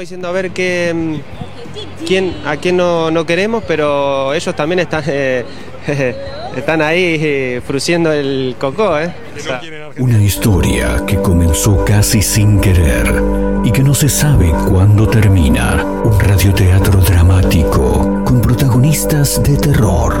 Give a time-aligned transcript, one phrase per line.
[0.00, 5.02] diciendo a ver qué, mm, quién, a quién no, no queremos, pero ellos también están,
[5.06, 5.44] eh,
[6.56, 8.98] están ahí eh, fruciendo el cocó.
[8.98, 9.12] ¿eh?
[9.36, 9.60] O sea,
[9.98, 13.22] Una historia que comenzó casi sin querer
[13.64, 15.84] y que no se sabe cuándo termina.
[16.04, 20.20] Un radioteatro dramático con protagonistas de terror.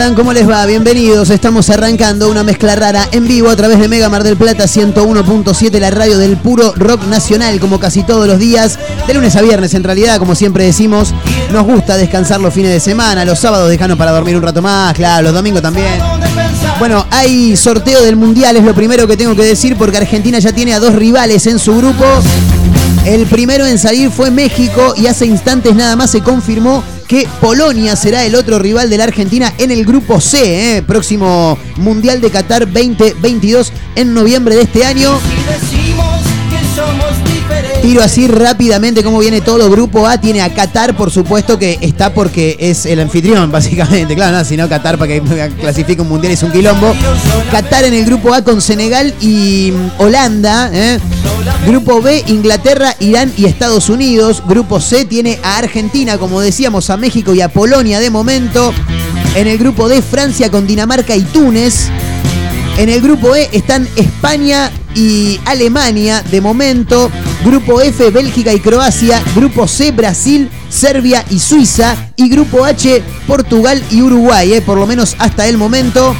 [0.00, 0.64] ¿Cómo les va?
[0.64, 1.28] Bienvenidos.
[1.28, 5.78] Estamos arrancando una mezcla rara en vivo a través de Mega Mar del Plata 101.7,
[5.78, 9.74] la radio del puro rock nacional, como casi todos los días, de lunes a viernes
[9.74, 11.12] en realidad, como siempre decimos.
[11.52, 14.94] Nos gusta descansar los fines de semana, los sábados dejanos para dormir un rato más,
[14.94, 16.00] claro, los domingos también.
[16.78, 20.52] Bueno, hay sorteo del Mundial, es lo primero que tengo que decir, porque Argentina ya
[20.52, 22.06] tiene a dos rivales en su grupo.
[23.04, 27.96] El primero en salir fue México y hace instantes nada más se confirmó que Polonia
[27.96, 30.82] será el otro rival de la Argentina en el grupo C, ¿eh?
[30.82, 35.18] próximo Mundial de Qatar 2022 en noviembre de este año.
[37.82, 39.68] Tiro así rápidamente cómo viene todo.
[39.68, 44.14] Grupo A tiene a Qatar, por supuesto que está porque es el anfitrión, básicamente.
[44.14, 45.20] Claro, no, si no Qatar para que
[45.60, 46.94] clasifique un mundial es un quilombo.
[47.50, 50.70] Qatar en el grupo A con Senegal y mm, Holanda.
[50.72, 51.00] ¿eh?
[51.66, 54.42] Grupo B, Inglaterra, Irán y Estados Unidos.
[54.46, 58.72] Grupo C tiene a Argentina, como decíamos, a México y a Polonia de momento.
[59.34, 61.88] En el grupo D, Francia con Dinamarca y Túnez.
[62.78, 67.10] En el grupo E están España y Alemania de momento.
[67.44, 69.22] Grupo F, Bélgica y Croacia.
[69.34, 71.94] Grupo C, Brasil, Serbia y Suiza.
[72.16, 76.14] Y grupo H, Portugal y Uruguay, eh, por lo menos hasta el momento.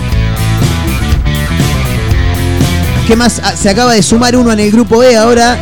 [3.11, 3.41] ¿Qué más?
[3.43, 5.59] Ah, se acaba de sumar uno en el grupo E ahora.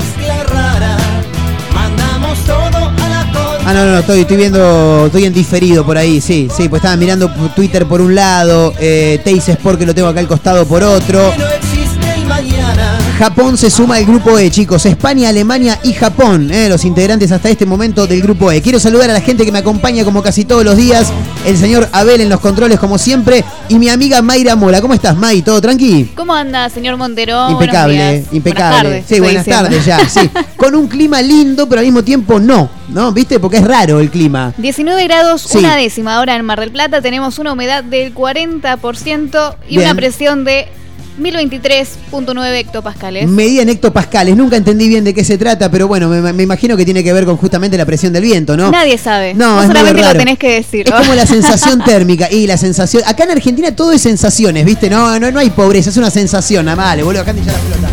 [3.64, 6.80] Ah, no, no, no, estoy, estoy viendo, estoy en diferido por ahí, sí, sí, pues
[6.80, 10.82] estaba mirando Twitter por un lado, eh, Sport que lo tengo acá al costado por
[10.82, 11.32] otro.
[13.18, 14.86] Japón se suma al grupo E, chicos.
[14.86, 18.62] España, Alemania y Japón, eh, los integrantes hasta este momento del grupo E.
[18.62, 21.08] Quiero saludar a la gente que me acompaña como casi todos los días.
[21.44, 23.44] El señor Abel en los controles, como siempre.
[23.68, 24.80] Y mi amiga Mayra Mola.
[24.80, 25.42] ¿Cómo estás, May?
[25.42, 26.12] ¿Todo tranqui?
[26.14, 27.50] ¿Cómo anda, señor Montero?
[27.50, 28.26] impecable, días.
[28.32, 28.68] impecable.
[28.70, 29.62] Buenas tardes, sí, buenas diciendo.
[29.68, 30.30] tardes ya, sí.
[30.56, 33.10] Con un clima lindo, pero al mismo tiempo no, ¿no?
[33.10, 33.40] ¿Viste?
[33.40, 34.54] Porque es raro el clima.
[34.58, 35.58] 19 grados, Sí.
[35.58, 36.14] una décima.
[36.16, 39.82] Ahora en Mar del Plata tenemos una humedad del 40% y Bien.
[39.88, 40.68] una presión de
[41.18, 43.28] 1023.9 hectopascales.
[43.28, 44.36] Medida en hectopascales.
[44.36, 47.12] Nunca entendí bien de qué se trata, pero bueno, me, me imagino que tiene que
[47.12, 48.70] ver con justamente la presión del viento, ¿no?
[48.70, 49.34] Nadie sabe.
[49.34, 50.86] No, Vos es solamente lo tenés que decir.
[50.88, 53.02] Es como la sensación térmica y la sensación.
[53.06, 54.88] Acá en Argentina todo es sensaciones, ¿viste?
[54.90, 57.58] No, no, no hay pobreza, es una sensación, nada más, le vuelvo acá ya la
[57.58, 57.88] pelota.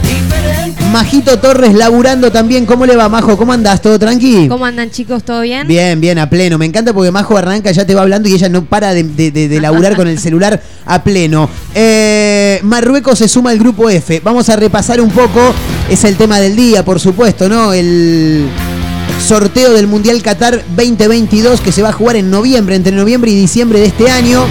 [0.91, 2.65] Majito Torres laburando también.
[2.65, 3.35] ¿Cómo le va, Majo?
[3.35, 3.81] ¿Cómo andás?
[3.81, 4.47] ¿Todo tranqui?
[4.47, 5.23] ¿Cómo andan chicos?
[5.23, 5.67] ¿Todo bien?
[5.67, 6.57] Bien, bien, a pleno.
[6.57, 9.31] Me encanta porque Majo arranca, ya te va hablando y ella no para de, de-
[9.31, 11.49] de- de laburar con el celular a pleno.
[11.73, 12.24] Eh,
[12.65, 14.21] Marruecos se suma al grupo F.
[14.23, 15.53] Vamos a repasar un poco.
[15.89, 17.73] Es el tema del día, por supuesto, ¿no?
[17.73, 18.49] El
[19.25, 23.35] sorteo del Mundial Qatar 2022 que se va a jugar en noviembre, entre noviembre y
[23.35, 24.45] diciembre de este año.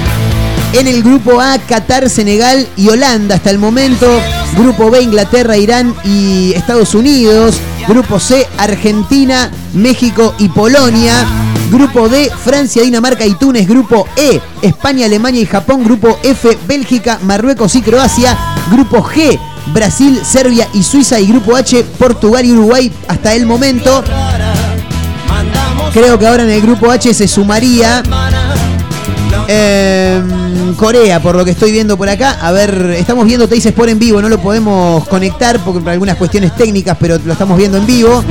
[0.73, 4.09] En el grupo A, Qatar, Senegal y Holanda hasta el momento.
[4.57, 7.57] Grupo B, Inglaterra, Irán y Estados Unidos.
[7.89, 11.54] Grupo C, Argentina, México y Polonia.
[11.71, 13.67] Grupo D, Francia, Dinamarca y Túnez.
[13.67, 15.85] Grupo E, España, Alemania y Japón.
[15.85, 18.37] Grupo F, Bélgica, Marruecos y Croacia.
[18.71, 19.39] Grupo G,
[19.73, 21.21] Brasil, Serbia y Suiza.
[21.21, 24.05] Y Grupo H, Portugal y Uruguay hasta el momento.
[25.93, 28.03] Creo que ahora en el grupo H se sumaría
[29.47, 30.21] eh,
[30.77, 32.39] Corea, por lo que estoy viendo por acá.
[32.41, 36.55] A ver, estamos viendo Teis Sport en vivo, no lo podemos conectar por algunas cuestiones
[36.57, 38.25] técnicas, pero lo estamos viendo en vivo.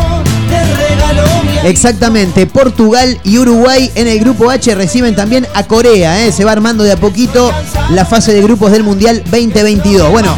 [1.63, 6.25] Exactamente, Portugal y Uruguay en el grupo H reciben también a Corea.
[6.25, 6.31] ¿eh?
[6.31, 7.51] Se va armando de a poquito
[7.91, 10.11] la fase de grupos del Mundial 2022.
[10.11, 10.35] Bueno,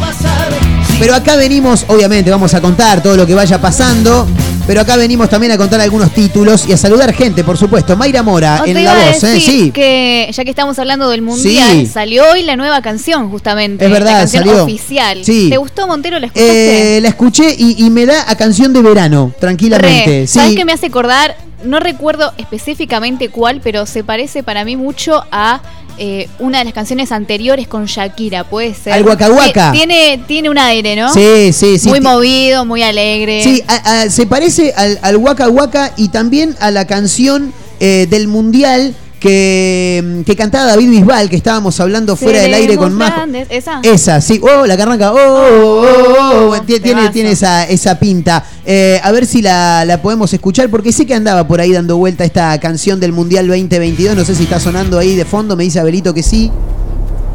[1.00, 4.26] pero acá venimos, obviamente, vamos a contar todo lo que vaya pasando.
[4.66, 7.96] Pero acá venimos también a contar algunos títulos y a saludar gente, por supuesto.
[7.96, 9.40] Mayra Mora No en la voz, ¿eh?
[9.40, 9.70] Sí.
[9.70, 11.86] que ya que estamos hablando del mundial, Sí.
[11.86, 13.84] salió hoy la nueva canción justamente.
[13.84, 14.64] Es verdad, la canción salió.
[14.64, 15.24] oficial.
[15.24, 15.50] Sí.
[15.50, 16.18] ¿Te gustó Montero?
[16.18, 16.96] ¿La escuchaste?
[16.96, 20.20] Eh, la escuché y, y me da a canción de verano, tranquilamente.
[20.22, 20.26] Re.
[20.26, 20.34] Sí.
[20.38, 21.36] ¿Sabes qué me hace acordar?
[21.64, 25.60] No recuerdo específicamente cuál, pero se parece para mí mucho a
[25.98, 28.92] eh, una de las canciones anteriores con Shakira, puede ser.
[28.92, 29.72] Al Waka Waka.
[29.72, 31.12] Ti- Tiene, tiene un aire, ¿no?
[31.12, 31.88] Sí, sí, sí.
[31.88, 33.42] Muy movido, muy alegre.
[33.42, 38.06] Sí, a- a- se parece al, al Waka Waka y también a la canción eh,
[38.08, 38.94] del Mundial
[39.26, 43.46] que, que cantaba David Bisbal, que estábamos hablando fuera del aire con grandes.
[43.50, 43.80] ¿Esa?
[43.82, 44.40] Esa, sí.
[44.42, 45.12] Oh, la que arranca.
[45.12, 46.56] Oh, oh, oh, oh.
[46.58, 47.10] Tie- Tiene, Temazo.
[47.12, 48.44] tiene esa, esa pinta.
[48.64, 51.96] Eh, a ver si la, la podemos escuchar, porque sé que andaba por ahí dando
[51.96, 54.16] vuelta esta canción del Mundial 2022.
[54.16, 55.56] No sé si está sonando ahí de fondo.
[55.56, 56.50] Me dice Abelito que sí.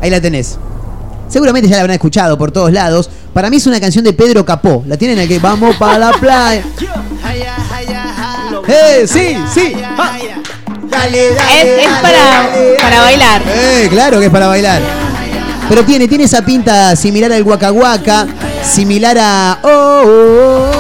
[0.02, 0.58] Ahí la tenés.
[1.30, 3.10] Seguramente ya la habrán escuchado por todos lados.
[3.34, 4.84] Para mí es una canción de Pedro Capó.
[4.88, 5.38] La tienen aquí.
[5.38, 6.64] Vamos para la playa.
[8.68, 9.74] ¡Eh, sí, sí!
[9.84, 10.18] Ah.
[10.92, 13.42] Dale, dale, Es, es para, dale, para bailar.
[13.48, 14.82] Eh, claro que es para bailar.
[15.70, 18.28] Pero tiene, tiene esa pinta similar al Waka,
[18.64, 19.60] similar a.
[19.64, 20.72] Oh, oh,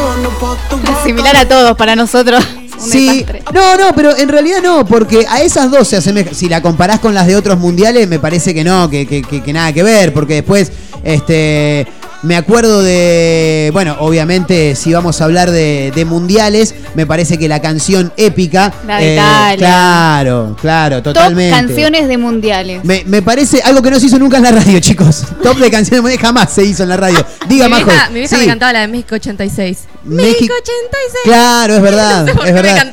[0.42, 1.04] oh.
[1.04, 2.44] Similar a todos para nosotros.
[2.81, 3.24] Sí,
[3.54, 6.34] no, no, pero en realidad no, porque a esas dos se asemeja.
[6.34, 9.44] Si la comparás con las de otros mundiales, me parece que no, que, que- que-
[9.44, 10.72] que nada que ver, porque después,
[11.04, 11.86] este.
[12.23, 13.71] Me acuerdo de.
[13.73, 18.71] Bueno, obviamente, si vamos a hablar de, de mundiales, me parece que la canción épica.
[18.85, 19.57] La de eh, Italia.
[19.57, 21.50] Claro, claro, Top totalmente.
[21.57, 22.83] canciones de mundiales.
[22.85, 25.23] Me, me parece algo que no se hizo nunca en la radio, chicos.
[25.41, 27.25] Top de canciones mundiales jamás se hizo en la radio.
[27.50, 27.85] Diga, mi Majo.
[27.85, 28.41] vieja, mi vieja Sí.
[28.44, 29.77] me cantaba la de México 86.
[30.03, 31.21] México- México 86.
[31.24, 32.21] Claro, es verdad.
[32.25, 32.92] No sé por es verdad.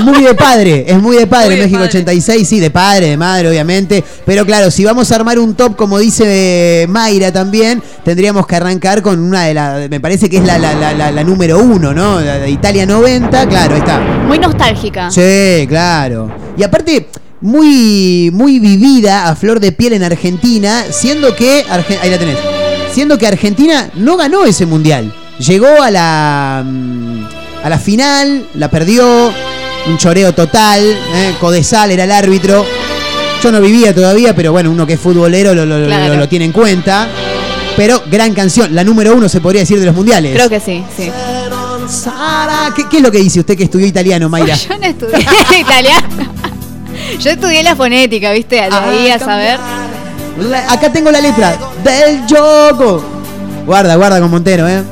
[0.00, 1.88] muy de padre, es muy de padre Muy de México padre.
[1.90, 4.04] 86, sí, de padre, de madre, obviamente.
[4.26, 9.00] Pero claro, si vamos a armar un top, como dice Mayra también, tendríamos que arrancar
[9.02, 11.92] con una de las, me parece que es la, la, la, la- la número uno,
[11.94, 12.20] ¿no?
[12.20, 13.98] La de Italia 90, claro, ahí está.
[14.00, 15.10] Muy nostálgica.
[15.10, 16.30] Sí, claro.
[16.56, 17.08] Y aparte,
[17.40, 21.64] muy, muy vivida a flor de piel en Argentina, siendo que.
[22.02, 22.36] Ahí la tenés.
[22.92, 25.14] Siendo que Argentina no ganó ese mundial.
[25.40, 26.62] Llegó a la.
[26.64, 27.24] mm,
[27.64, 29.32] a la final, la perdió.
[29.86, 30.80] Un choreo total.
[30.82, 31.34] ¿eh?
[31.40, 32.64] Codesal era el árbitro.
[33.42, 36.16] Yo no vivía todavía, pero bueno, uno que es futbolero lo, lo- lo- Claro.
[36.16, 37.08] lo tiene en cuenta.
[37.76, 40.34] Pero gran canción, la número uno se podría decir de los mundiales.
[40.34, 41.10] Creo que sí, sí.
[41.88, 44.54] Sara, ¿Qué, qué es lo que dice usted que estudió italiano, Mayra?
[44.54, 45.20] Yo no estudié
[45.60, 46.06] italiano.
[47.18, 48.56] Yo estudié la fonética, ¿viste?
[48.56, 49.58] De ahí a saber.
[50.38, 53.02] La- acá tengo la letra del yogo.
[53.64, 54.82] Guarda, guarda con Montero, ¿eh?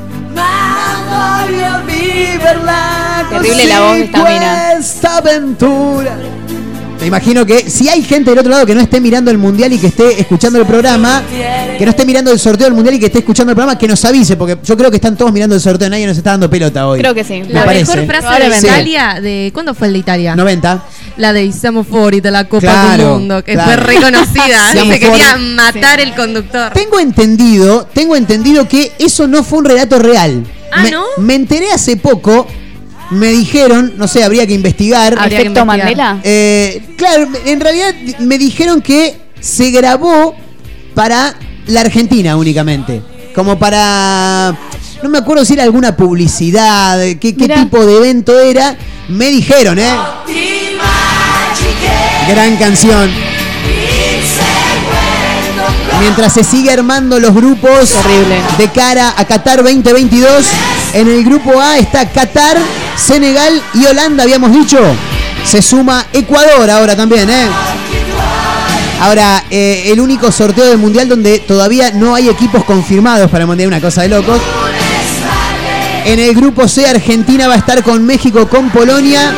[3.31, 4.73] Terrible la voz de esta mina.
[4.73, 6.17] Esta aventura.
[7.01, 9.73] Me imagino que si hay gente del otro lado que no esté mirando el mundial
[9.73, 11.23] y que esté escuchando el programa,
[11.79, 13.87] que no esté mirando el sorteo del mundial y que esté escuchando el programa, que
[13.87, 16.51] nos avise, porque yo creo que están todos mirando el sorteo, nadie nos está dando
[16.51, 16.99] pelota hoy.
[16.99, 17.43] Creo que sí.
[17.47, 17.95] Me La parece.
[17.97, 18.59] mejor frase de.
[18.59, 20.35] Italia, de ¿cuándo fue el de Italia?
[20.35, 20.83] 90.
[21.19, 23.73] La de Siamo fuori de la Copa Claro, del Mundo, que claro.
[23.73, 24.73] fue reconocida.
[24.73, 26.73] Se quería matar el conductor.
[26.73, 30.45] Tengo entendido, tengo entendido que eso no fue un relato real.
[30.73, 31.05] Ah, me, ¿no?
[31.19, 32.47] me enteré hace poco,
[33.11, 35.15] me dijeron, no sé, habría que investigar.
[35.19, 35.97] Habría que Efecto investigar.
[35.97, 36.21] Mandela.
[36.23, 40.37] Eh, claro, en realidad me dijeron que se grabó
[40.95, 41.35] para
[41.67, 43.03] la Argentina únicamente.
[43.35, 44.57] Como para.
[45.03, 48.77] No me acuerdo si era alguna publicidad, qué, qué tipo de evento era.
[49.09, 49.95] Me dijeron, ¿eh?
[52.29, 53.11] Gran canción.
[56.01, 58.41] Mientras se sigue armando los grupos Terrible.
[58.59, 60.47] de cara a Qatar 2022,
[60.95, 62.57] En el grupo A está Qatar,
[62.97, 64.79] Senegal y Holanda, habíamos dicho.
[65.45, 67.47] Se suma Ecuador ahora también, ¿eh?
[69.01, 73.49] Ahora, eh, el único sorteo del Mundial donde todavía no hay equipos confirmados para el
[73.49, 74.41] Mundial, una cosa de locos.
[76.05, 79.33] En el grupo C, Argentina va a estar con México, con Polonia.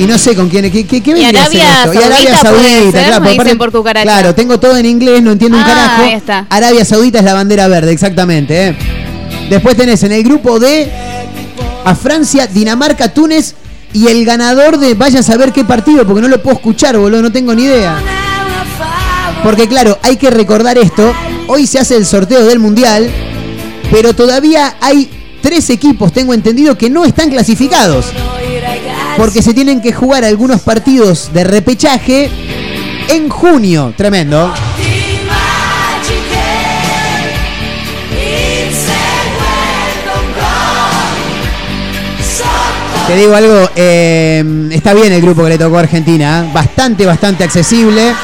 [0.00, 0.70] Y no sé con quién.
[0.70, 1.94] ¿Qué, qué, qué vendría a ser Arabia esto?
[1.94, 3.24] Y Arabia Saudita Saudita, ser, claro.
[3.24, 4.02] me dicen por cucaracha.
[4.04, 6.02] Claro, tengo todo en inglés, no entiendo un Ah, carajo.
[6.04, 6.46] ahí está.
[6.48, 8.68] Arabia Saudita es la bandera verde, exactamente.
[8.68, 8.76] ¿eh?
[9.50, 10.90] Después tenés en el grupo D
[11.84, 13.54] a Francia, Dinamarca, Túnez
[13.92, 17.20] y el ganador de vaya a saber qué partido, porque no lo puedo escuchar, boludo,
[17.22, 17.96] no tengo ni idea.
[19.42, 21.12] Porque claro, hay que recordar esto.
[21.48, 23.10] Hoy se hace el sorteo del Mundial,
[23.90, 25.10] pero todavía hay
[25.42, 28.06] tres equipos, tengo entendido, que no están clasificados.
[29.16, 32.30] Porque se tienen que jugar algunos partidos de repechaje
[33.08, 33.92] en junio.
[33.96, 34.52] Tremendo.
[43.10, 46.50] Te digo algo, eh, está bien el grupo que le tocó a Argentina, ¿eh?
[46.54, 48.14] bastante, bastante accesible.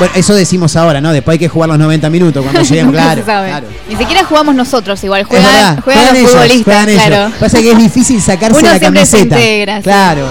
[0.00, 1.12] Bueno, eso decimos ahora, ¿no?
[1.12, 3.22] Después hay que jugar los 90 minutos cuando lleguen, claro.
[3.22, 3.66] claro.
[3.88, 7.04] Ni siquiera jugamos nosotros igual, juegan, verdad, juegan los ellos, futbolistas, juegan ellos.
[7.06, 7.32] claro.
[7.38, 9.36] Pasa que es difícil sacarse Uno la se camiseta.
[9.36, 10.26] integra, claro.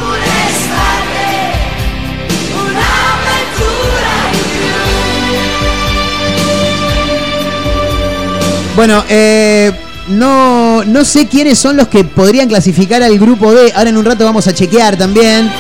[8.75, 9.71] Bueno, eh,
[10.07, 13.73] no, no sé quiénes son los que podrían clasificar al grupo D.
[13.75, 15.51] Ahora en un rato vamos a chequear también.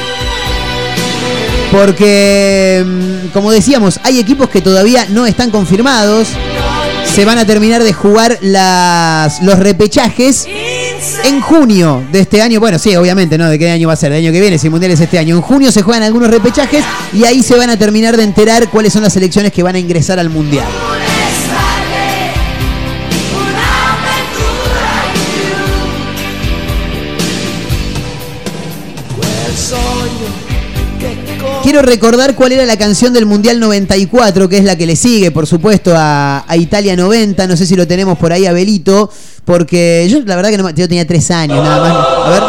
[1.71, 6.29] Porque, mm, como decíamos, hay equipos que todavía no están confirmados.
[7.13, 10.47] Se van a terminar de jugar los repechajes
[11.25, 12.59] en junio de este año.
[12.59, 13.49] Bueno, sí, obviamente, ¿no?
[13.49, 14.11] ¿De qué año va a ser?
[14.11, 14.57] ¿De año que viene?
[14.57, 15.35] Si el mundial es este año.
[15.35, 16.83] En junio se juegan algunos repechajes
[17.13, 19.79] y ahí se van a terminar de enterar cuáles son las selecciones que van a
[19.79, 20.67] ingresar al mundial.
[31.69, 35.29] Quiero recordar cuál era la canción del Mundial 94, que es la que le sigue,
[35.29, 37.45] por supuesto, a, Italia 90.
[37.45, 39.11] No sé si lo tenemos por ahí, Abelito,
[39.45, 42.07] porque yo la verdad que no, yo tenía tres años nada más.
[42.25, 42.43] A ver.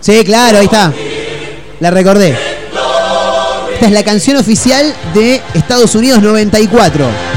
[0.00, 0.92] Sí, claro, ahí está.
[1.78, 2.36] La recordé.
[3.74, 7.35] Esta es la canción oficial de Estados Unidos 94.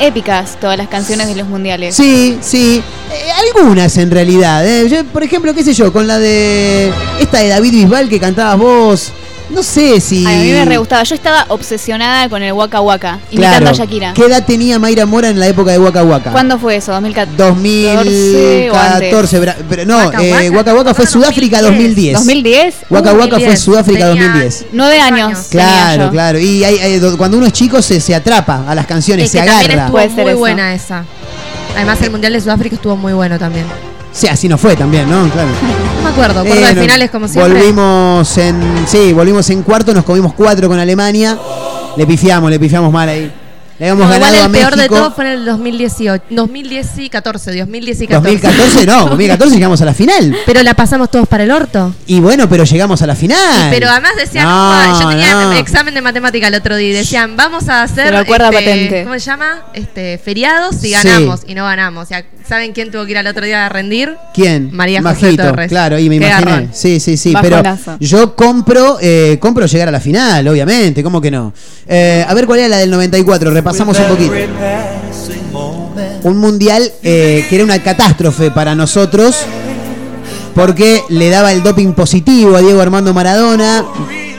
[0.00, 1.94] Épicas todas las canciones de los mundiales.
[1.94, 2.82] Sí, sí.
[3.12, 4.66] Eh, algunas en realidad.
[4.66, 5.04] eh.
[5.12, 6.92] Por ejemplo, qué sé yo, con la de.
[7.20, 9.12] Esta de David Bisbal que cantabas vos.
[9.52, 10.24] No sé si.
[10.26, 11.02] Ay, a mí me re gustaba.
[11.02, 13.70] Yo estaba obsesionada con el Waka Waka, imitando Claro.
[13.70, 14.12] a Shakira.
[14.14, 16.30] ¿Qué edad tenía Mayra Mora en la época de Waka Waka?
[16.32, 16.92] ¿Cuándo fue eso?
[16.92, 17.26] ¿2014?
[17.36, 19.40] 2014.
[19.40, 20.56] bra- Pero no, Waka eh, Waka.
[20.56, 22.14] Waka Waka fue Sudáfrica 2010.
[22.14, 22.74] 2010.
[22.88, 23.60] Waka Waka fue 2010.
[23.60, 24.66] Sudáfrica Tenía 2010.
[24.72, 25.38] Nueve años.
[25.50, 26.38] Claro, claro.
[26.38, 29.32] Y hay- hay- do- cuando uno es chico se, se atrapa a las canciones, Es
[29.32, 29.82] se que también agarra.
[29.84, 30.38] estuvo Puede ser muy eso.
[30.38, 31.04] buena esa.
[31.76, 33.66] Además, el Mundial de Sudáfrica estuvo muy bueno también.
[34.12, 35.28] Sí, así no fue también, ¿no?
[35.30, 35.48] Claro.
[35.48, 37.54] No me acuerdo, por Eh, de no, finales como siempre.
[37.54, 38.84] Volvimos en.
[38.86, 41.38] Sí, volvimos en cuarto, nos comimos cuatro con Alemania.
[41.96, 43.30] Le pifiamos, le pifiamos mal ahí.
[43.78, 46.24] Le habíamos No, igual ganado a el peor de todo fue en el 2018.
[46.30, 48.30] 2010 y 14, 2010 y 14.
[48.38, 50.36] 2014 no, 2014 llegamos a la final.
[50.46, 51.92] Pero la pasamos todos para el orto.
[52.06, 53.70] Y bueno, pero llegamos a la final.
[53.70, 55.52] Pero además decían, No, yo tenía no.
[55.52, 59.02] examen de matemática el otro día y decían, vamos a hacer, Se este, patente.
[59.04, 59.62] ¿cómo se llama?
[59.74, 60.92] Este, feriados si Sí.
[61.02, 62.04] ganamos y no ganamos.
[62.04, 64.14] O sea, ¿saben quién tuvo que ir al otro día a rendir?
[64.34, 64.70] ¿Quién?
[64.72, 65.68] María José Majito, Torres.
[65.68, 66.50] Claro, y me Qué imaginé.
[66.50, 66.70] garrón.
[66.72, 67.32] Sí, sí, sí.
[67.32, 67.96] Bajonazo.
[67.98, 71.02] Pero yo compro, eh, compro llegar a la final, obviamente.
[71.02, 71.52] ¿Cómo que no?
[71.86, 73.50] Eh, a ver cuál era la del 94.
[73.50, 74.32] Repasamos un poquito.
[76.24, 79.36] Un mundial eh, que era una catástrofe para nosotros
[80.54, 83.84] porque le daba el doping positivo a Diego Armando Maradona.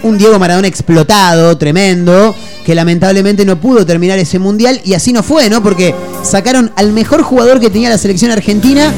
[0.04, 5.24] Un Diego Maradona explotado, tremendo, que lamentablemente no pudo terminar ese mundial y así no
[5.24, 5.64] fue, ¿no?
[5.64, 8.92] Porque sacaron al mejor jugador que tenía la selección argentina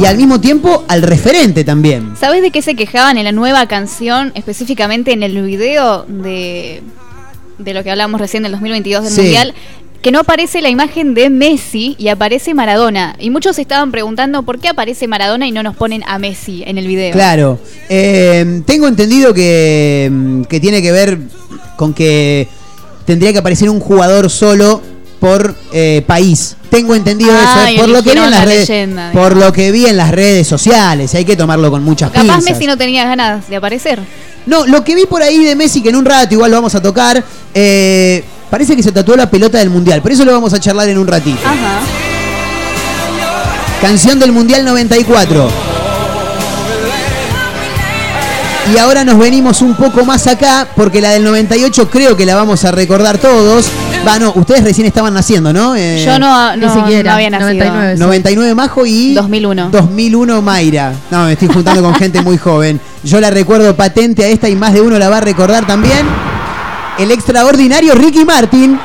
[0.00, 2.14] y al mismo tiempo al referente también.
[2.18, 6.82] ¿Sabes de qué se quejaban en la nueva canción, específicamente en el video de,
[7.58, 9.20] de lo que hablamos recién del 2022 del Sí.
[9.22, 9.54] Mundial?
[10.06, 13.16] Que no aparece la imagen de Messi y aparece Maradona.
[13.18, 16.78] Y muchos estaban preguntando por qué aparece Maradona y no nos ponen a Messi en
[16.78, 17.10] el video.
[17.10, 17.58] Claro.
[17.88, 21.18] Eh, tengo entendido que, mm, que tiene que ver
[21.76, 22.46] con que
[23.04, 24.80] tendría que aparecer un jugador solo
[25.18, 26.56] por eh, país.
[26.70, 29.44] Tengo entendido Ah, eso, por lo que vi en las la redes, leyenda, por digamos.
[29.44, 32.44] lo que vi en las redes sociales, hay que tomarlo con muchas Capaz pinzas.
[32.44, 33.98] Messi no tenía ganas de aparecer.
[34.46, 36.76] No, lo que vi por ahí de Messi, que en un rato igual lo vamos
[36.76, 40.52] a tocar, eh, parece que se tatuó la pelota del Mundial, pero eso lo vamos
[40.54, 41.38] a charlar en un ratito.
[41.44, 41.80] Ajá.
[43.80, 45.48] Canción del Mundial 94.
[48.74, 52.34] Y ahora nos venimos un poco más acá, porque la del 98 creo que la
[52.34, 53.66] vamos a recordar todos.
[54.04, 55.76] Va, no, ustedes recién estaban naciendo, ¿no?
[55.76, 57.10] Eh, Yo no, Ni no, siquiera.
[57.10, 57.48] no había nacido.
[57.64, 57.94] 99.
[57.96, 58.00] sí.
[58.02, 59.70] 99 Majo y 2001.
[59.70, 60.92] 2001 Mayra.
[61.12, 62.80] No, me estoy juntando con gente muy joven.
[63.04, 66.04] Yo la recuerdo patente a esta y más de uno la va a recordar también.
[66.98, 68.78] El extraordinario Ricky Martin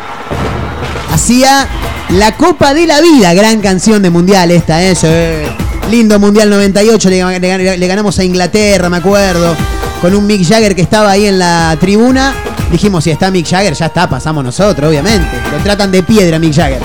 [1.13, 1.67] hacía
[2.09, 5.47] La Copa de la Vida, gran canción de Mundial esta, ¿eh?
[5.89, 9.55] Lindo Mundial 98, le, le- le ganamos a Inglaterra, me acuerdo,
[10.01, 12.33] con un Mick Jagger que estaba ahí en la tribuna.
[12.71, 15.27] Dijimos, si está Mick Jagger, ya está, pasamos nosotros, obviamente.
[15.51, 16.81] Lo tratan de piedra Mick Jagger.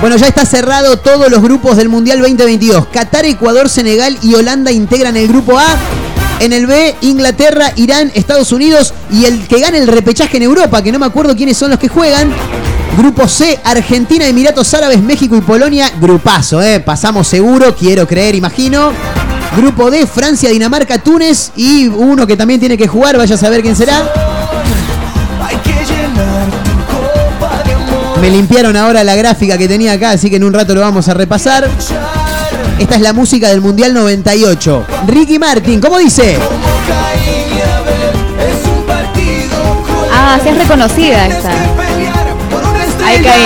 [0.00, 2.86] Bueno, ya está cerrado todos los grupos del Mundial 2022.
[2.86, 5.64] Qatar, Ecuador, Senegal y Holanda integran el grupo A.
[6.40, 10.82] En el B, Inglaterra, Irán, Estados Unidos y el que gane el repechaje en Europa,
[10.82, 12.32] que no me acuerdo quiénes son los que juegan.
[12.96, 15.90] Grupo C, Argentina, Emiratos Árabes, México y Polonia.
[16.00, 16.80] Grupazo, ¿eh?
[16.80, 18.90] Pasamos seguro, quiero creer, imagino.
[19.54, 23.60] Grupo D, Francia, Dinamarca, Túnez y uno que también tiene que jugar, vaya a saber
[23.60, 24.10] quién será.
[28.18, 31.06] Me limpiaron ahora la gráfica que tenía acá, así que en un rato lo vamos
[31.08, 31.68] a repasar.
[32.80, 34.86] Esta es la música del Mundial 98.
[35.06, 36.38] Ricky Martin, ¿cómo dice?
[40.10, 41.50] Ah, sí es reconocida esta.
[43.04, 43.42] Ahí caí.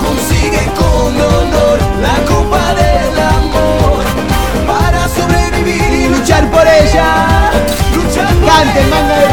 [0.00, 4.04] Consigue con honor la copa del amor
[4.64, 7.50] para sobrevivir y luchar por ella.
[8.08, 8.28] Ella.
[8.46, 9.26] manga de-.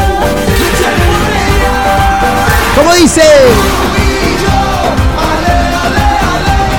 [2.76, 3.22] ¿Cómo dice?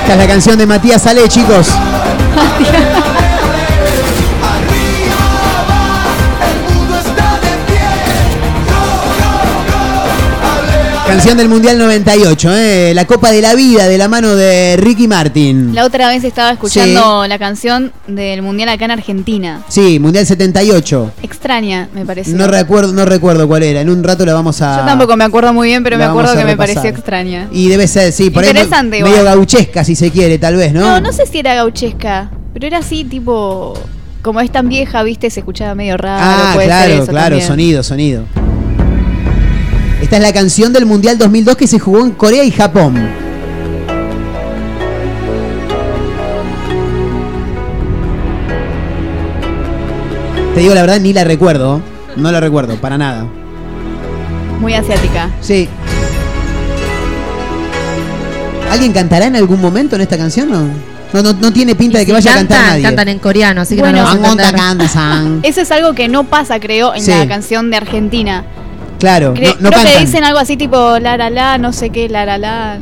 [0.02, 1.68] Esta es la canción de Matías Ale, chicos.
[2.36, 3.15] 我的天！
[11.06, 12.92] Canción del Mundial 98, ¿eh?
[12.94, 15.72] La Copa de la Vida de la mano de Ricky Martin.
[15.74, 19.62] La otra vez estaba escuchando la canción del Mundial acá en Argentina.
[19.68, 21.12] Sí, Mundial 78.
[21.22, 22.36] Extraña, me pareció.
[22.36, 23.80] No recuerdo, no recuerdo cuál era.
[23.80, 24.80] En un rato la vamos a.
[24.80, 27.48] Yo tampoco me acuerdo muy bien, pero me acuerdo que me pareció extraña.
[27.52, 29.36] Y debe ser, sí, por ahí Interesante medio igual.
[29.36, 30.80] gauchesca si se quiere, tal vez, ¿no?
[30.80, 33.74] No, no sé si era gauchesca, pero era así, tipo.
[34.22, 36.20] Como es tan vieja, viste, se escuchaba medio raro.
[36.20, 37.46] Ah, puede ser claro, eso claro, también.
[37.46, 38.24] sonido, sonido.
[40.06, 42.94] Esta es la canción del Mundial 2002 que se jugó en Corea y Japón.
[50.54, 51.80] Te digo la verdad, ni la recuerdo.
[52.16, 53.26] No la recuerdo, para nada.
[54.60, 55.28] Muy asiática.
[55.40, 55.68] Sí.
[58.70, 60.50] ¿Alguien cantará en algún momento en esta canción?
[60.50, 60.62] No,
[61.12, 62.82] no, no, no tiene pinta Y de que si vaya a cantar nadie.
[62.82, 63.98] Cantan en coreano, así que Bueno.
[63.98, 64.66] no lo vas a Angonta entender.
[64.66, 65.40] canta, san.
[65.42, 67.10] Eso es algo que no pasa, creo, en Sí.
[67.10, 68.44] la canción de Argentina.
[68.98, 71.90] Claro, Cre- no, no creo que dicen algo así tipo la la la, no sé
[71.90, 72.78] qué, la la la.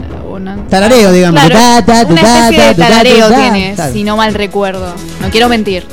[0.69, 1.41] Tarareo, digamos.
[1.45, 4.17] Claro, Ta, ta, una ta, especie ta, de ta, ta, tarareo ta, tiene, si no
[4.17, 4.93] mal recuerdo.
[5.21, 5.85] No quiero mentir.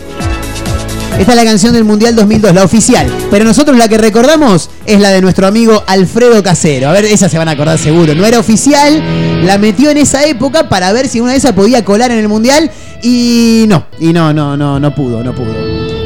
[1.19, 3.05] Esta es la canción del Mundial 2002, la oficial.
[3.29, 6.89] Pero nosotros la que recordamos es la de nuestro amigo Alfredo Casero.
[6.89, 8.15] A ver, esa se van a acordar seguro.
[8.15, 9.03] No era oficial,
[9.45, 12.27] la metió en esa época para ver si una de esas podía colar en el
[12.27, 12.71] Mundial.
[13.03, 15.53] Y no, y no, no, no, no pudo, no pudo.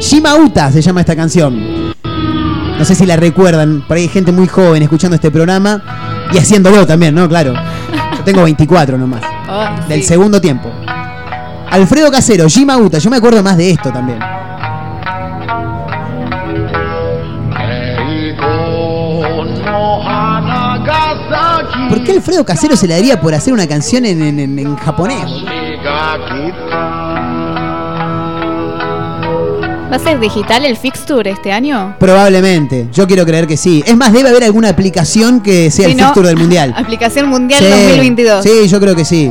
[0.00, 1.85] Shimauta se llama esta canción.
[2.78, 5.82] No sé si la recuerdan, por ahí hay gente muy joven escuchando este programa
[6.32, 7.28] y haciéndolo también, ¿no?
[7.28, 7.54] Claro.
[8.18, 10.70] Yo tengo 24 nomás, Ay, del segundo tiempo.
[11.70, 14.18] Alfredo Casero, Shimauta, yo me acuerdo más de esto también.
[21.88, 24.76] ¿Por qué Alfredo Casero se le daría por hacer una canción en, en- en- en
[24.76, 25.24] japonés?
[29.90, 31.94] ¿Va a ser digital el fixture este año?
[32.00, 33.84] Probablemente, yo quiero creer que sí.
[33.86, 36.74] Es más, debe haber alguna aplicación que sea Si el no, fixture del mundial.
[36.76, 38.42] Aplicación Mundial Sí, 2022.
[38.42, 39.30] Sí, yo creo que sí.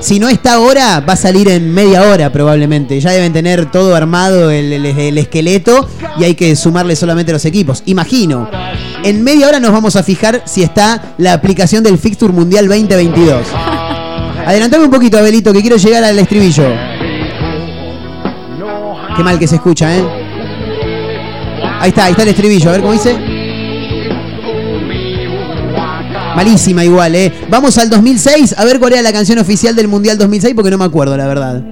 [0.00, 3.00] Si no está ahora, va a salir en media hora probablemente.
[3.00, 7.44] Ya deben tener todo armado el, el- el esqueleto y hay que sumarle solamente los
[7.46, 7.82] equipos.
[7.86, 8.48] Imagino.
[9.02, 13.46] En media hora nos vamos a fijar si está la aplicación del Fixture Mundial 2022.
[14.46, 16.64] Adelantame un poquito, Abelito, que quiero llegar al estribillo.
[19.18, 20.04] Qué mal que se escucha, ¿eh?
[21.80, 22.68] Ahí está, ahí está el estribillo.
[22.68, 23.18] A ver cómo dice.
[26.36, 27.32] Malísima igual, ¿eh?
[27.50, 30.78] Vamos al 2006, a ver cuál era la canción oficial del Mundial 2006, porque no
[30.78, 31.64] me acuerdo, la verdad.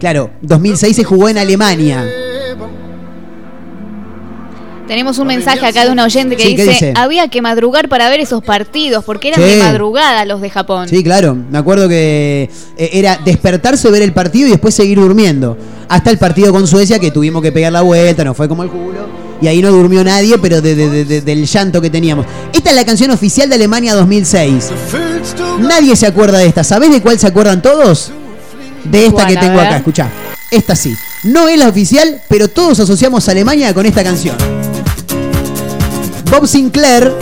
[0.00, 2.06] Claro, 2006 se jugó en Alemania.
[4.88, 6.92] Tenemos un mensaje acá de un oyente que Sí, ¿qué dice, dice?
[6.96, 9.48] había que madrugar para ver esos partidos, porque eran Sí.
[9.50, 10.88] de madrugada los de Japón.
[10.88, 11.36] Sí, claro.
[11.50, 15.56] Me acuerdo que eh, era despertarse, ver el partido y después seguir durmiendo.
[15.88, 18.70] Hasta el partido con Suecia, que tuvimos que pegar la vuelta, no fue como el
[18.70, 19.06] culo.
[19.40, 22.26] y ahí no durmió nadie, pero de- de- de- de- del llanto que teníamos.
[22.52, 24.70] Esta es la canción oficial de Alemania 2006.
[25.60, 26.64] Nadie se acuerda de esta.
[26.64, 28.10] ¿Sabés de cuál se acuerdan todos?
[28.82, 30.10] De esta que tengo acá, escuchá.
[30.50, 30.92] Esta sí.
[31.22, 34.34] No es la oficial, pero todos asociamos a Alemania con esta canción.
[36.38, 37.12] Bob Sinclair,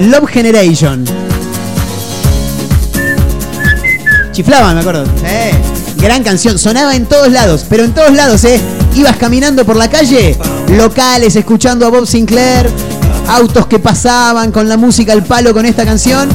[0.00, 1.02] Love Generation.
[4.32, 5.04] Chiflaban, me acuerdo.
[5.24, 5.52] Eh,
[5.96, 6.58] gran canción.
[6.58, 8.60] Sonaba en todos lados, pero en todos lados, ¿eh?
[8.96, 10.36] Ibas caminando por la calle,
[10.76, 12.68] locales, escuchando a Bob Sinclair,
[13.28, 16.28] autos que pasaban con la música al palo con esta canción.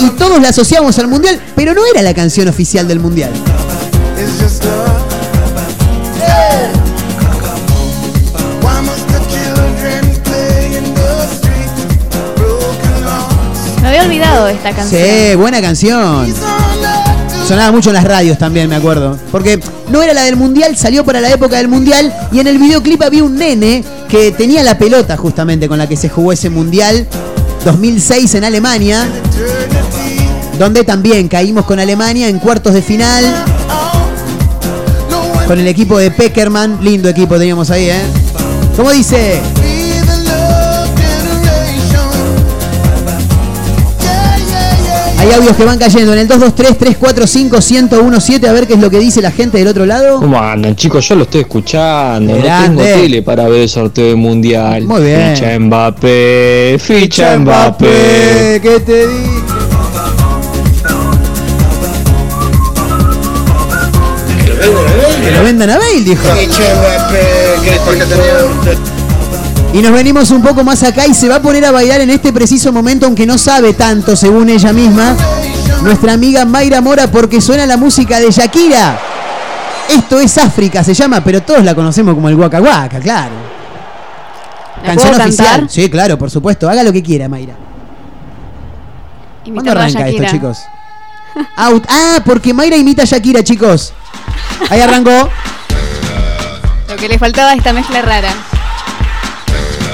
[0.00, 3.30] Y todos la asociamos al mundial, pero no era la canción oficial del mundial.
[14.04, 15.02] Olvidado esta canción.
[15.02, 16.34] Sí, buena canción.
[17.46, 19.18] Sonaba mucho en las radios también, me acuerdo.
[19.30, 22.12] Porque no era la del mundial, salió para la época del mundial.
[22.32, 25.96] Y en el videoclip había un nene que tenía la pelota justamente con la que
[25.96, 27.06] se jugó ese mundial
[27.64, 29.06] 2006 en Alemania.
[30.58, 33.24] Donde también caímos con Alemania en cuartos de final.
[35.46, 36.78] Con el equipo de Peckerman.
[36.82, 38.00] Lindo equipo teníamos ahí, ¿eh?
[38.76, 39.40] ¿Cómo dice?
[45.24, 48.46] Hay audios que van cayendo en el 223-345-1017.
[48.46, 50.20] A ver qué es lo que dice la gente del otro lado.
[50.20, 51.08] ¿Cómo andan, chicos?
[51.08, 52.34] Yo lo estoy escuchando.
[52.34, 52.84] No tengo Grande.
[52.92, 54.82] tele para ver el sorteo del mundial.
[54.84, 55.34] Muy bien.
[55.34, 58.60] Ficha Mbappé, ficha Mbappé.
[58.62, 59.40] ¿Qué te dije?
[65.22, 66.22] Que lo vendan a Bale, dijo.
[69.74, 72.08] Y nos venimos un poco más acá y se va a poner a bailar en
[72.08, 75.16] este preciso momento, aunque no sabe tanto, según ella misma,
[75.82, 78.96] nuestra amiga Mayra Mora, porque suena la música de Shakira.
[79.90, 83.34] Esto es África, se llama, pero todos la conocemos como el Waka Waka, claro.
[84.80, 85.46] ¿La Canción oficial.
[85.48, 85.68] cantar?
[85.68, 86.70] Sí, claro, por supuesto.
[86.70, 87.54] Haga lo que quiera, Mayra.
[89.42, 90.58] ¿Cuándo Imitando a arranca esto, chicos?
[91.56, 91.84] Out.
[91.88, 93.92] Ah, porque Mayra imita a Shakira, chicos.
[94.70, 95.28] Ahí arrancó.
[96.88, 98.32] Lo que le faltaba a esta mezcla rara.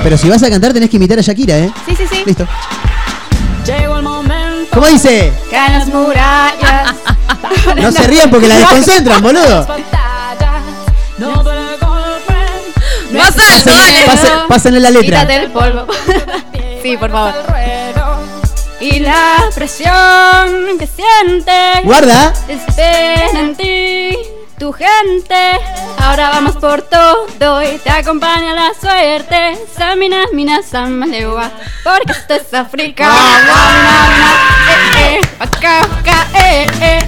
[0.03, 1.73] Pero si vas a cantar tenés que imitar a Shakira, ¿eh?
[1.87, 2.23] Sí, sí, sí.
[2.27, 2.47] Listo.
[3.67, 4.71] Llegó el momento.
[4.73, 5.33] ¿Cómo dice?
[5.51, 6.95] Que en las murallas.
[7.77, 9.67] No se rían porque la desconcentran, boludo.
[11.19, 11.51] No te
[11.85, 13.13] golpes.
[13.13, 14.07] Más alto, dale.
[14.07, 15.21] Pasen- Pásenle la letra.
[15.21, 15.87] Quítate el polvo.
[16.83, 17.35] sí, por favor.
[18.81, 21.85] Y la presión que sientes.
[21.85, 22.33] Guarda.
[22.49, 24.17] Espera en ti,
[24.61, 25.59] tu gente.
[25.97, 29.59] Ahora vamos por todo y te acompaña la suerte.
[29.75, 31.51] Samina, mina, samalewa.
[31.83, 33.09] Porque esto es África.
[34.99, 35.21] Eh, eh,
[36.35, 36.99] eh, eh.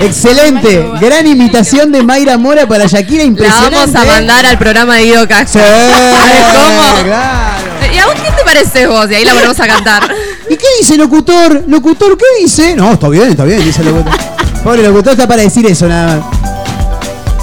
[0.00, 0.84] Excelente.
[1.00, 3.22] Gran imitación de Mayra Mora para Shakira.
[3.22, 3.76] La Impresionante.
[3.76, 5.58] vamos a mandar al programa de Guido Sí.
[5.60, 7.04] ¿Sabes cómo?
[7.04, 7.94] claro.
[7.94, 9.08] ¿Y a vos qué te parece vos?
[9.08, 10.12] Y ahí la ponemos a cantar.
[10.50, 11.62] ¿Y qué dice locutor?
[11.68, 12.74] ¿Locutor qué dice?
[12.74, 14.18] No, está bien, está bien, dice el locutor.
[14.64, 16.37] Pobre locutor está para decir eso nada más.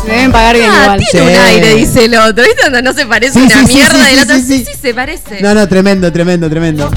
[0.06, 1.00] Deben pagar bien Ah, igual.
[1.12, 1.34] tiene Sí.
[1.36, 2.44] un aire, dice el otro.
[2.44, 4.36] ¿Viste donde no se parece Sí, una sí, sí, mierda sí, del sí, otro?
[4.36, 4.66] sí, Sí, sí.
[4.74, 5.42] sí, se parece.
[5.42, 6.92] No, no, tremendo, tremendo, tremendo.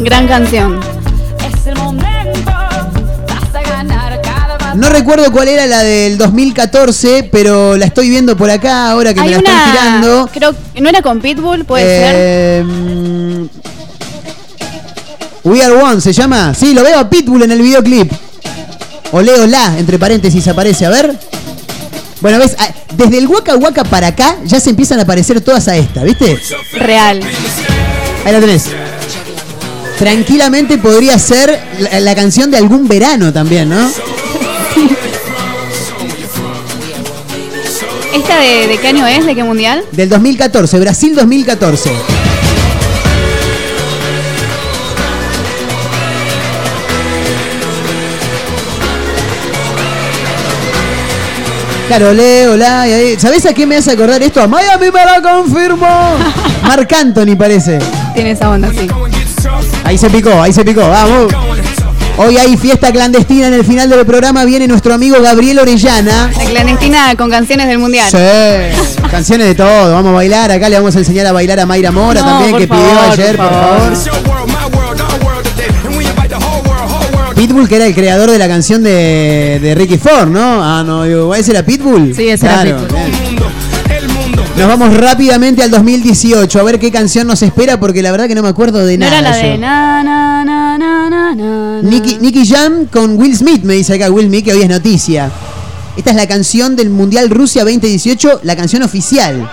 [0.00, 0.80] Gran canción.
[0.80, 2.40] es el momento.
[2.46, 4.74] Vas a ganar cada batalla.
[4.74, 9.20] No recuerdo cuál era la del 2014, pero la estoy viendo por acá ahora que
[9.20, 9.72] me la están una.
[9.72, 10.30] tirando.
[10.32, 12.14] Creo que no era con Pitbull, puede ser.
[12.16, 13.46] Eh, mm,
[15.44, 16.54] We Are One se llama.
[16.54, 18.12] Sí, lo veo a Pitbull en el videoclip.
[19.12, 21.18] O Leo La, entre paréntesis aparece, a ver.
[22.20, 25.68] Bueno, ves, Ah, desde el Waka Waka para acá ya se empiezan a aparecer todas
[25.68, 26.38] a esta, ¿viste?
[26.74, 27.20] Real.
[28.24, 28.64] Ahí la tenés.
[29.98, 33.90] Tranquilamente podría ser la, la canción de algún verano también, ¿no?
[38.14, 39.24] ¿Esta de, de qué año es?
[39.26, 39.84] ¿De qué mundial?
[39.92, 41.90] Del 2014, Brasil 2014.
[51.88, 54.42] Claro, Leo, la, y ahí- ¿Sabés a qué me hace acordar esto?
[54.42, 55.86] A Miami me la confirmó.
[56.62, 57.78] Marc Anthony parece.
[58.14, 58.86] Tiene esa onda, sí.
[59.84, 61.32] Ahí se picó, ahí se picó, vamos.
[62.18, 64.44] Hoy hay fiesta clandestina en el final del programa.
[64.44, 66.30] Viene nuestro amigo Gabriel Orellana.
[66.36, 68.10] La clandestina con canciones del mundial.
[68.10, 69.94] Sí, canciones de todo.
[69.94, 70.50] Vamos a bailar.
[70.50, 73.36] Acá le vamos a enseñar a bailar a Mayra Mora No, también, que pidió ayer,
[73.36, 74.57] por por favor.
[77.38, 80.40] Pitbull, que era el creador de la canción de, de Ricky Ford, ¿no?
[80.62, 82.12] Ah, no, digo, ¿ese era Pitbull?
[82.14, 82.88] Sí, ese era Pitbull.
[84.56, 88.34] Nos vamos rápidamente al 2018 a ver qué canción nos espera, porque la verdad que
[88.34, 89.18] no me acuerdo de No nada.
[89.20, 89.48] era la yo.
[89.50, 91.82] de na na na na na na.
[91.82, 95.30] Nicky, Nicky Jam con Will Smith, me dice acá Will Smith, que hoy es noticia.
[95.96, 99.48] Esta es la canción del Mundial Rusia 2018, la canción oficial.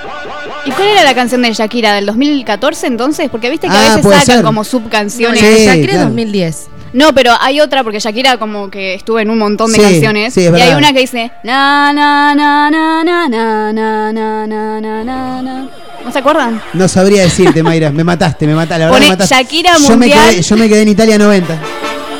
[0.65, 3.29] ¿Y cuál era la canción de Shakira del 2014 entonces?
[3.29, 4.43] Porque viste que Ah, a veces puede sacan ser.
[4.45, 5.39] como subcanciones.
[5.39, 6.05] Sí, Shakira claro.
[6.05, 6.67] 2010.
[6.95, 10.33] No, pero hay otra porque Shakira como que estuvo en un montón de Sí, canciones
[10.33, 10.77] sí, es y hay verdad.
[10.77, 15.67] una que dice na na na na na na na na na na na na.
[16.05, 16.61] ¿No se acuerdan?
[16.73, 17.91] No sabría decirte, Mayra.
[17.91, 18.79] Me mataste, me mataste.
[18.79, 19.35] La verdad Pone me mataste.
[19.35, 20.29] Shakira yo me, Mundial.
[20.29, 21.57] quedé, yo me quedé en Italia 90.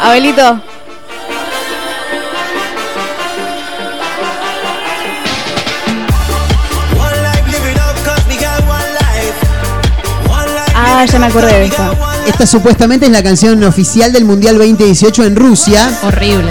[0.01, 0.61] Abelito.
[10.77, 11.91] Ah, ya me acordé de esta.
[12.25, 15.89] Esta supuestamente es la canción oficial del Mundial 2018 en Rusia.
[16.03, 16.49] Horrible.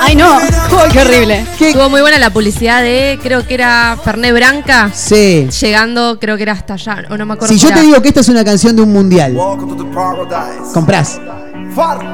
[0.00, 0.38] Ay no,
[0.92, 1.44] qué horrible.
[1.58, 4.90] Estuvo muy buena la publicidad de, creo que era Ferné Branca.
[4.94, 5.48] Sí.
[5.60, 7.52] Llegando, creo que era hasta allá, o no me acuerdo.
[7.54, 9.36] Si yo qué te digo que esta es una canción de un mundial,
[10.72, 11.20] comprás.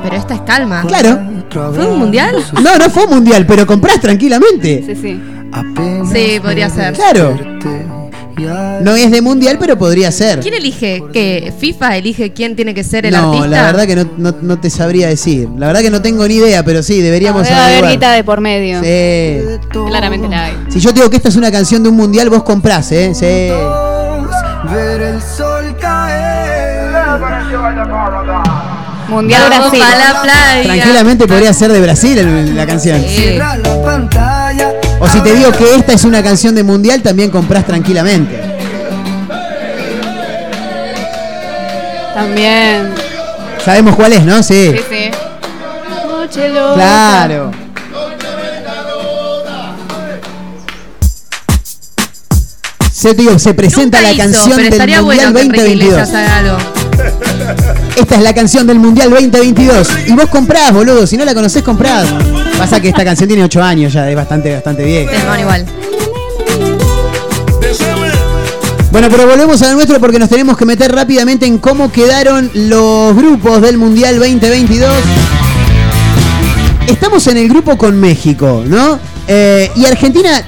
[0.03, 0.83] Pero esta es calma.
[0.87, 1.21] Claro.
[1.51, 2.45] ¿Fue un mundial?
[2.63, 4.83] No, no fue un mundial, pero comprás tranquilamente.
[4.87, 5.23] Sí, sí.
[6.13, 6.95] Sí, podría ser.
[6.95, 7.37] Claro.
[8.37, 10.41] No es de mundial, pero podría ser.
[10.41, 11.03] ¿Quién elige?
[11.13, 13.49] ¿Que FIFA elige quién tiene que ser el no, artista?
[13.49, 15.49] la verdad que no, no- no te sabría decir.
[15.59, 17.93] La verdad que no tengo ni idea, pero sí, deberíamos Debe haber averiguar.
[17.93, 18.81] guita de por medio.
[18.83, 19.41] Sí.
[19.89, 20.55] Claramente la hay.
[20.69, 23.13] Si yo digo que esta es una canción de un mundial, vos comprás, ¿eh?
[23.15, 23.25] Sí.
[24.75, 26.35] Ver el sol caer.
[29.09, 29.79] Mundial Brasil.
[29.79, 30.63] la playa.
[30.65, 33.01] Tranquilamente podría ser de Brasil la canción.
[33.07, 33.39] Sí.
[35.05, 38.41] O si te digo que esta es una canción de mundial, también comprás tranquilamente.
[42.15, 42.95] También.
[43.63, 44.43] Sabemos cuál es, ¿no?
[44.43, 44.73] Sí.
[44.73, 45.11] Sí, sí.
[46.75, 47.51] Claro.
[53.05, 55.63] Se, te digo, se presenta Nunca la hizo, canción pero del Mundial bueno que Enrique
[55.63, 55.93] 2022.
[55.93, 56.57] Iglesias haga algo.
[58.01, 59.89] Esta es la canción del Mundial 2022.
[60.07, 61.07] Y vos comprás, boludo.
[61.07, 62.07] Si no la conocés, comprás.
[62.57, 65.13] Pasa que esta canción tiene 8 años ya, es bastante, bastante vieja.
[65.13, 65.67] Temón igual.
[68.91, 72.51] Bueno, pero volvemos a lo nuestro porque nos tenemos que meter rápidamente en cómo quedaron
[72.55, 74.91] los grupos del Mundial 2022.
[76.89, 78.99] Estamos en el grupo con México, ¿no?
[79.29, 80.43] Eh, y Argentina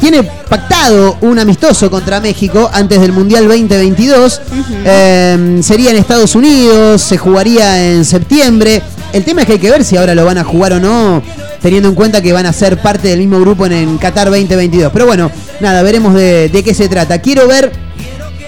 [0.00, 4.40] tiene pactado un amistoso contra México antes del Mundial 2022.
[4.84, 8.82] Eh, sería en Estados Unidos, se jugaría en septiembre.
[9.12, 11.22] El tema es que hay que ver si ahora lo van a jugar o no,
[11.62, 14.92] teniendo en cuenta que van a ser parte del mismo grupo en, en Qatar 2022.
[14.92, 15.30] Pero bueno,
[15.60, 17.20] nada, veremos de, de qué se trata.
[17.20, 17.72] Quiero ver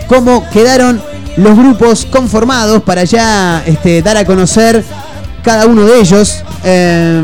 [0.09, 1.01] cómo quedaron
[1.37, 4.85] los grupos conformados para ya este, dar a conocer
[5.43, 6.43] cada uno de ellos.
[6.65, 7.23] Eh,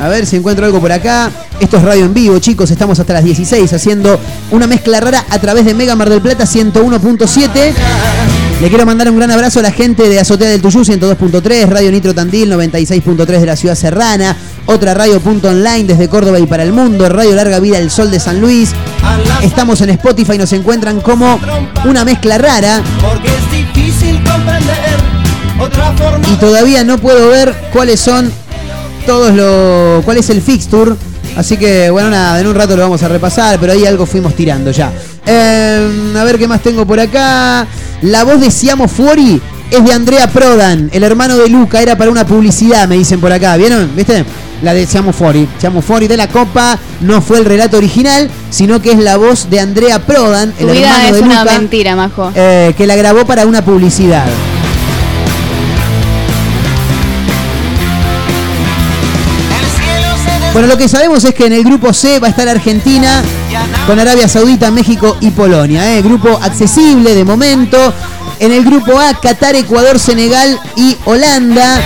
[0.00, 1.30] a ver si encuentro algo por acá.
[1.60, 2.70] Esto es radio en vivo, chicos.
[2.70, 4.18] Estamos hasta las 16 haciendo
[4.50, 7.72] una mezcla rara a través de Mega Mar del Plata 101.7.
[8.60, 11.90] Le quiero mandar un gran abrazo a la gente de Azotea del Tuyú 102.3, Radio
[11.92, 16.62] Nitro Tandil 96.3 de la ciudad serrana, otra radio punto online desde Córdoba y para
[16.62, 18.70] el mundo, Radio Larga Vida El Sol de San Luis.
[19.42, 21.38] Estamos en Spotify, nos encuentran como
[21.84, 24.98] una mezcla rara Porque es difícil comprender
[25.60, 26.26] otra forma.
[26.26, 28.32] y todavía no puedo ver cuáles son
[29.06, 30.92] todos los cuál es el fixture.
[31.36, 34.34] Así que bueno, nada, en un rato lo vamos a repasar, pero ahí algo fuimos
[34.34, 34.92] tirando ya.
[35.26, 37.66] Eh, a ver qué más tengo por acá.
[38.02, 39.40] La voz de Siamo Fuori
[39.70, 43.32] es de Andrea Prodan, el hermano de Luca, era para una publicidad, me dicen por
[43.32, 43.56] acá.
[43.56, 43.90] ¿Vieron?
[43.96, 44.24] ¿Viste?
[44.62, 45.48] La de Siamo Fuori.
[45.58, 49.50] Siamo Fuori de la Copa no fue el relato original, sino que es la voz
[49.50, 52.32] de Andrea Prodan, Tu el vida hermano es de una Luca, mentira, majo.
[52.34, 54.24] eh, que la grabó para una publicidad.
[60.54, 63.24] Bueno, lo que sabemos es que en el grupo C va a estar Argentina
[63.88, 65.96] con Arabia Saudita, México y Polonia.
[65.96, 66.00] ¿eh?
[66.00, 67.76] Grupo accesible de momento.
[68.38, 71.80] En el grupo A, Qatar, Ecuador, Senegal y Holanda.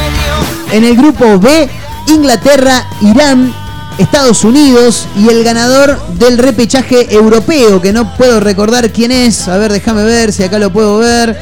[0.71, 1.67] En el grupo B,
[2.09, 3.55] Inglaterra, Irán,
[3.97, 9.49] Estados Unidos y el ganador del repechaje europeo, que no puedo recordar quién es.
[9.49, 11.39] A ver, déjame ver si acá lo puedo ver.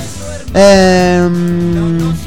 [0.54, 1.28] Eh,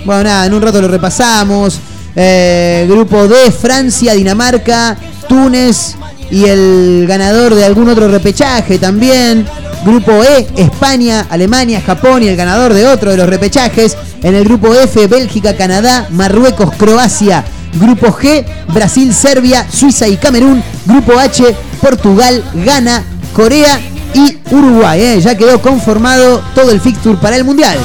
[0.04, 1.80] bueno, nada, en un rato lo repasamos.
[2.22, 4.98] Eh, grupo D, Francia, Dinamarca,
[5.30, 5.96] Túnez
[6.30, 9.46] y el ganador de algún otro repechaje también.
[9.86, 13.96] Grupo E, España, Alemania, Japón y el ganador de otro de los repechajes.
[14.22, 17.46] En el grupo F, Bélgica, Canadá, Marruecos, Croacia.
[17.76, 20.62] Grupo G, Brasil, Serbia, Suiza y Camerún.
[20.86, 23.02] Grupo H, Portugal, Ghana,
[23.34, 23.80] Corea
[24.14, 25.02] y Uruguay.
[25.02, 25.22] ¿eh?
[25.22, 27.78] Ya quedó conformado todo el fixture para el Mundial.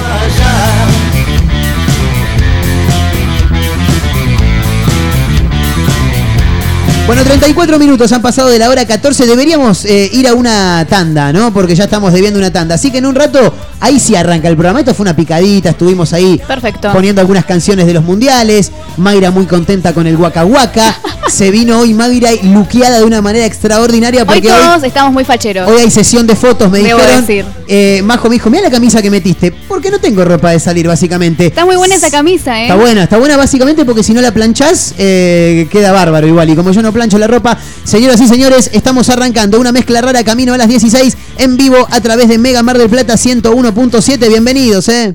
[7.14, 9.24] Bueno, 34 minutos han pasado de la hora 14.
[9.28, 11.54] Deberíamos eh, ir a una tanda, ¿no?
[11.54, 12.74] Porque ya estamos debiendo una tanda.
[12.74, 14.80] Así que en un rato, ahí sí arranca el programa.
[14.80, 16.90] Esto fue una picadita, estuvimos ahí Perfecto.
[16.92, 18.72] poniendo algunas canciones de los mundiales.
[18.96, 20.98] Mayra muy contenta con el Waka Waka.
[21.28, 25.24] Se vino hoy Mayra luqueada de una manera extraordinaria Hoy porque todos hoy, estamos muy
[25.24, 25.68] facheros.
[25.68, 27.20] hoy hay sesión de fotos, me Debo dijeron.
[27.20, 27.44] decir.
[27.68, 29.52] Eh, Majo me dijo, mira la camisa que metiste.
[29.68, 31.46] Porque no tengo ropa de salir, básicamente.
[31.46, 32.62] Está muy buena esa camisa, ¿eh?
[32.64, 36.50] Está buena, está buena básicamente porque si no la planchás, eh, queda bárbaro igual.
[36.50, 40.24] Y como yo no plancho la ropa, señoras y señores, estamos arrancando una mezcla rara
[40.24, 44.28] camino a las 16 en vivo a través de Mega Mar del Plata 101.7.
[44.28, 45.14] Bienvenidos, eh.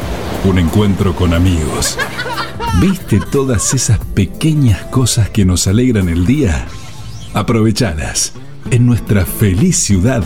[0.45, 1.97] un encuentro con amigos.
[2.79, 6.67] ¿Viste todas esas pequeñas cosas que nos alegran el día?
[7.33, 8.33] Aprovechalas.
[8.69, 10.23] En nuestra feliz ciudad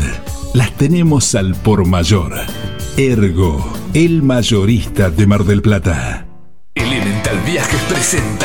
[0.53, 2.34] las tenemos al por mayor.
[2.97, 6.28] Ergo, el mayorista de Mar del Plata.
[6.74, 8.45] Elemental Viajes presenta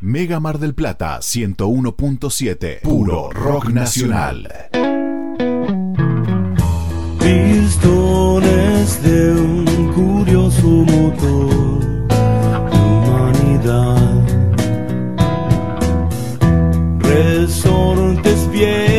[0.00, 2.82] Mega Mar del Plata 101.7.
[2.82, 4.68] Puro rock nacional.
[7.18, 12.06] Pistones de un curioso motor
[12.74, 14.22] humanidad.
[17.00, 18.95] Resortes viejos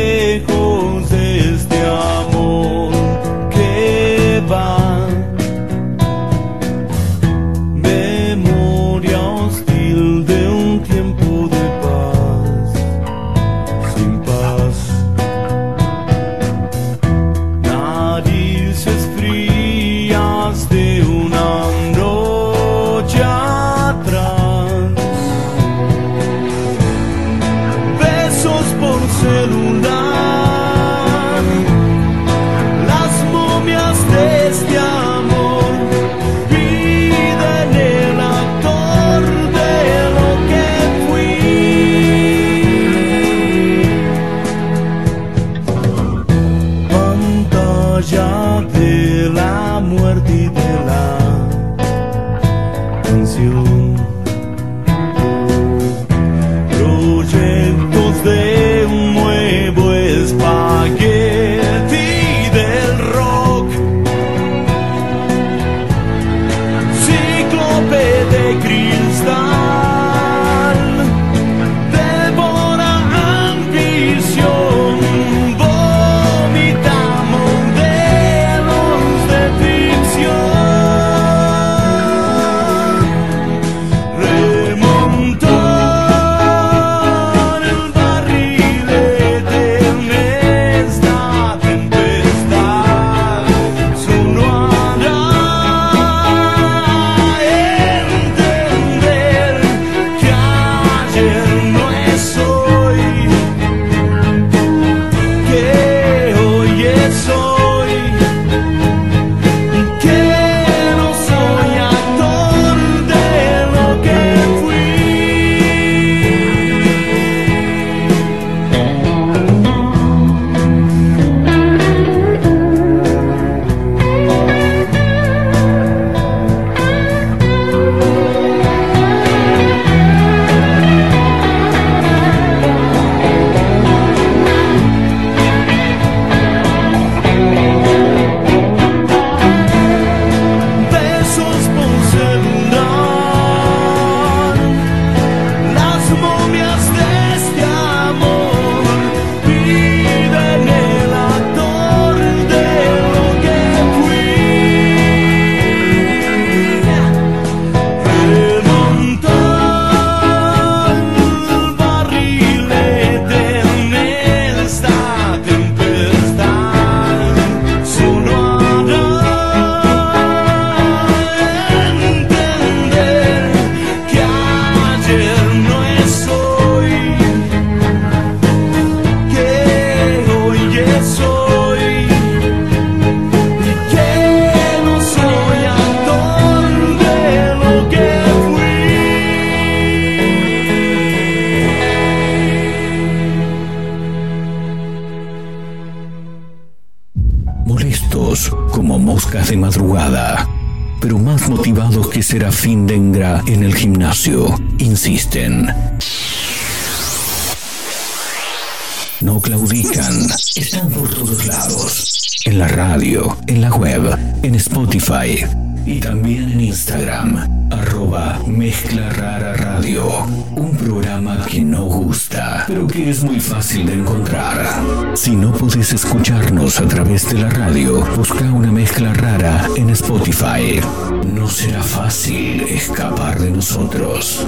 [223.48, 225.16] fácil de encontrar.
[225.16, 230.82] Si no podés escucharnos a través de la radio, busca una mezcla rara en Spotify.
[231.26, 234.46] No será fácil escapar de nosotros.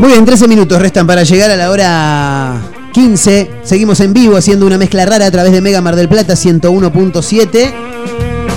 [0.00, 2.58] Muy bien, 13 minutos restan para llegar a la hora
[2.94, 3.50] 15.
[3.62, 7.72] Seguimos en vivo haciendo una mezcla rara a través de Mega Mar del Plata 101.7.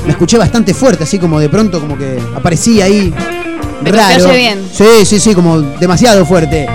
[0.05, 3.13] Me escuché bastante fuerte, así como de pronto como que aparecía ahí
[3.83, 4.23] raro.
[4.29, 4.69] oye bien.
[4.71, 6.65] Sí, sí, sí, como demasiado fuerte.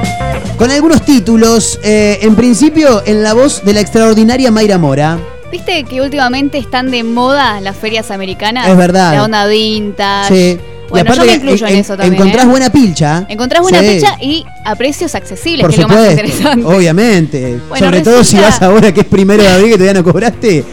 [0.59, 5.19] Con algunos títulos, eh, en principio en la voz de la extraordinaria Mayra Mora.
[5.51, 8.69] ¿Viste que últimamente están de moda las ferias americanas?
[8.69, 9.15] Es verdad.
[9.15, 10.59] La onda vintage.
[10.59, 10.61] Sí.
[10.91, 12.15] Bueno, yo me incluyo en, en- eso también.
[12.15, 12.49] encontrás ¿eh?
[12.49, 13.27] buena pilcha.
[13.29, 13.87] Encontrás buena Sí.
[13.87, 16.67] fecha y a precios accesibles, Por que es lo más supuesto, interesante.
[16.67, 17.59] obviamente.
[17.69, 20.05] Bueno, Sobre todo si resulta- vas ahora que es primero de abril que todavía no
[20.05, 20.65] cobraste,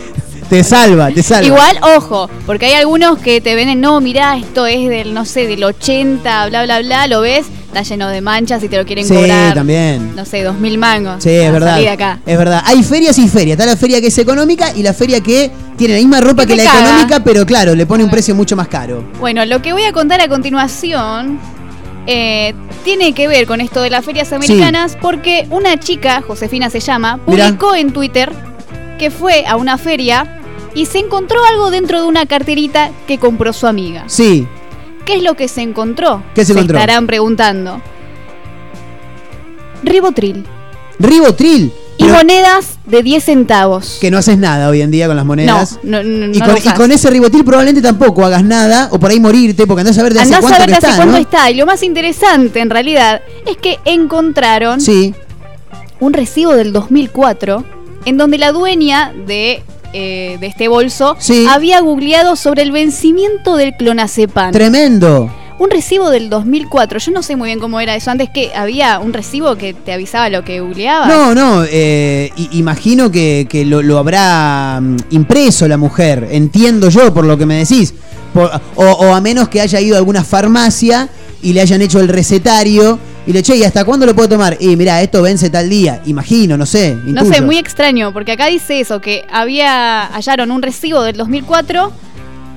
[0.49, 1.45] te salva, te salva.
[1.47, 5.47] Igual, ojo, porque hay algunos que te venden, no, mirá, esto es del, no sé,
[5.47, 7.45] del 80, bla, bla, bla, lo ves,
[7.75, 9.53] está lleno de manchas y te lo quieren Sí, cobrar.
[9.53, 10.15] también.
[10.15, 11.21] No sé, dos mil mangos.
[11.21, 11.85] Sí, es verdad.
[11.87, 12.19] acá.
[12.25, 12.61] Es verdad.
[12.65, 13.57] Hay ferias y ferias.
[13.59, 16.55] Está la feria que es económica y la feria que tiene la misma ropa Que
[16.55, 16.79] la caga.
[16.85, 19.03] económica, pero claro, le pone un precio mucho más caro.
[19.19, 21.37] Bueno, lo que voy a contar a continuación
[22.07, 22.53] eh,
[22.85, 27.19] tiene que ver con esto de las ferias americanas porque una chica, Josefina se llama,
[27.27, 27.47] Mirá.
[27.47, 28.31] publicó en Twitter
[28.97, 30.39] que fue a una feria
[30.73, 34.05] y se encontró algo dentro de una carterita que compró su amiga.
[34.07, 34.47] Sí.
[35.05, 36.23] ¿Qué es lo que se encontró?
[36.33, 36.77] ¿Qué se encontró?
[36.77, 37.81] estarán preguntando.
[39.83, 40.45] Ribotril.
[40.99, 41.71] Ribotril.
[41.97, 43.97] Y pero monedas de 10 centavos.
[44.01, 45.79] que no haces nada hoy en día con las monedas.
[45.83, 48.99] No, no, no, y, no con, y con ese ribotril probablemente tampoco hagas nada o
[48.99, 50.77] por ahí morirte porque andás a ver de hace Andás a cuánto ver que de
[50.77, 51.51] hace está, cuánto está.
[51.51, 55.13] Y lo más interesante, en realidad, es que encontraron Sí.
[56.01, 57.63] un recibo del 2004
[58.03, 59.63] en donde la dueña de,
[59.97, 61.45] eh, de este bolso Sí.
[61.49, 64.51] había googleado sobre el vencimiento del clonazepam.
[64.51, 65.31] Tremendo.
[65.57, 66.99] un recibo del 2004.
[66.99, 68.11] Yo no sé muy bien cómo era eso.
[68.11, 71.07] Antes que había un recibo que te avisaba lo que googleabas.
[71.07, 77.13] No, no, eh, imagino que, que lo, lo habrá mm, impreso la mujer, entiendo yo
[77.13, 77.93] por lo que me decís.
[78.33, 81.07] Por- o, o a menos que haya ido a alguna farmacia
[81.41, 84.57] y le hayan hecho el recetario y le che, ¿y hasta cuándo lo puedo tomar?
[84.59, 86.95] Y mira, esto vence tal día, imagino, no sé.
[87.05, 91.91] No sé, muy extraño, porque acá dice eso, que había hallaron un recibo del 2004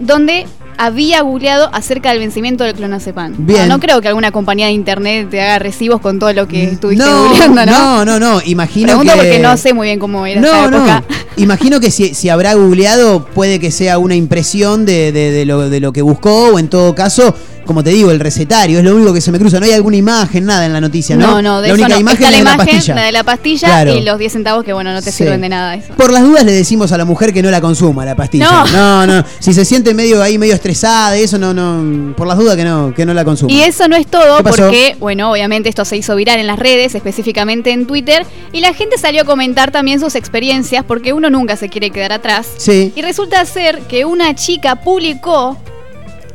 [0.00, 0.46] donde
[0.80, 3.34] había googleado acerca del vencimiento del clonazepam.
[3.38, 3.62] Bien.
[3.66, 6.62] No, no creo que alguna compañía de internet te haga recibos con todo lo que
[6.64, 8.04] estuviste No, googleando, ¿no?
[8.04, 9.18] no, no, no, imagino Pregunto que...
[9.18, 10.76] porque no sé muy bien cómo era No, no.
[10.78, 11.02] época.
[11.36, 15.68] Imagino que si, si habrá googleado, puede que sea una impresión de, de- de lo,
[15.68, 17.34] de lo que buscó, o en todo caso,
[17.68, 19.60] como te digo, el recetario, es lo único que se me cruza.
[19.60, 21.26] No hay alguna imagen, nada en la noticia, ¿no?
[21.26, 22.00] No, no, de la eso única no.
[22.00, 22.94] imagen Está es la de la imagen, pastilla.
[22.94, 23.94] la de la pastilla Claro.
[23.94, 25.18] y los 10 centavos que, bueno, no te Sí.
[25.18, 25.92] sirven de nada eso.
[25.94, 28.64] Por las dudas le decimos a la mujer que no la consuma la pastilla.
[28.72, 29.06] No.
[29.06, 29.24] no, no.
[29.38, 32.16] Si se siente medio ahí, medio estresada, y eso no, no.
[32.16, 33.52] Por las dudas que no, que no la consuma.
[33.52, 34.56] Y eso no es todo ¿Qué pasó?
[34.62, 38.72] porque, bueno, obviamente esto se hizo viral en las redes, específicamente en Twitter, y la
[38.72, 42.46] gente salió a comentar también sus experiencias porque uno nunca se quiere quedar atrás.
[42.56, 42.92] Sí.
[42.96, 45.56] Y resulta ser que una chica publicó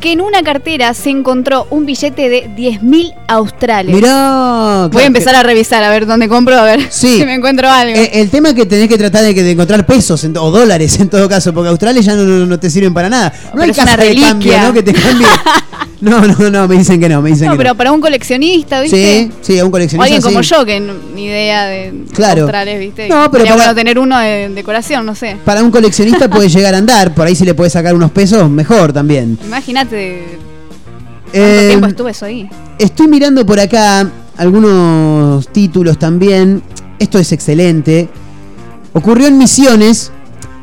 [0.04, 3.96] que en una cartera se encontró un billete de 10.000 australes.
[3.96, 4.90] Mirá.
[4.92, 7.20] Voy a empezar a revisar a ver dónde compro, a ver Sí.
[7.20, 7.96] si me encuentro algo.
[7.98, 11.00] Eh, el tema es que tenés que tratar de, de encontrar pesos en- o dólares
[11.00, 13.32] en todo caso, porque australes ya no, no- no te sirven para nada.
[13.46, 14.74] No Pero hay casa de cambio, ¿no?
[14.74, 15.28] Que te cambie.
[16.04, 17.78] No, no, no, me dicen que no, me dicen no, que pero no.
[17.78, 19.30] para un coleccionista, ¿viste?
[19.42, 20.04] Sí, sí, a un O coleccionista.
[20.04, 20.50] alguien como sí.
[20.50, 20.78] yo, que
[21.16, 22.42] ni idea de Claro.
[22.42, 23.08] australes, ¿viste?
[23.08, 25.38] No, pero para- bueno tener uno de decoración, no sé.
[25.46, 28.50] Para un coleccionista puede llegar a andar, por ahí si le puedes sacar unos pesos,
[28.50, 29.40] mejor también.
[29.46, 32.50] Imagínate cuánto Eh, tiempo estuve eso ahí.
[32.80, 36.62] Estoy mirando por acá algunos títulos también.
[37.00, 38.10] Esto es excelente.
[38.94, 40.12] Ocurrió en Misiones.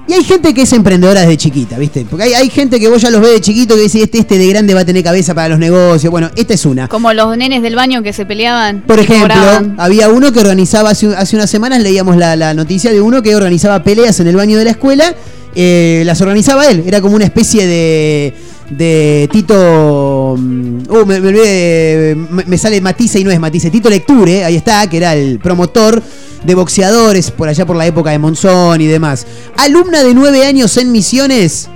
[0.08, 2.04] Y hay gente que es emprendedora desde chiquita, ¿viste?
[2.08, 4.38] Porque hay, hay gente que vos ya los ves de chiquito que dice, este, este
[4.38, 6.10] de grande va a tener cabeza para los negocios.
[6.10, 6.88] Bueno, esta es una.
[6.88, 8.80] Como los nenes del baño que se peleaban.
[8.82, 9.76] Por ejemplo, cobraban.
[9.78, 13.36] había uno que organizaba, hace, hace unas semanas leíamos la, la noticia de uno que
[13.36, 15.14] organizaba peleas en el baño de la escuela.
[15.54, 16.82] eh, las organizaba él.
[16.86, 18.34] Era como una especie de,
[18.70, 20.36] de Tito...
[20.38, 22.14] mm, Uh, me, me
[22.46, 23.70] me, sale Matisse y no es Matisse.
[23.70, 26.02] Tito Lecture, ahí está, que era el promotor
[26.44, 29.24] de boxeadores por allá por la época de Monzón y demás.
[29.56, 31.68] Alumna de 9 años en Misiones,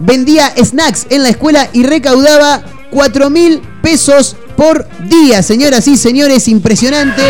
[0.00, 5.42] vendía snacks en la escuela y recaudaba 4 mil pesos por día.
[5.42, 7.22] Señoras y señores, impresionante.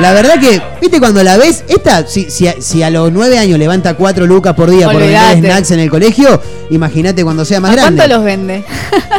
[0.00, 3.36] La verdad que, viste, cuando la ves, esta, si, si, a, si a los 9
[3.36, 6.40] años levanta 4 lucas por día por vender snacks en el colegio,
[6.70, 7.96] imagínate cuando sea más ¿A grande.
[7.98, 8.64] cuánto los vende?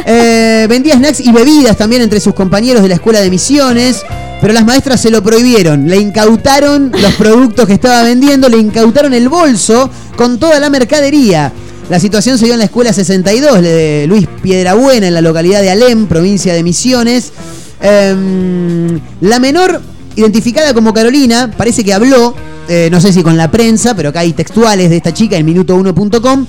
[0.06, 4.02] Eh, vendía snacks y bebidas también entre sus compañeros de la escuela de misiones,
[4.40, 5.86] pero las maestras se lo prohibieron.
[5.86, 11.52] Le incautaron los productos que estaba vendiendo, le incautaron el bolso con toda la mercadería.
[11.90, 15.70] La situación se dio en la escuela 62 de Luis Piedrabuena, en la localidad de
[15.70, 17.32] Alem, provincia de Misiones.
[17.80, 19.82] Em, la menor,
[20.16, 22.34] identificada como Carolina, parece que habló,
[22.68, 25.46] eh, no sé si con la prensa, pero acá hay textuales de esta chica en
[25.46, 26.46] minuto1.com.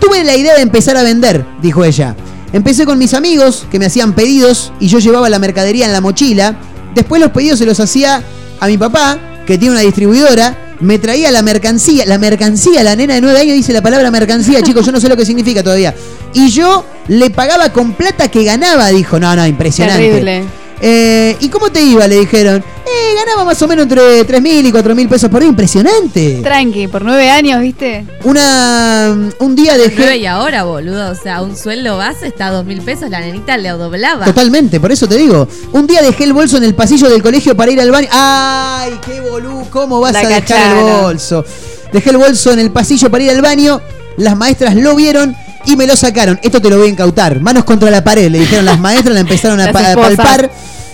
[0.00, 2.16] Tuve la idea de empezar a vender, dijo ella.
[2.52, 6.00] Empecé con mis amigos que me hacían pedidos y yo llevaba la mercadería en la
[6.00, 6.56] mochila.
[6.94, 8.22] Después los pedidos se los hacía
[8.60, 10.76] a mi papá, que tiene una distribuidora.
[10.80, 14.60] Me traía la mercancía, la mercancía, la nena de 9 años dice la palabra mercancía,
[14.62, 15.94] chicos, yo no sé lo que significa todavía.
[16.32, 19.18] Y yo le pagaba con plata que ganaba, dijo.
[19.18, 20.02] No, no, impresionante.
[20.02, 20.63] Terrible.
[20.86, 22.06] Eh, ¿Y cómo te iba?
[22.06, 22.62] Le dijeron.
[22.86, 25.48] Eh, ganaba más o menos entre 3 mil y 4 mil pesos por día.
[25.48, 26.40] Impresionante.
[26.42, 28.04] Tranqui, por nueve años, ¿viste?
[28.22, 30.16] Una, un día Nueve dejé.
[30.18, 31.10] y ahora, boludo.
[31.10, 33.08] O sea, un sueldo base está a dos mil pesos.
[33.08, 34.26] La nenita le doblaba.
[34.26, 35.48] Totalmente, por eso te digo.
[35.72, 38.08] Un día dejé el bolso en el pasillo del colegio para ir al baño.
[38.12, 39.66] ¡Ay, qué boludo!
[39.70, 41.46] ¿Cómo vas La a dejar el bolso?
[41.94, 43.80] Dejé el bolso en el pasillo para ir al baño.
[44.18, 45.34] Las maestras lo vieron
[45.66, 46.38] y me lo sacaron.
[46.42, 47.40] Esto te lo voy a incautar.
[47.40, 50.50] Manos contra la pared, le dijeron las maestras, la empezaron a, pa- palpar.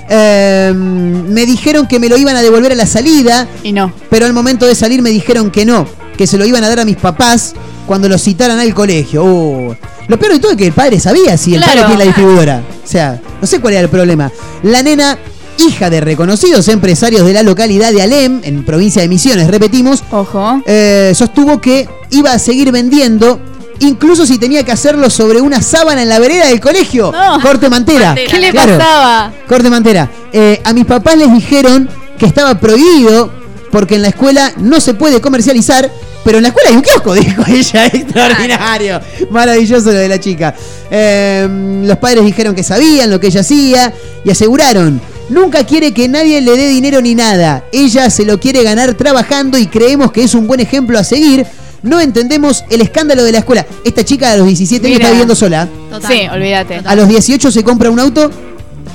[0.08, 3.46] Eh, me dijeron que me lo iban a devolver a la salida.
[3.62, 3.92] Y no.
[4.10, 6.80] Pero al momento de salir me dijeron que no, que se lo iban a dar
[6.80, 7.54] a mis papás
[7.86, 9.24] cuando los citaran al colegio.
[9.24, 9.74] Uh,
[10.08, 11.72] Lo peor de todo es que el padre sabía si el Claro.
[11.82, 12.62] padre tiene la distribuidora.
[12.84, 14.30] O sea, no sé cuál era el problema.
[14.64, 15.16] La nena,
[15.58, 20.60] hija de reconocidos empresarios de la localidad de Alem, en provincia de Misiones, repetimos, Ojo.
[20.66, 23.40] eh, sostuvo que iba a seguir vendiendo.
[23.80, 27.10] Incluso si tenía que hacerlo sobre una sábana en la vereda del colegio.
[27.12, 27.40] No.
[27.40, 28.14] Corte mantera.
[28.30, 28.78] ¿Qué le Claro.
[28.78, 29.32] pasaba?
[29.48, 30.10] Corte Mantera.
[30.32, 33.32] Eh, a mis papás les dijeron que estaba prohibido
[33.70, 35.90] porque en la escuela no se puede comercializar,
[36.24, 37.86] pero en la escuela hay un kiosco, dijo ella.
[37.86, 39.00] Extraordinario.
[39.30, 40.54] Maravilloso lo de la chica.
[40.90, 41.48] Eh,
[41.84, 43.92] los padres dijeron que sabían lo que ella hacía
[44.24, 45.00] y aseguraron.
[45.30, 47.64] Nunca quiere que nadie le dé dinero ni nada.
[47.72, 51.46] Ella se lo quiere ganar trabajando y creemos que es un buen ejemplo a seguir.
[51.82, 53.66] No entendemos el escándalo de la escuela.
[53.84, 55.04] Esta chica a los 17 años Mira.
[55.04, 55.68] está viviendo sola.
[55.90, 56.12] Total.
[56.12, 56.82] Sí, olvídate.
[56.84, 58.30] A los 18 se compra un auto,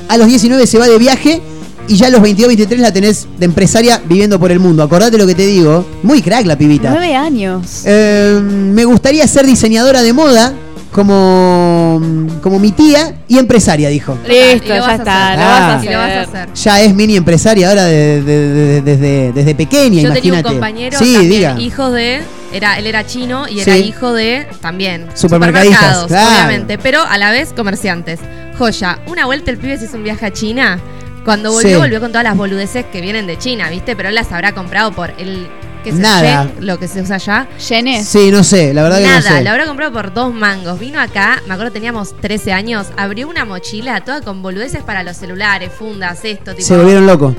[0.08, 1.42] a los 19 se va de viaje
[1.88, 4.84] y ya a los 22, 23 la tenés de empresaria viviendo por el mundo.
[4.84, 5.86] Acordate lo que te digo.
[6.04, 6.92] Muy crack la pibita.
[6.92, 7.82] Nueve años.
[7.86, 10.54] Eh, me gustaría ser diseñadora de moda
[10.96, 12.02] como,
[12.42, 14.18] como mi tía y empresaria, dijo.
[14.28, 15.34] Listo, ya está.
[15.34, 15.40] hacer.
[15.40, 15.82] Lo vas a Ah.
[15.84, 16.40] Y lo vas a hacer.
[16.42, 16.54] hacer.
[16.54, 20.50] Ya es mini empresaria ahora de- de- de- desde, desde pequeña, Yo tenía un imagínate.
[20.50, 21.56] compañero sí, también, diga.
[21.60, 22.22] hijo de.
[22.54, 23.80] Era, él era chino y era Sí.
[23.80, 26.30] hijo de también Supermercadistas, supermercados, claro.
[26.48, 28.20] obviamente, pero a la vez comerciantes.
[28.58, 30.80] Joya, una vuelta el pibe se hizo un viaje a China.
[31.26, 31.76] Cuando volvió, Sí.
[31.76, 33.96] volvió con todas las boludeces que vienen de China, ¿viste?
[33.96, 35.48] Pero él las habrá comprado por el.
[35.86, 36.46] ¿Qué es el Nada.
[36.46, 36.66] yen?
[36.66, 37.48] Lo que se usa allá.
[37.70, 38.08] ¿Yenes?
[38.08, 39.44] Sí, no sé, la verdad que Nada, no sé.
[39.44, 40.80] lo habrá comprado por dos mangos.
[40.80, 45.16] Vino acá, me acuerdo teníamos 13 años, abrió una mochila toda con boludeces para los
[45.16, 46.68] celulares, fundas, esto, tipo.
[46.68, 47.36] Se volvieron locos.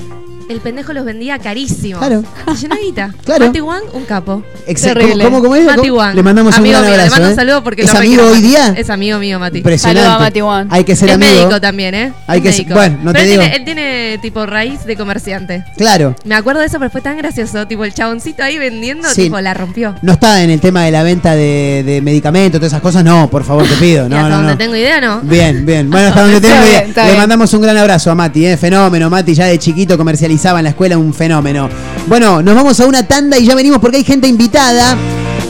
[0.49, 1.99] El pendejo los vendía carísimo.
[1.99, 2.23] Claro.
[2.55, 3.13] Se llenó guita.
[3.25, 3.47] Claro.
[3.47, 4.43] Mati Wang, un capo.
[4.67, 5.01] Exacto.
[5.01, 5.25] Terrible.
[5.25, 5.65] ¿Cómo- cómo es?
[5.65, 5.91] Mati.
[5.91, 6.15] Wang.
[6.15, 7.31] Le mandamos un Amigo gran mío, abrazo, Le mando ¿eh?
[7.31, 8.75] un saludo porque ¿Es lo amigo hoy día?
[8.77, 9.59] Es amigo mío, Mati.
[9.59, 10.03] Impresionante.
[10.03, 10.69] Saludo a Mati Wang.
[10.71, 11.33] Hay que ser es amigo.
[11.33, 12.13] médico también, ¿eh?
[12.27, 12.75] Hay que- médico.
[12.75, 13.43] bueno, no Pero te él digo.
[13.43, 15.65] Tiene, él tiene tipo raíz de comerciante.
[15.77, 16.15] Claro.
[16.25, 17.67] Me acuerdo de eso, pero fue tan gracioso.
[17.67, 19.25] Tipo, el chaboncito ahí vendiendo, Sí.
[19.25, 19.95] tipo, la rompió.
[20.03, 23.29] No está en el tema de la venta de, de medicamentos, todas esas cosas, no,
[23.31, 24.07] por favor, te pido.
[24.07, 24.59] y No, hasta no, donde no.
[24.59, 25.21] tengo idea, ¿no?
[25.23, 25.91] Bien, bien.
[25.91, 27.07] Bueno, hasta donde tengo idea.
[27.07, 28.57] Le mandamos un gran abrazo a Mati, ¿eh?
[28.57, 29.11] fenómeno.
[29.11, 29.97] Mati ya de chiquito
[30.37, 31.69] comercializaba en la escuela un fenómeno.
[32.09, 34.97] Bueno, nos vamos a una tanda y ya venimos porque hay gente invitada.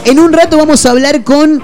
[0.04, 1.60] En un rato vamos a hablar con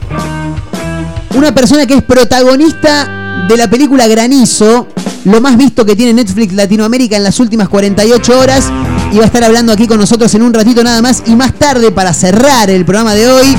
[1.36, 4.88] una persona que es protagonista de la película Granizo,
[5.24, 8.64] lo más visto que tiene Netflix Latinoamérica en las últimas 48 horas.
[9.12, 11.22] Y va a estar hablando aquí con nosotros en un ratito nada más.
[11.26, 13.56] Y más tarde, para cerrar el programa de hoy,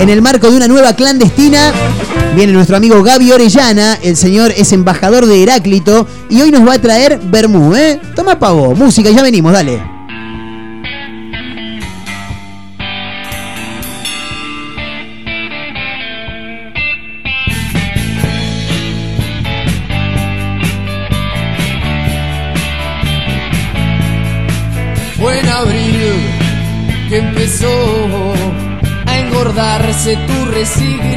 [0.00, 1.72] en el marco de una nueva clandestina,
[2.34, 3.98] viene nuestro amigo Gaby Orellana.
[4.02, 6.06] El señor es embajador de Heráclito.
[6.28, 8.00] Y hoy nos va a traer Bermú, ¿eh?
[8.14, 9.80] Toma pavo, música, ya venimos, dale.
[25.16, 25.96] Fue en abril
[27.08, 27.68] que empezó
[29.06, 31.13] a engordarse tu resignación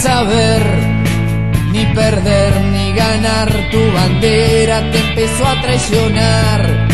[0.00, 0.62] saber
[1.72, 3.48] ni perder ni ganar.
[3.70, 6.88] Tu bandera te empezó a traicionar.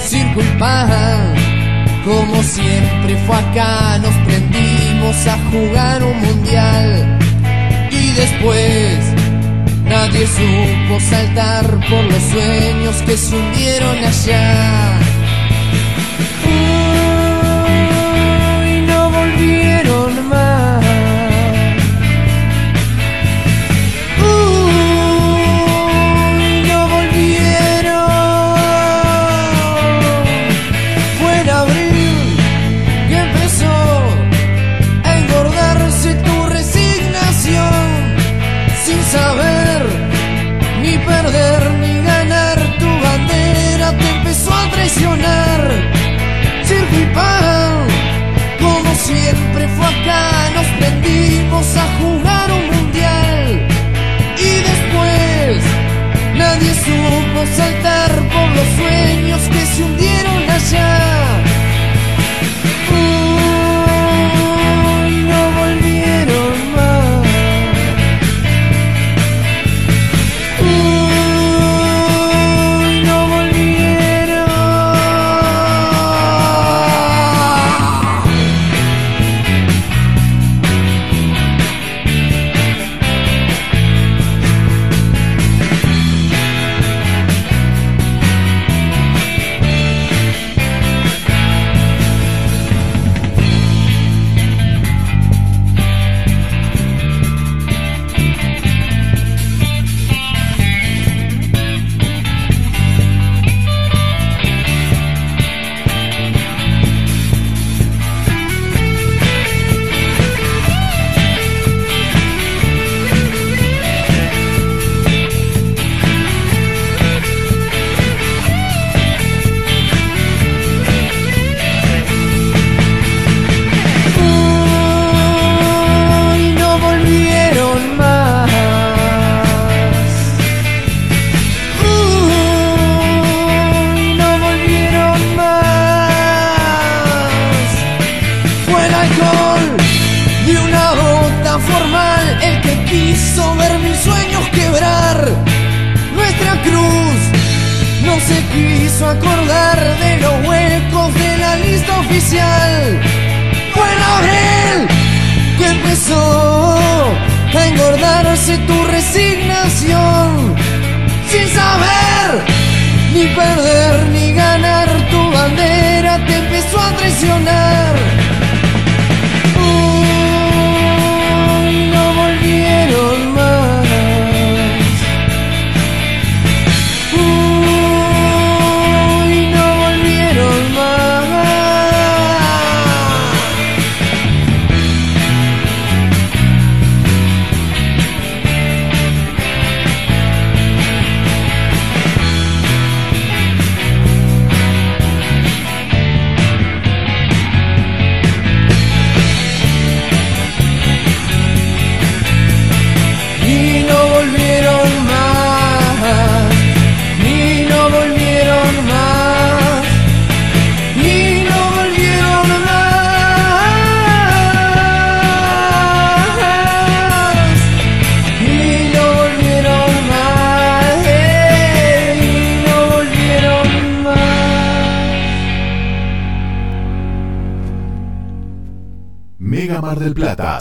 [0.00, 0.88] Sin culpa
[2.04, 3.98] como siempre fue acá.
[3.98, 7.18] Nos prendimos a jugar un mundial.
[7.90, 9.14] Y después
[9.84, 14.98] Nadie supo saltar por los sueños que se hundieron allá.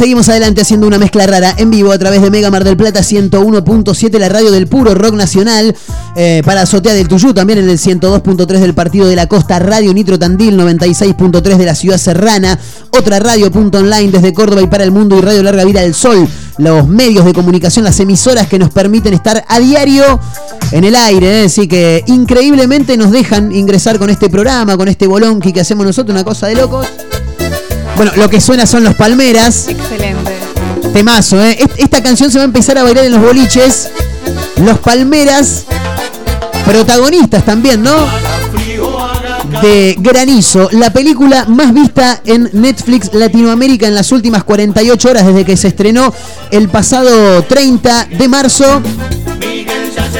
[0.00, 3.00] Seguimos adelante haciendo una mezcla rara en vivo a través de Mega Mar del Plata
[3.00, 5.76] 101.7, la radio del puro rock nacional.
[6.16, 9.92] eh, para Azotea del Tuyú, también en el 102.3 del Partido de la Costa, Radio
[9.92, 12.58] Nitro Tandil 96.3 de la Ciudad Serrana,
[12.92, 15.94] otra radio punto online desde Córdoba y para el mundo y Radio Larga Vida del
[15.94, 16.26] Sol.
[16.56, 20.18] Los medios de comunicación, las emisoras que nos permiten estar a diario
[20.72, 21.42] en el aire.
[21.42, 21.44] ¿eh?
[21.44, 26.14] Así que increíblemente nos dejan ingresar con este programa, con este bolonqui que hacemos nosotros,
[26.14, 26.86] una cosa de locos.
[28.00, 29.68] Bueno, lo que suena son los Palmeras.
[29.68, 30.32] Excelente.
[30.94, 31.58] Temazo, ¿eh?
[31.60, 33.90] Est- Esta canción se va a empezar a bailar en los boliches.
[34.64, 35.66] Los Palmeras,
[36.64, 37.92] protagonistas también, ¿no?
[39.60, 45.44] De Granizo, la película más vista en Netflix Latinoamérica en las últimas 48 horas desde
[45.44, 46.10] que se estrenó
[46.50, 48.80] el pasado 30 de marzo.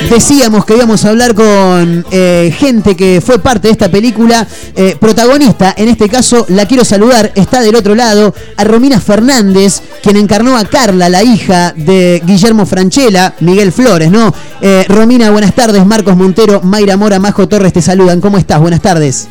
[0.08, 4.96] Decíamos que íbamos a hablar con eh, gente que fue parte de esta película, eh,
[4.98, 10.16] protagonista, en este caso la quiero saludar, está del otro lado, a Romina Fernández, quien
[10.16, 14.34] encarnó a Carla, la hija de Guillermo Franchella, Miguel Flores, ¿no?
[14.60, 18.60] Eh, Romina, buenas tardes, Marcos Montero, Mayra Mora, Majo Torres te saludan, ¿cómo estás?
[18.60, 19.28] Buenas tardes.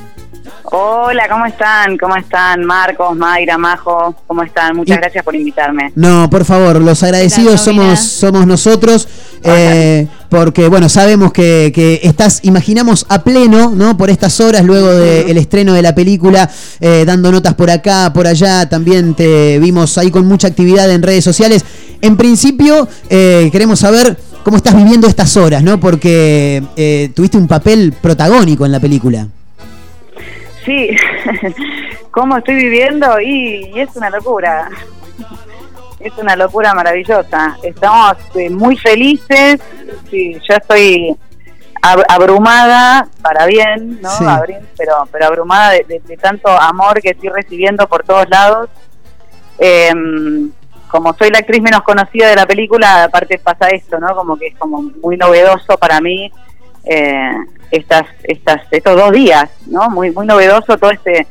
[0.71, 1.97] Hola, ¿cómo están?
[1.97, 2.63] ¿Cómo están?
[2.63, 4.75] Marcos, Mayra, Majo, ¿cómo están?
[4.75, 5.91] Muchas Y- gracias por invitarme.
[5.95, 9.07] No, por favor, los agradecidos somos, somos nosotros,
[9.43, 13.97] eh, porque bueno, sabemos que, que estás, imaginamos, a pleno, ¿no?
[13.97, 16.47] Por estas horas, luego del estreno de la película,
[16.79, 21.01] eh, dando notas por acá, por allá, también te vimos ahí con mucha actividad en
[21.01, 21.65] redes sociales.
[22.01, 25.79] En principio, eh, queremos saber cómo estás viviendo estas horas, ¿no?
[25.79, 29.27] Porque eh, tuviste un papel protagónico en la película.
[30.69, 30.95] Sí,
[32.11, 33.19] ¿cómo estoy viviendo?
[33.19, 34.69] Y, y es una locura.
[35.99, 37.57] Es una locura maravillosa.
[37.61, 39.59] Estamos eh, muy felices.
[40.09, 41.13] Sí, yo estoy
[41.81, 44.09] ab- abrumada, para bien, ¿no?
[44.09, 44.23] Sí.
[44.77, 48.69] Pero, pero abrumada de, de- de tanto amor que estoy recibiendo por todos lados.
[49.57, 50.49] Em,
[50.87, 54.15] como soy la actriz menos conocida de la película, aparte pasa esto, ¿no?
[54.15, 56.31] Como que es como muy novedoso para mí
[56.89, 57.31] eh,
[57.71, 59.89] estas, estas, estos dos días, ¿no?
[59.89, 61.27] Muy, muy novedoso todo este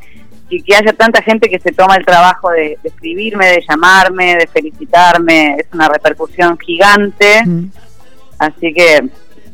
[0.51, 4.37] y que haya tanta gente que se toma el trabajo de, de escribirme, de llamarme,
[4.37, 7.43] de felicitarme, es una repercusión gigante,
[8.39, 9.11] así que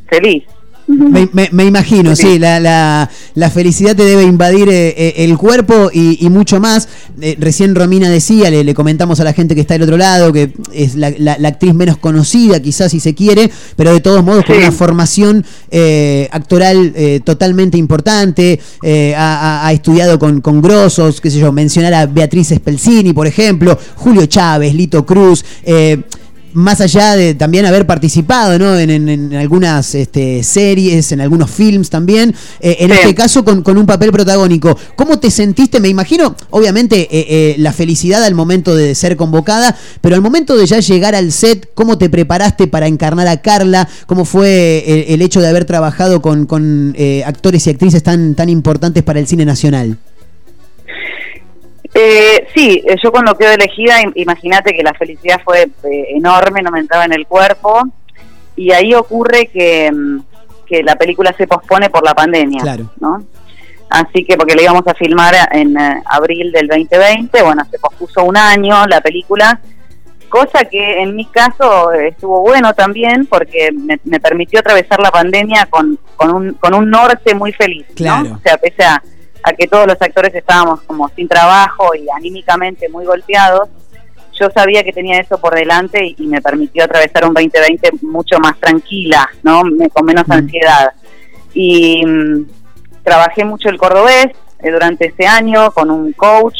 [0.07, 0.44] feliz.
[0.87, 5.37] Me, me- me imagino, sí, la, la- la felicidad te debe invadir eh, eh, el
[5.39, 6.89] cuerpo y, y mucho más.
[7.20, 10.32] Eh, recién Romina decía, le, le comentamos a la gente que está del otro lado,
[10.32, 14.45] que es la, la- actriz menos conocida, quizás si se quiere, pero de todos modos
[14.45, 16.93] con una formación eh, actoral
[17.24, 18.61] totalmente importante.
[19.16, 19.18] ha,
[19.62, 23.78] ha- ha estudiado con, con grosos, qué sé yo, mencionar a Beatriz Spelzini, por ejemplo,
[23.97, 25.45] Julio Chávez, Lito Cruz.
[26.55, 28.78] Más allá de también haber participado ¿no?
[28.78, 33.62] en, en- en algunas este, series, en algunos films también, eh, en este caso con,
[33.62, 34.76] con un papel protagónico.
[34.96, 35.80] ¿Cómo te sentiste?
[35.80, 40.57] Me imagino, obviamente, eh, eh, la felicidad al momento de ser convocada, pero al momento
[40.57, 43.88] de ya llegar al set, ¿cómo te preparaste para encarnar a Carla?
[44.07, 46.94] ¿Cómo fue el, el hecho de haber trabajado con, con,
[47.26, 49.98] actores y actrices tan, tan importantes para el cine nacional?
[51.95, 56.61] Eh, sí, eh, yo cuando quedo elegida, im- imagínate que la felicidad fue eh, enorme,
[56.62, 57.82] no me entraba en el cuerpo,
[58.57, 60.20] y ahí ocurre que, mm,
[60.66, 62.90] que la película se pospone por la pandemia, Claro.
[63.01, 63.22] ¿no?
[63.90, 68.24] Así que porque la íbamos a filmar en eh, abril del 2020, bueno, se pospuso
[68.24, 69.61] un año la película,
[70.28, 75.66] cosa que en mi caso estuvo bueno también porque me, me permitió atravesar la pandemia
[75.70, 77.95] con, con, un, con un norte muy feliz, ¿no?
[77.95, 78.32] Claro.
[78.34, 79.01] O sea, pese a,
[79.45, 83.68] a que todos los actores estábamos como sin trabajo y anímicamente muy golpeados,
[84.40, 88.38] yo sabía que tenía eso por delante y, y me permitió atravesar un 2020 mucho
[88.40, 89.62] más tranquila, ¿no?
[89.62, 90.90] Me- con menos ansiedad.
[91.53, 92.47] Y mm,
[93.05, 94.26] trabajé mucho el cordobés
[94.61, 96.57] eh, durante ese año con un coach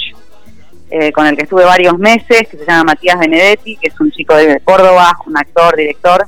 [0.91, 4.13] eh, con el que estuve varios meses, que se llama Matías Benedetti, que es un
[4.13, 6.25] chico de Córdoba, un actor, director,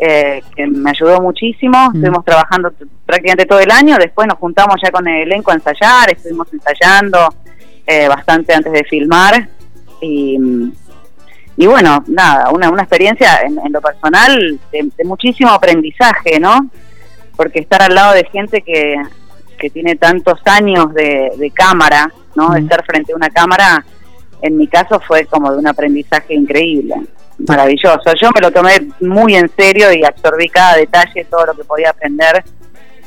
[0.00, 1.90] eh, que me ayudó muchísimo.
[1.94, 2.72] Estuvimos trabajando
[3.04, 7.34] prácticamente todo el año, después nos juntamos ya con el elenco a ensayar, estuvimos ensayando
[7.86, 9.48] eh, bastante antes de filmar.
[10.00, 10.38] Y,
[11.56, 16.70] y bueno, nada, una, una experiencia en, en lo personal de, de muchísimo aprendizaje, ¿no?
[17.36, 18.94] Porque estar al lado de gente que,
[19.58, 22.50] que tiene tantos años de, de cámara, ¿no?
[22.50, 23.84] De estar frente a una cámara,
[24.40, 26.94] en mi caso fue como de un aprendizaje increíble,
[27.46, 28.12] maravilloso.
[28.20, 31.90] Yo me lo tomé muy en serio y absorbí cada detalle, todo lo que podía
[31.90, 32.44] aprender,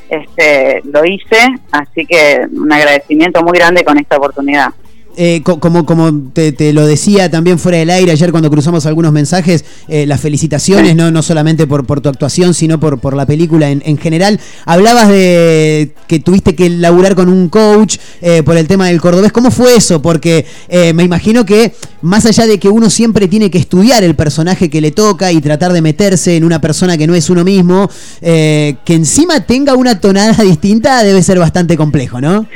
[0.08, 4.68] este, lo hice, así que un agradecimiento muy grande con esta oportunidad.
[5.16, 8.84] Eh, co- como como te, te lo decía también fuera del aire ayer cuando cruzamos
[8.86, 13.14] algunos mensajes, eh, las felicitaciones, no, no solamente por, por tu actuación, sino por, por
[13.14, 14.40] la película en, en general.
[14.64, 19.30] Hablabas de que tuviste que laburar con un coach eh, por el tema del cordobés.
[19.32, 20.02] ¿Cómo fue eso?
[20.02, 24.14] Porque eh, me imagino que más allá de que uno siempre tiene que estudiar el
[24.16, 27.44] personaje que le toca y tratar de meterse en una persona que no es uno
[27.44, 27.88] mismo,
[28.20, 32.46] que encima tenga una tonada distinta debe ser bastante complejo, ¿no?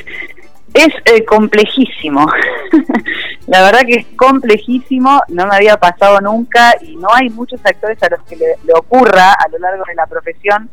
[0.79, 2.25] Es eh, complejísimo.
[3.49, 8.01] la verdad que es complejísimo, no me había pasado nunca y no hay muchos actores
[8.01, 10.71] a los que le, ocurra a lo largo de la profesión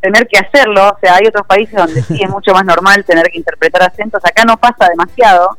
[0.00, 0.88] tener que hacerlo.
[0.88, 4.24] O sea, hay otros países donde sí es mucho más normal tener que interpretar acentos.
[4.24, 5.56] Acá no pasa demasiado.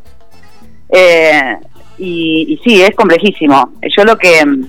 [0.90, 1.56] Eh,
[1.98, 3.76] y, y sí, es complejísimo.
[3.96, 4.68] Yo lo que, mm,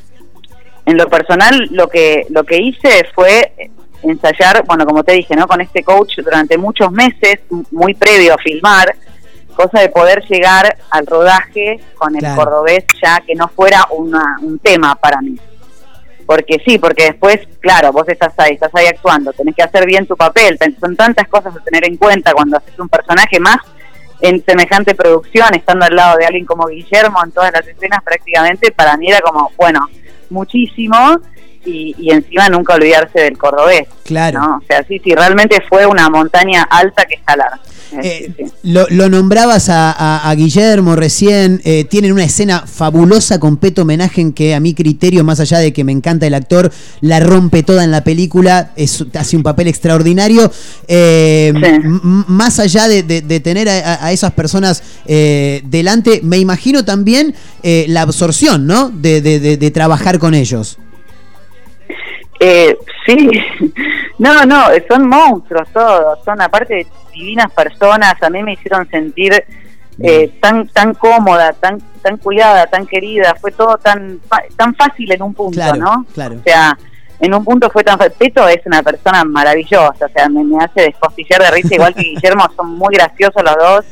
[0.86, 3.72] en lo personal, lo que, lo que hice fue
[4.04, 5.48] ensayar, bueno, como te dije, ¿no?
[5.48, 7.40] Con este coach durante muchos meses,
[7.72, 8.94] muy previo a filmar,
[9.56, 12.36] cosa de poder llegar al rodaje con el Claro.
[12.36, 15.36] cordobés ya que no fuera una, un tema para mí.
[16.26, 20.06] Porque sí, porque después, claro, vos estás ahí, estás ahí actuando, tenés que hacer bien
[20.06, 23.58] tu papel, son tantas cosas a tener en cuenta cuando haces un personaje más
[24.20, 28.72] en semejante producción, estando al lado de alguien como Guillermo en todas las escenas prácticamente,
[28.72, 29.88] para mí era como, bueno,
[30.30, 31.20] muchísimo
[31.66, 33.88] y, y encima nunca olvidarse del cordobés.
[34.04, 34.40] Claro.
[34.40, 34.56] ¿no?
[34.58, 37.50] O sea, sí, sí, realmente fue una montaña alta que escalar.
[38.02, 38.52] Eh, sí, sí.
[38.64, 44.20] Lo, lo nombrabas a, a- a Guillermo recién, eh, tienen una escena fabulosa, completo homenaje
[44.20, 47.62] en que a mi criterio, más allá de que me encanta el actor, la rompe
[47.62, 50.50] toda en la película, es, hace un papel extraordinario.
[50.88, 51.52] Eh,
[52.02, 57.86] más allá de, de- de tener a, esas personas eh, delante, me imagino también eh,
[57.88, 58.90] la absorción, ¿no?
[58.90, 60.78] De, de- de- de trabajar con ellos.
[62.38, 62.76] Eh,
[63.06, 63.30] sí,
[64.18, 69.32] no, no, son monstruos todos, son aparte divinas personas, a mí me hicieron sentir
[70.02, 74.20] eh, tan tan cómoda, tan tan cuidada, tan querida, fue todo tan
[74.56, 76.06] tan fácil en un punto, Claro, ¿no?
[76.12, 76.36] claro.
[76.36, 76.76] O sea,
[77.20, 78.12] en un punto fue tan fácil.
[78.18, 82.02] Peto es una persona maravillosa, o sea, me, me hace descostillar de risa igual que
[82.14, 83.84] Guillermo, son muy graciosos los dos.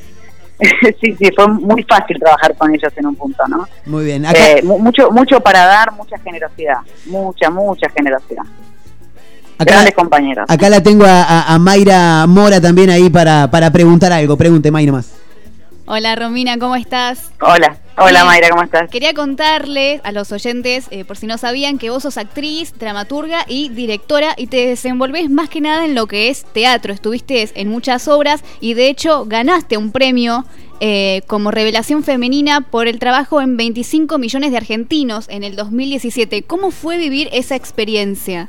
[1.00, 3.66] sí, sí, fue muy fácil trabajar con ellos en un punto, ¿no?
[3.86, 4.24] Muy bien.
[4.24, 8.44] Acá, Eh, mu- mucho mucho para dar, mucha generosidad, mucha, mucha generosidad.
[9.58, 10.46] acá- Grandes compañeros.
[10.48, 14.36] acá la tengo a, a- a Mayra Mora también ahí para, para preguntar algo.
[14.36, 15.12] Pregunte, Mayra más.
[15.86, 17.30] Hola Romina, ¿cómo estás?
[17.42, 18.24] Hola, hola.
[18.24, 18.90] Mayra, ¿cómo estás?
[18.90, 23.44] Quería contarles a los oyentes, eh, por si no sabían, que vos sos actriz, dramaturga
[23.46, 26.94] y directora y te desenvolvés más que nada en lo que es teatro.
[26.94, 30.46] Estuviste en muchas obras y de hecho ganaste un premio
[30.80, 36.44] eh, como revelación femenina por el trabajo en 25 millones de argentinos en el 2017.
[36.44, 38.48] ¿Cómo fue vivir esa experiencia?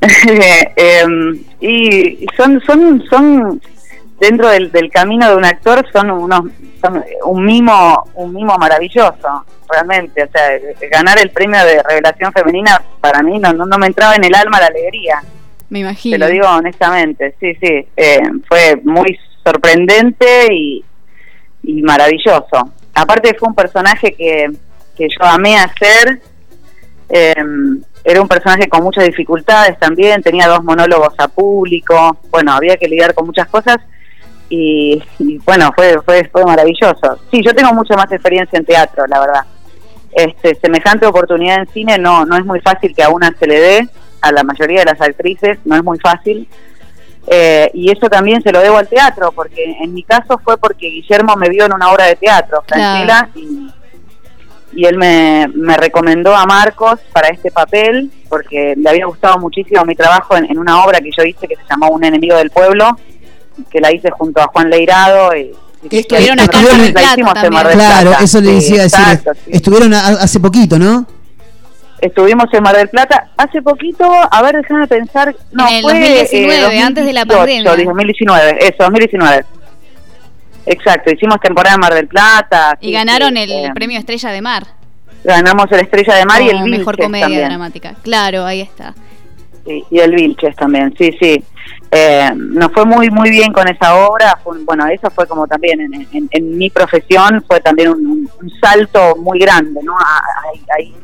[0.76, 3.62] Em, y son, son, son
[4.20, 6.42] dentro del, del camino de un actor son unos,
[6.80, 10.22] son un mimo, un mimo maravilloso, realmente.
[10.24, 10.50] O sea,
[10.90, 14.34] ganar el premio de revelación femenina para mí no, no, no me entraba en el
[14.34, 15.22] alma la alegría.
[15.70, 16.14] Me imagino.
[16.14, 17.86] Te lo digo honestamente, sí, sí.
[17.96, 20.84] eh, fue muy sorprendente y,
[21.62, 22.72] y maravilloso.
[22.94, 24.50] Aparte fue un personaje que,
[24.96, 26.20] que yo amé hacer.
[27.08, 27.34] eh,
[28.04, 32.88] era un personaje con muchas dificultades también, tenía dos monólogos a público, bueno, había que
[32.88, 33.76] lidiar con muchas cosas
[34.54, 37.18] y, y bueno, fue, fue, fue maravilloso.
[37.30, 39.44] Sí, yo tengo mucha más experiencia en teatro, la verdad.
[40.12, 43.58] Este, semejante oportunidad en cine no, no es muy fácil que a una se le
[43.58, 43.88] dé,
[44.20, 46.46] a la mayoría de las actrices no es muy fácil.
[47.28, 50.88] Eh, y eso también se lo debo al teatro, porque en mi caso fue porque
[50.88, 53.70] Guillermo me vio en una obra de teatro, Franchella, y,
[54.74, 59.82] y él me, me recomendó a Marcos para este papel, porque le había gustado muchísimo
[59.86, 62.50] mi trabajo en, en una obra que yo hice que se llamó Un enemigo del
[62.50, 62.98] pueblo,
[63.70, 65.34] que la hice junto a Juan Leirado.
[65.36, 65.52] Y,
[65.90, 67.52] y estuvieron la acá en Mar del Plata hicimos en también.
[67.54, 68.24] Mar del Claro, Plata.
[68.24, 69.00] eso le Sí, decía decir.
[69.00, 69.50] exacto, sí.
[69.52, 71.06] Estuvieron a- hace poquito, ¿no?
[72.00, 75.92] Estuvimos en Mar del Plata hace poquito, a ver, déjame pensar, no, En el fue
[75.92, 77.84] 2019, eh, antes de la 2018, pandemia.
[77.84, 79.44] 2019, eso, 2019.
[80.66, 82.76] Exacto, hicimos temporada en Mar del Plata.
[82.80, 84.66] Y sí, ganaron sí, el eh, premio Estrella de Mar.
[85.24, 87.48] ganamos el Estrella de Mar y el mejor Vilches comedia también.
[87.48, 87.94] dramática.
[88.02, 88.94] Claro, ahí está.
[89.66, 91.42] Sí, y el Vilches también, sí, sí.
[91.94, 94.38] Eh, nos fue muy muy bien con esa obra.
[94.42, 99.38] Fue bueno, eso fue como también en, en- mi profesión, fue también un, salto muy
[99.38, 99.94] grande, ¿no?
[100.74, 100.94] Ahí-.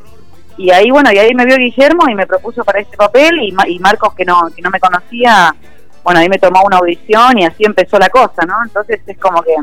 [0.56, 3.54] Y ahí, bueno, y ahí me vio Guillermo y me propuso para este papel y,
[3.68, 5.54] y Marcos, que no, que no me conocía,
[6.02, 8.54] bueno, ahí me tomó una audición y así empezó la cosa, ¿no?
[8.64, 9.54] Entonces es como que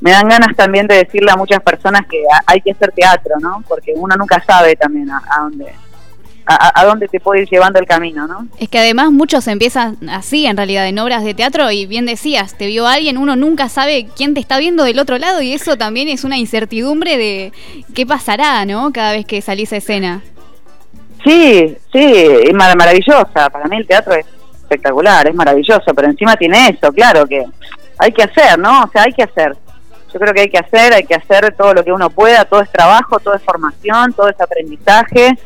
[0.00, 3.62] me dan ganas también de decirle a muchas personas que hay que hacer teatro, ¿no?
[3.68, 5.66] Porque uno nunca sabe también a, a dónde
[6.54, 8.46] a, a- dónde te puede ir llevando el camino, ¿no?
[8.58, 12.56] Es que además muchos empiezan así en realidad en obras de teatro y bien decías,
[12.56, 15.76] te vio alguien, uno nunca sabe quién te está viendo del otro lado y eso
[15.76, 17.52] también es una incertidumbre de
[17.94, 18.90] qué pasará, ¿no?
[18.92, 20.22] Cada vez que salís a escena.
[21.24, 22.12] Sí, sí,
[22.44, 23.50] es mar- maravillosa.
[23.50, 24.24] Para mí el teatro es
[24.62, 27.44] espectacular, es maravilloso, pero encima tiene eso, claro que
[27.98, 28.84] hay que hacer, ¿no?
[28.84, 29.56] O sea, hay que hacer.
[30.12, 32.62] Yo creo que hay que hacer, hay que hacer todo lo que uno pueda, todo
[32.62, 35.36] es trabajo, todo es formación, todo es aprendizaje,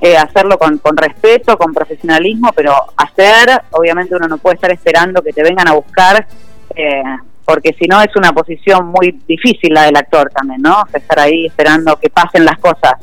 [0.00, 5.22] eh, hacerlo con, con respeto, con profesionalismo, pero hacer, obviamente uno no puede estar esperando
[5.22, 6.26] que te vengan a buscar,
[6.74, 7.02] eh,
[7.44, 10.80] porque si no es una posición muy difícil la del actor también, ¿no?
[10.82, 12.94] O sea, estar ahí esperando que pasen las cosas.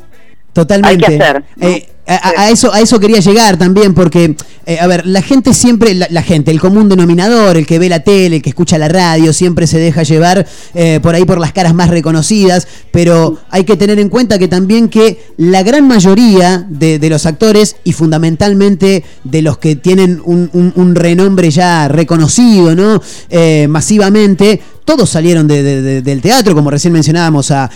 [0.52, 1.06] Totalmente.
[1.06, 1.68] Hay que hacer, ¿no?
[1.68, 4.34] Eh, a, a- a eso, a eso quería llegar también, porque,
[4.66, 8.00] eh, a ver, la gente siempre, la, gente, el común denominador, el que ve la
[8.00, 11.52] tele, el que escucha la radio, siempre se deja llevar eh, por ahí por las
[11.52, 16.64] caras más reconocidas, pero hay que tener en cuenta que también que la gran mayoría
[16.68, 23.02] de, los actores y fundamentalmente de los que tienen un renombre ya reconocido, ¿no?
[23.30, 27.70] Eh, masivamente, todos salieron de- de- de- del teatro, como recién mencionábamos a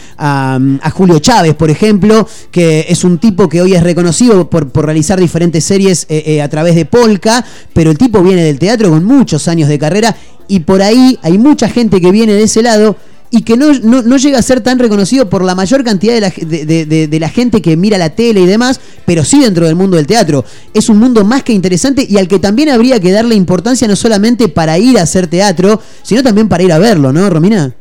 [0.93, 5.19] Julio Chávez, por ejemplo, que es un tipo que hoy es reconocido por, por realizar
[5.21, 9.05] diferentes series eh, eh, a través de Polka, pero el tipo viene del teatro con
[9.05, 10.17] muchos años de carrera
[10.49, 12.97] y por ahí hay mucha gente que viene de ese lado
[13.31, 16.31] y que no, no, llega a ser tan reconocido por la mayor cantidad de la,
[16.31, 19.97] de, de- la gente que mira la tele y demás, pero sí dentro del mundo
[19.97, 20.45] del teatro.
[20.75, 23.97] Es un mundo más que interesante y al que también habría que darle importancia no
[23.97, 27.73] solamente para ir a hacer teatro, sino también para ir a verlo, ¿no, Romina?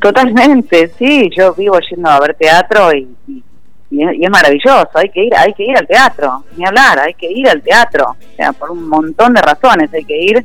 [0.00, 3.42] Totalmente, sí, yo vivo yendo a ver teatro y, y,
[3.90, 7.30] y es maravilloso, hay que ir, hay que ir al teatro, ni hablar, hay que
[7.30, 10.44] ir al teatro, o sea, por un montón de razones hay que ir,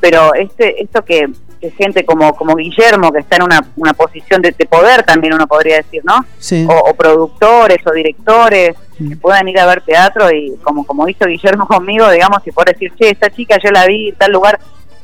[0.00, 1.30] pero este, esto que,
[1.64, 5.32] que gente como, como Guillermo, que está en una, una posición de, de poder también
[5.32, 6.24] uno podría decir, ¿no?
[6.38, 6.66] Sí.
[6.68, 11.24] O, o productores o directores que puedan ir a ver teatro y como, como hizo
[11.24, 14.60] Guillermo conmigo, digamos, y poder decir, che, esta chica yo la vi en tal lugar,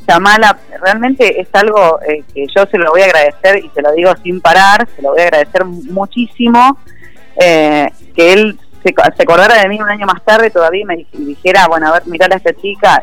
[0.07, 3.93] Chamala, realmente es algo eh, que yo se lo voy a agradecer y se lo
[3.93, 6.77] digo sin parar, se lo voy a agradecer muchísimo,
[7.41, 11.07] eh, que él se, se acordara de mí un año más tarde todavía y me
[11.13, 13.03] dijera, bueno, a ver, mirar a esta chica,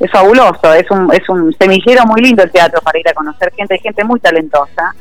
[0.00, 3.52] es, fabuloso, es un, es un semillero muy lindo el teatro para ir a conocer
[3.56, 4.94] gente, gente muy talentosa.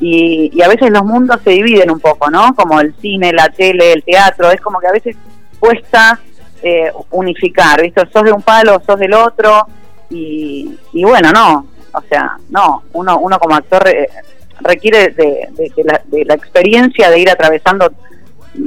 [0.00, 2.54] Y, y a veces los mundos se dividen un poco, ¿no?
[2.54, 5.16] Como el cine, la tele, el teatro, es como que a veces
[5.58, 6.20] cuesta
[6.62, 8.02] eh, unificar, ¿viste?
[8.12, 9.66] Sos de un palo, sos del otro,
[10.08, 13.82] y, y bueno, no, o sea, no, uno, uno como actor
[14.60, 17.92] requiere de, de- de la, de la experiencia de ir atravesando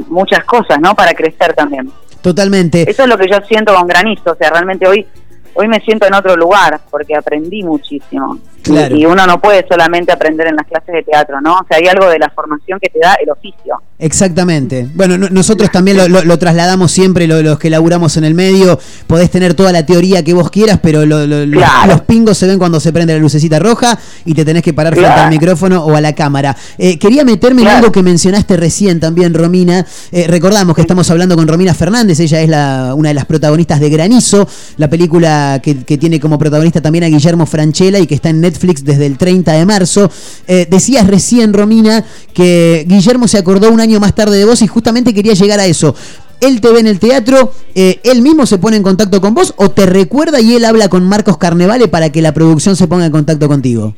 [0.07, 0.93] muchas cosas, ¿no?
[0.95, 1.89] Para crecer también.
[2.22, 2.89] Totalmente.
[2.89, 5.07] Eso es lo que yo siento con Granizo, o sea, realmente hoy
[5.53, 8.38] hoy me siento en otro lugar porque aprendí muchísimo.
[8.64, 8.96] Claro.
[8.96, 11.54] Y, y uno no puede solamente aprender en las clases de teatro, ¿no?
[11.56, 13.82] O sea, hay algo de la formación que te da el oficio.
[13.98, 14.88] Exactamente.
[14.94, 18.34] Bueno, no- nosotros también lo, lo- lo trasladamos siempre, lo- los que laburamos en el
[18.34, 18.80] medio.
[19.08, 21.94] Podés tener toda la teoría que vos quieras, pero lo- lo- los- Claro.
[21.94, 24.94] los pingos se ven cuando se prende la lucecita roja y te tenés que parar
[24.94, 26.56] frente al micrófono o a la cámara.
[26.78, 29.86] Eh, quería meterme en algo que mencionaste recién también, Romina.
[30.12, 33.80] Eh, recordamos que estamos hablando con Romina Fernández, ella es la, una de las protagonistas
[33.80, 34.48] de Granizo,
[34.78, 38.42] la película que, que tiene como protagonista también a Guillermo Franchella y que está en
[38.42, 40.10] Netflix desde el 30 de marzo.
[40.48, 42.03] Eh, decías recién, Romina,
[42.34, 45.65] que Guillermo se acordó un año más tarde de vos y justamente quería llegar a
[45.65, 45.95] eso.
[46.40, 49.53] Él te ve en el teatro, eh, él mismo se pone en contacto con vos
[49.57, 53.06] o te recuerda y él habla con Marcos Carnevale para que la producción se ponga
[53.06, 53.94] en contacto contigo.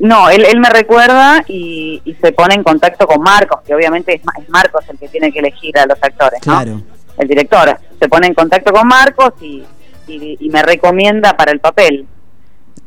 [0.00, 4.14] No, él, él me recuerda y, y se pone en contacto con Marcos, que obviamente
[4.14, 6.52] es, Ma- es Marcos el que tiene que elegir a los actores, ¿no?
[6.52, 6.82] Claro.
[7.16, 9.62] El director se pone en contacto con Marcos y,
[10.06, 12.06] y- y me recomienda para el papel.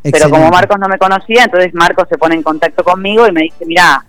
[0.03, 0.49] Pero como.
[0.49, 4.03] Marcos no me conocía, entonces Marcos se pone en contacto conmigo y me dice, mira,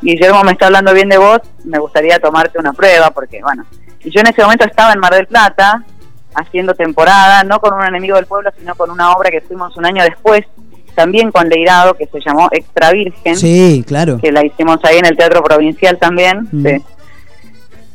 [0.00, 3.64] Guillermo me está hablando bien de vos, me gustaría tomarte una prueba, porque bueno,
[4.02, 5.84] y yo en ese momento estaba en Mar del Plata,
[6.34, 9.84] haciendo temporada, no con un enemigo del pueblo, sino con una obra que fuimos un
[9.84, 10.44] año después,
[10.94, 14.18] también con Leirado, que se llamó Extra Virgen, Sí, claro.
[14.18, 16.48] que la hicimos ahí en el Teatro Provincial también.
[16.52, 16.66] Mm.
[16.66, 16.84] sí.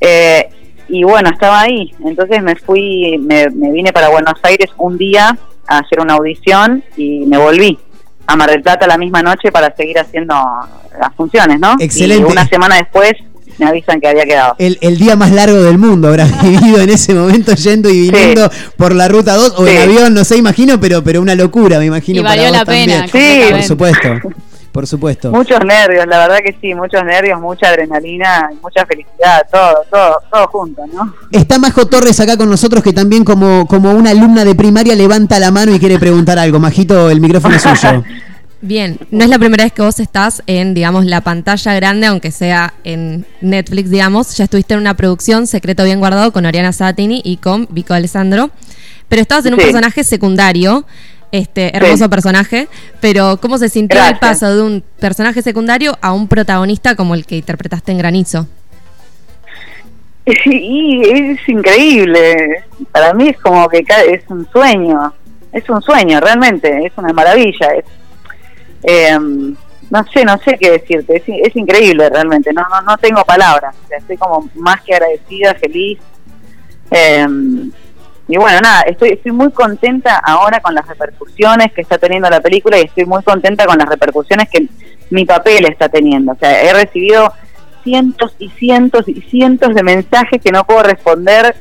[0.02, 0.50] Eh,
[0.88, 5.38] y bueno, estaba ahí, entonces me fui, me, me vine para Buenos Aires un día
[5.76, 7.78] a hacer una audición y me volví
[8.28, 10.36] a Mar del Plata la misma noche para seguir haciendo
[11.00, 11.76] las funciones, ¿no?
[11.80, 12.28] Excelente.
[12.28, 13.14] Y una semana después
[13.58, 14.56] me avisan que había quedado.
[14.58, 18.50] El, el día más largo del mundo habrás vivido en ese momento yendo y viniendo
[18.78, 19.78] por la ruta 2 o en Sí.
[19.84, 22.20] avión, no sé, imagino, pero, pero una locura, me imagino.
[22.22, 23.52] Y para valió vos la pena, también.
[23.52, 24.08] Por supuesto,
[24.72, 25.32] por supuesto.
[25.32, 30.18] Muchos nervios, la verdad que sí, muchos nervios, mucha adrenalina, y mucha felicidad, todo, todo,
[30.32, 31.14] todo junto, ¿no?
[31.32, 35.40] Está Majo Torres acá con nosotros que también como, como una alumna de primaria levanta
[35.40, 36.60] la mano y quiere preguntar algo.
[36.60, 38.04] Majito, el micrófono es suyo.
[38.64, 42.30] Bien, no es la primera vez que vos estás en, digamos, la pantalla grande, aunque
[42.30, 44.38] sea en Netflix, digamos.
[44.38, 48.52] Ya estuviste en una producción, Secreto Bien Guardado, con Oriana Satini y con Vico Alessandro.
[49.10, 49.66] Pero estabas en un Sí.
[49.66, 50.86] personaje secundario,
[51.32, 52.10] este hermoso Sí.
[52.10, 52.68] personaje.
[53.00, 57.26] Pero, ¿cómo se sintió el paso de un personaje secundario a un protagonista como el
[57.26, 58.48] que interpretaste en Granizo?
[60.46, 65.14] Y es increíble, para mí es como que es un sueño,
[65.52, 67.68] es un sueño realmente, es una maravilla.
[67.76, 67.86] Es,
[68.84, 73.26] eh, no sé, no sé qué decirte, es, es increíble realmente, no, no, no tengo
[73.26, 76.00] palabras, estoy como más que agradecida, feliz.
[76.92, 77.28] Eh,
[78.32, 82.40] y bueno, nada, estoy, estoy muy contenta ahora con las repercusiones que está teniendo la
[82.40, 84.68] película y estoy muy contenta con las repercusiones que
[85.10, 86.32] mi papel está teniendo.
[86.32, 87.34] O sea, he recibido
[87.84, 91.58] cientos y cientos y cientos de mensajes que no puedo responder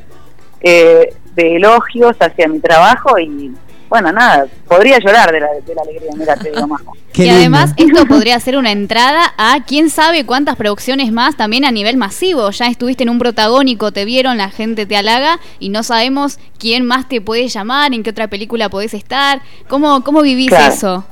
[0.61, 3.51] eh, de elogios hacia mi trabajo y
[3.91, 6.93] bueno, nada, podría llorar de la, de la alegría, mira, te digo, Majo.
[7.13, 11.71] y además esto podría ser una entrada a quién sabe cuántas producciones más también a
[11.71, 12.49] nivel masivo.
[12.51, 16.85] Ya estuviste en un protagónico, te vieron, la gente te halaga y no sabemos quién
[16.85, 19.41] más te puede llamar, en qué otra película podés estar.
[19.67, 20.73] ¿Cómo, cómo vivís Claro.
[20.73, 21.05] eso?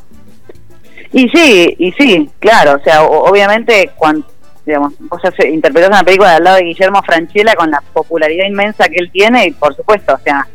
[1.11, 4.25] Y sí, y sí, claro, o sea, obviamente cuando
[4.65, 8.87] digamos, vos hace- interpretás una película al lado de Guillermo Franchella con la popularidad inmensa
[8.87, 10.47] que él tiene y por supuesto, o sea,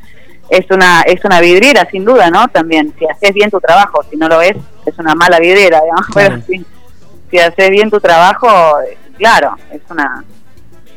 [0.49, 2.49] es una es una vidriera sin duda, ¿no?
[2.49, 4.57] También si haces bien tu trabajo, si no lo es,
[4.87, 6.65] es una mala vidriera, digamos, pero si,
[7.31, 8.49] si haces bien tu trabajo,
[9.19, 10.25] claro, es una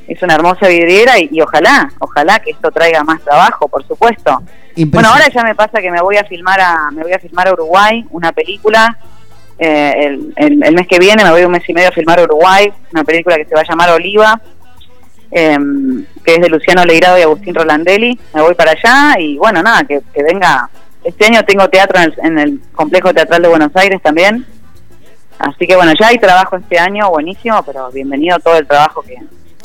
[0.08, 4.42] es una hermosa vidriera y, y ojalá, ojalá que esto traiga más trabajo, por supuesto.
[4.86, 7.48] Bueno, ahora ya me pasa que me voy a filmar a me voy a filmar
[7.48, 8.98] a Uruguay una película
[9.60, 12.20] eh, el, el- el mes que viene me voy un mes y medio a filmar
[12.20, 14.40] a Uruguay una película que se va a llamar Oliva
[15.32, 18.20] em, que es de Luciano Leirado y Agustín Rolandelli.
[18.34, 20.70] Me voy para allá y bueno nada que, que venga.
[21.04, 24.46] Este año tengo teatro en el, en el complejo teatral de Buenos Aires también.
[25.40, 29.18] Así que bueno ya hay trabajo este año buenísimo pero bienvenido todo el trabajo que,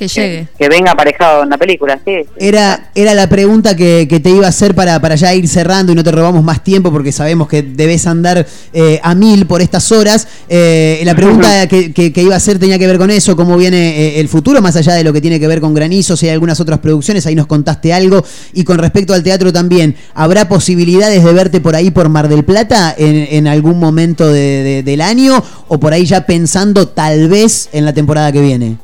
[0.08, 0.48] Que llegue.
[0.58, 2.12] que venga aparejado en la película sí.
[2.38, 5.92] Era, era la pregunta que, que te iba a hacer para, para ya ir cerrando
[5.92, 9.60] y no te robamos más tiempo porque sabemos que debes andar eh, a mil por
[9.62, 10.26] estas horas.
[10.48, 13.56] Eh, la pregunta que, que- que iba a hacer tenía que ver con eso, cómo
[13.56, 13.78] viene
[14.16, 16.32] eh, el futuro, más allá de lo que tiene que ver con Granizo, si hay
[16.32, 18.24] algunas otras producciones, ahí nos contaste algo.
[18.52, 22.44] Y con respecto al teatro también, ¿habrá posibilidades de verte por ahí por Mar del
[22.44, 27.28] Plata en, en algún momento de- de- del año o por ahí ya pensando tal
[27.28, 28.76] vez en la temporada que viene?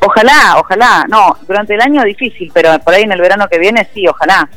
[0.00, 1.06] Ojalá, ojalá.
[1.08, 4.48] No, durante el año difícil, pero por ahí en el verano que viene sí, ojalá.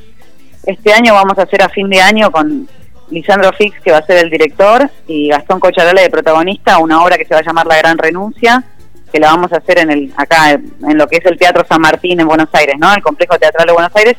[0.66, 2.68] Este año vamos a hacer a fin de año con
[3.10, 7.18] Lisandro Fix, que va a ser el director, y Gastón Cocharela de protagonista, una obra
[7.18, 8.64] que se va a llamar La Gran Renuncia,
[9.12, 11.82] que la vamos a hacer en el acá en lo que es el Teatro San
[11.82, 12.92] Martín en Buenos Aires, ¿no?
[12.94, 14.16] El Complejo Teatral de Buenos Aires.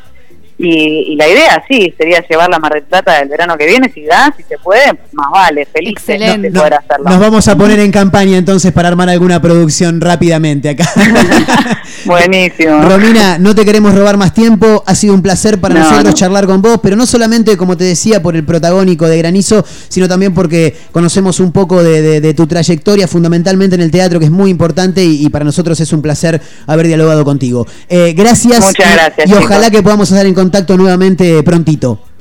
[0.66, 4.04] Y, y la idea, sí, sería llevarla a Mar del Plata verano que viene, si
[4.04, 7.04] da, si se puede, más vale, feliz de poder hacerlo.
[7.10, 10.88] Nos vamos a poner en campaña entonces para armar alguna producción rápidamente acá.
[12.04, 12.82] Buenísimo.
[12.82, 14.82] Romina, no te queremos robar más tiempo.
[14.86, 16.12] Ha sido un placer para No, nosotros no.
[16.12, 20.08] charlar con vos, pero no solamente, como te decía, por el protagónico de Granizo, sino
[20.08, 24.26] también porque conocemos un poco de, de- de tu trayectoria, fundamentalmente en el teatro, que
[24.26, 27.66] es muy importante y, y para nosotros es un placer haber dialogado contigo.
[27.88, 28.60] Eh, gracias.
[28.64, 29.70] Muchas y- gracias, Y, ojalá chicos.
[29.78, 32.13] que podamos estar en contacto nuevamente prontito.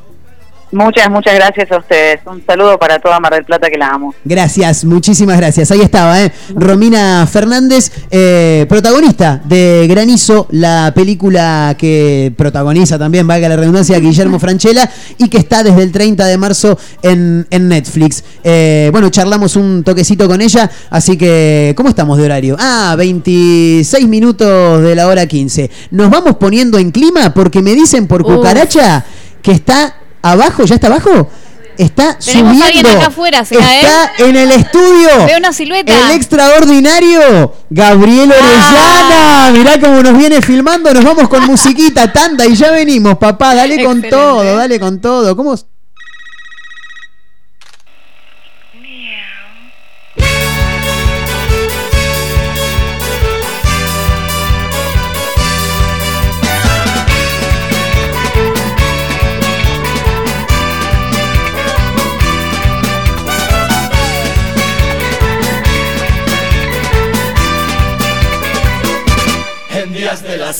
[0.74, 2.20] Muchas, muchas gracias a ustedes.
[2.26, 4.16] Un saludo para toda Mar del Plata que la amo.
[4.26, 5.70] Gracias, muchísimas gracias.
[5.70, 6.32] Ahí estaba, ¿eh?
[6.56, 14.40] Romina Fernández, eh, protagonista de Granizo, la película que protagoniza también, valga la redundancia, Guillermo
[14.40, 14.90] Franchella,
[15.20, 18.24] y que está desde el 30 de marzo en, en Netflix.
[18.44, 22.58] Eh, bueno, charlamos un toquecito con ella, así que, ¿cómo estamos de horario?
[22.60, 25.70] Ah, 26 minutos de la hora 15.
[25.91, 28.38] Nos vamos poniendo en clima porque me dicen por Uf.
[28.38, 29.06] cucaracha
[29.44, 31.30] que está abajo, ¿ya está abajo?
[31.76, 32.88] está Tenemos subiendo.
[32.90, 35.26] acá afuera, ¿será está en el estudio.
[35.26, 35.91] Veo una silueta.
[35.91, 39.50] El extraordinario Gabriel Ah.
[39.50, 39.60] Orellana.
[39.60, 40.94] Mirá cómo nos viene filmando.
[40.94, 43.56] Nos vamos con musiquita, tanda y ya venimos, papá.
[43.56, 45.36] Dale con todo, dale con todo.
[45.36, 45.56] ¿Cómo?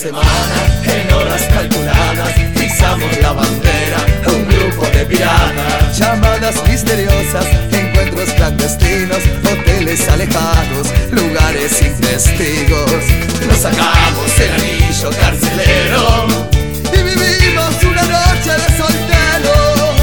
[0.02, 5.96] En horas calculadas, pisamos la bandera, un grupo de piratas.
[5.96, 12.90] Llamadas misteriosas, encuentros clandestinos, hoteles alejados, lugares sin testigos.
[13.46, 16.26] Nos sacamos el anillo carcelero
[16.92, 19.94] y vivimos una noche de solteros.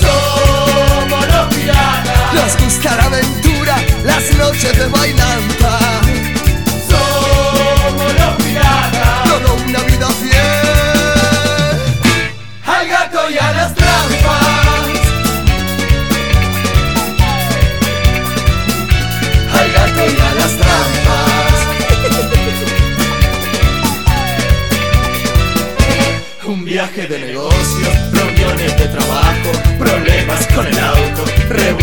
[0.00, 2.32] Somos los piratas.
[2.32, 3.76] Nos gusta la aventura,
[4.06, 5.81] las noches de bailanta.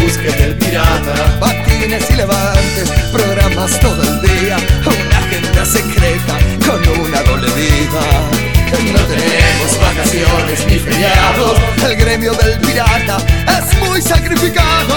[0.09, 1.39] Rebusques del pirata.
[1.39, 8.01] Patines y levantes, programas todo el día, una agenda secreta con una doble vida.
[8.93, 13.17] No tenemos vacaciones ni feriados, el gremio del pirata
[13.47, 14.95] es muy sacrificado.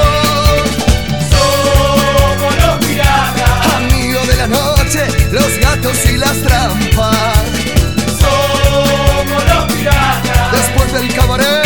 [1.30, 7.36] Somos los piratas, amigos de la noche, los gatos y las trampas.
[8.20, 10.52] Somos los piratas.
[10.52, 11.61] Después del cabaret,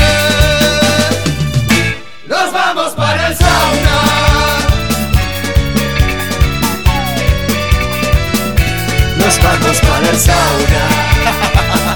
[9.42, 11.86] vamos para el sauna.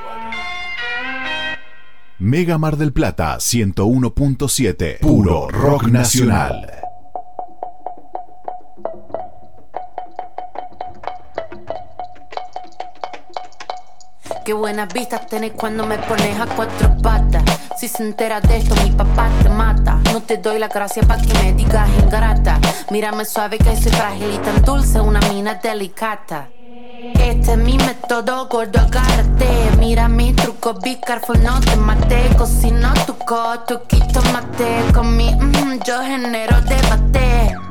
[2.23, 4.99] Mega Mar del Plata 101.7.
[4.99, 6.71] Puro rock nacional.
[14.45, 17.43] Qué buenas vistas tenés cuando me pones a cuatro patas.
[17.75, 19.99] Si se entera de esto, mi papá te mata.
[20.13, 22.59] No te doy la gracia para que me digas ingrata.
[22.91, 26.49] Mírame suave que soy frágil y tan dulce, una mina delicata.
[27.03, 29.47] Este es mi método, gordo, agárrate.
[29.79, 32.29] Mira mi truco, be careful, no te mate.
[32.37, 34.83] Cocino tu coto, quito mate.
[34.93, 37.70] Con mi mm, yo genero debate.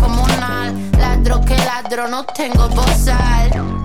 [0.01, 0.73] descomunal.
[0.97, 3.80] Ladro que ladro, no tengo bozal.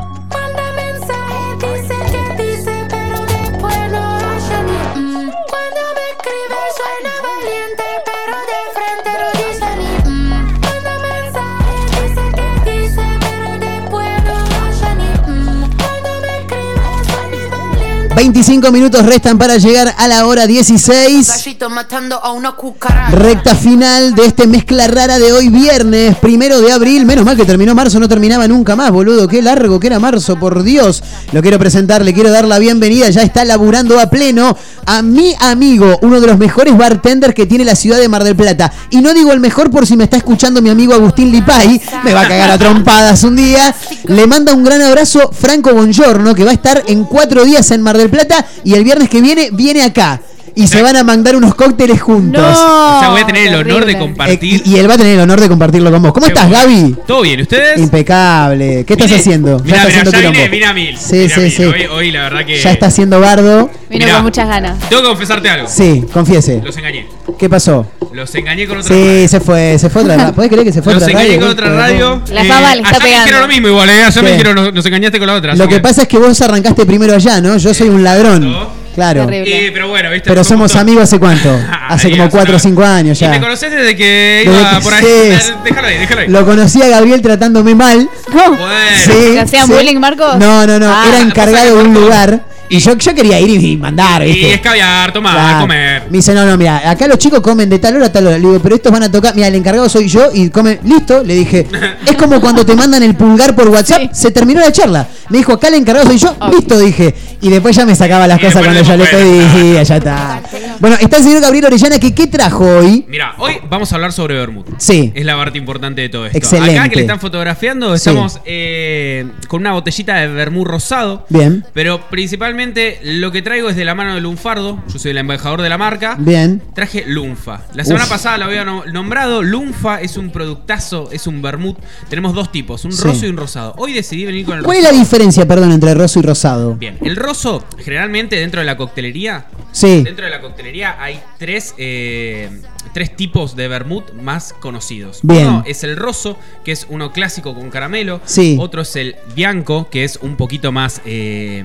[18.16, 21.28] 25 minutos restan para llegar a la hora 16.
[21.28, 23.14] Gallito matando a una cucaracha.
[23.14, 27.04] Recta final de este mezcla rara de hoy viernes, primero de abril.
[27.04, 29.28] Menos mal que terminó marzo, no terminaba nunca más, boludo.
[29.28, 31.02] Qué largo que era marzo, por Dios.
[31.32, 33.10] Lo quiero presentar, le quiero dar la bienvenida.
[33.10, 34.56] Ya está laburando a pleno
[34.86, 38.34] a mi amigo, uno de los mejores bartenders que tiene la ciudad de Mar del
[38.34, 38.72] Plata.
[38.88, 42.14] Y no digo el mejor por si me está escuchando mi amigo Agustín Lipay, me
[42.14, 43.74] va a cagar a trompadas un día.
[44.04, 47.82] Le manda un gran abrazo Franco Bongiorno, que va a estar en cuatro días en
[47.82, 50.20] Mar del Plata y el viernes que viene viene acá.
[50.58, 52.42] Y se van a mandar unos cócteles juntos.
[52.42, 54.60] O sea, voy a tener el honor de compartir.
[54.60, 56.12] Eh, y, y él va a tener el honor de compartirlo con vos.
[56.14, 56.64] ¿Cómo Qué estás, bueno.
[56.64, 56.96] Gaby?
[57.06, 57.40] ¿Todo bien?
[57.42, 57.78] ¿Ustedes?
[57.78, 58.84] Impecable.
[58.86, 59.58] ¿Qué estás Vine- haciendo?
[59.58, 60.96] Mirá, estás mirá, haciendo ya vine, vine a mil.
[60.96, 61.52] Sí, sí, mil.
[61.52, 61.64] sí.
[61.64, 62.58] Hoy, hoy la verdad que.
[62.58, 63.70] Ya está haciendo bardo.
[63.90, 64.78] Vino con muchas ganas.
[64.88, 65.68] Tengo que confesarte algo.
[65.68, 66.62] Sí, confiese.
[66.64, 67.06] Los engañé.
[67.38, 67.86] ¿Qué pasó?
[68.12, 70.32] Los engañé con otra Sí, se fue, se fue otra radio.
[70.32, 71.32] ¿Puedes creer que se fue Los otra radio?
[71.34, 72.22] engañé con otra radio.
[72.32, 73.24] La Eh, fama le está allá me pegando.
[73.26, 74.04] dijeron lo mismo igual, ¿eh?
[74.04, 75.54] Allá me dijeron, nos, nos engañaste con la otra.
[75.54, 77.58] Lo que pasa es que vos arrancaste primero allá, ¿no?
[77.58, 78.56] Yo soy un ladrón.
[78.96, 79.28] Claro.
[79.30, 80.28] Eh, pero bueno, ¿viste?
[80.28, 81.56] Pero somos todos- amigos hace cuánto?
[81.88, 83.40] Hace como 4 o 5 años Y me ya.
[83.40, 85.04] conocés desde que Desde iba que- por ahí.
[85.04, 85.52] sí.
[85.64, 86.28] Déjalo ahí, déjalo ahí.
[86.28, 88.08] Lo conocí a Gabriel tratándome mal.
[88.32, 88.58] Bueno.
[89.04, 89.72] Sí, ¿Que hacían sí.
[89.72, 90.36] bullying, Marcos?
[90.38, 90.90] No, no, no.
[90.90, 91.04] Ah.
[91.08, 94.54] era encargado de un lugar Y yo, yo quería ir y, y mandar, Y ¿viste?
[94.54, 95.60] escabiar, tomar, Claro.
[95.60, 96.02] comer.
[96.10, 98.38] Me dice, no, no, mira, acá los chicos comen de tal hora a tal hora.
[98.38, 99.34] Le digo, pero estos van a tocar.
[99.34, 100.80] Mira, el encargado soy yo y comen.
[100.84, 101.66] Listo, le dije.
[102.06, 104.12] Es como cuando te mandan el pulgar por WhatsApp.
[104.12, 105.06] Se terminó la charla.
[105.28, 106.36] Me dijo, acá el encargado soy yo.
[106.50, 107.14] Listo, dije.
[107.42, 110.42] Y después ya me sacaba las Y cosas cuando ya le pedía, ya está.
[110.80, 113.04] Bueno, está el señor Gabriel Orellana, que ¿qué trajo hoy?
[113.08, 114.64] Mira, hoy vamos a hablar sobre Bermud.
[114.78, 115.12] Sí.
[115.14, 116.38] Es la parte importante de todo esto.
[116.38, 116.78] Excelente.
[116.78, 118.08] Acá que le están fotografiando, Sí.
[118.08, 121.26] estamos eh, con una botellita de Bermud rosado.
[121.28, 121.64] Bien.
[121.74, 122.55] Pero principalmente
[123.02, 124.82] lo que traigo es de la mano de Lunfardo.
[124.92, 126.16] Yo soy el embajador de la marca.
[126.18, 126.62] Bien.
[126.74, 127.62] Traje Lunfa.
[127.74, 128.10] La semana Uf.
[128.10, 129.42] pasada lo había no- nombrado.
[129.42, 131.78] Lunfa es un productazo, es un vermut.
[132.08, 133.02] Tenemos dos tipos, un Sí.
[133.02, 133.74] roso y un rosado.
[133.78, 136.74] Hoy decidí venir con el ¿Cuál es la diferencia, perdón, entre roso y rosado?
[136.76, 139.46] Bien, el roso, generalmente dentro de la coctelería.
[139.72, 140.02] Sí.
[140.02, 142.48] Dentro de la coctelería hay tres, eh,
[142.94, 145.20] tres tipos de vermut más conocidos.
[145.22, 145.46] Bien.
[145.48, 148.20] Uno es el roso, que es uno clásico con caramelo.
[148.24, 148.56] Sí.
[148.58, 151.02] Otro es el bianco, que es un poquito más.
[151.04, 151.62] eh,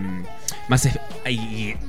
[0.72, 0.88] más,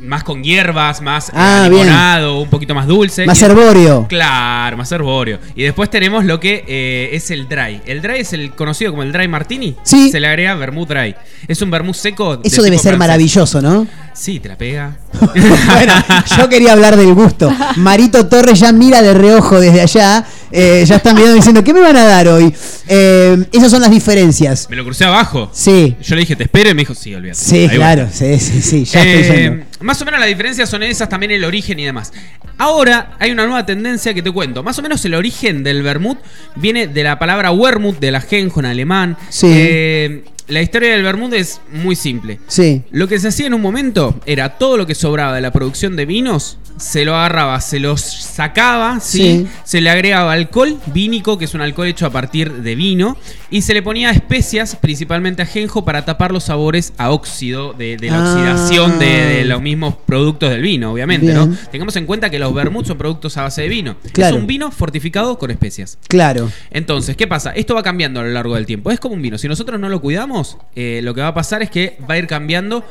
[0.00, 1.86] más con hierbas, más eh, Ah, bien.
[1.86, 3.24] limonado, un poquito más dulce.
[3.24, 4.06] Más herbóreo.
[4.09, 5.38] Claro, más herbóreo.
[5.54, 7.80] Y después tenemos lo que eh, es el dry.
[7.86, 9.76] El dry es el conocido como el dry martini.
[9.84, 10.10] Sí.
[10.10, 11.14] Se le agrega vermut dry.
[11.48, 12.36] Es un vermut seco.
[12.36, 12.98] de Eso debe ser francés.
[12.98, 13.86] maravilloso, ¿no?
[14.14, 14.96] Sí, te la pega.
[15.20, 15.94] bueno,
[16.36, 17.50] yo quería hablar del gusto.
[17.76, 20.26] Marito Torres ya mira de reojo desde allá.
[20.53, 22.55] Eh, ya están mirando diciendo, ¿qué me van a dar hoy?
[22.89, 24.69] Eh, esas son las diferencias.
[24.70, 25.51] Me lo crucé abajo.
[25.53, 25.97] Sí.
[26.03, 27.39] Yo le dije, te espero y me dijo, sí, olvídate.
[27.41, 27.77] Sí, Ahí voy.
[27.77, 29.65] claro, sí, sí, sí, ya Eh, estoy yendo.
[29.81, 32.12] más o menos las diferencias son esas, también el origen y demás.
[32.59, 34.62] Ahora hay una nueva tendencia que te cuento.
[34.62, 36.19] Más o menos el origen del vermut
[36.57, 39.16] viene de la palabra Wermut, del ajenjo en alemán.
[39.31, 40.23] Sí.
[40.53, 42.39] La historia del vermut es muy simple.
[42.47, 42.83] Sí.
[42.91, 45.97] Lo que se hacía en un momento era todo lo que sobraba de la producción
[45.97, 49.19] de vinos, se lo agarraba, se los sacaba, ¿sí?
[49.19, 49.47] Sí.
[49.65, 53.16] se le agregaba alcohol vínico, que es un alcohol hecho a partir de vino,
[53.51, 58.11] y se le ponía especias, principalmente ajenjo, para tapar los sabores a óxido de, de
[58.11, 58.33] la Ah.
[58.35, 61.51] oxidación de, de los mismos productos del vino, obviamente, Bien.
[61.51, 61.57] ¿no?
[61.70, 63.97] Tengamos en cuenta que los vermuts son productos a base de vino.
[64.12, 64.37] Claro.
[64.37, 65.99] Es un vino fortificado con especias.
[66.09, 66.51] Claro.
[66.70, 67.53] Entonces, ¿qué pasa?
[67.53, 68.91] Esto va cambiando a lo largo del tiempo.
[68.91, 69.39] Es como un vino.
[69.39, 70.41] Si nosotros no lo cuidamos,
[70.77, 72.85] eh, lo que va a pasar es que va a ir cambiando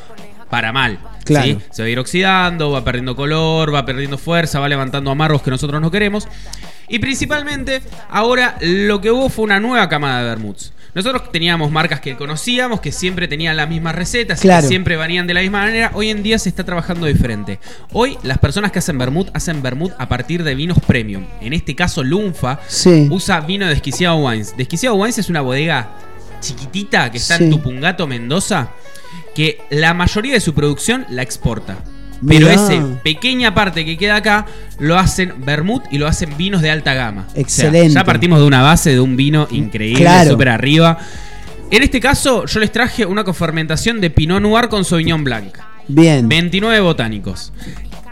[0.50, 1.00] para mal.
[1.24, 1.46] Claro.
[1.46, 1.58] ¿sí?
[1.72, 5.50] Se va a ir oxidando, va perdiendo color, va perdiendo fuerza, va levantando amargos que
[5.52, 6.28] nosotros no queremos.
[6.90, 10.74] Y principalmente, ahora lo que hubo fue una nueva camada de vermuts.
[10.94, 14.64] Nosotros teníamos marcas que conocíamos, que siempre tenían las mismas recetas, y Claro.
[14.64, 15.92] que siempre venían de la misma manera.
[15.94, 17.60] Hoy en día se está trabajando diferente.
[17.94, 21.26] Hoy las personas que hacen vermut hacen vermut a partir de vinos premium.
[21.40, 23.08] En este caso, Lunfa Sí.
[23.10, 24.58] usa vino de Desquiciado Wines.
[24.58, 25.88] Desquiciado Wines es una bodega
[26.42, 27.46] chiquitita que está Sí.
[27.46, 28.72] en Tupungato, Mendoza,
[29.34, 31.78] que la mayoría de su producción la exporta.
[32.28, 32.54] Pero Mirá.
[32.54, 34.46] esa pequeña parte que queda acá
[34.78, 37.26] lo hacen vermut y lo hacen vinos de alta gama.
[37.30, 37.94] O sea, Excelente.
[37.96, 40.32] ya partimos de una base de un vino increíble, Claro.
[40.32, 41.00] súper arriba.
[41.72, 45.56] En este caso, yo les traje una cofermentación de Pinot Noir con Sauvignon Blanc.
[45.88, 46.28] Bien.
[46.30, 47.52] 29 botánicos.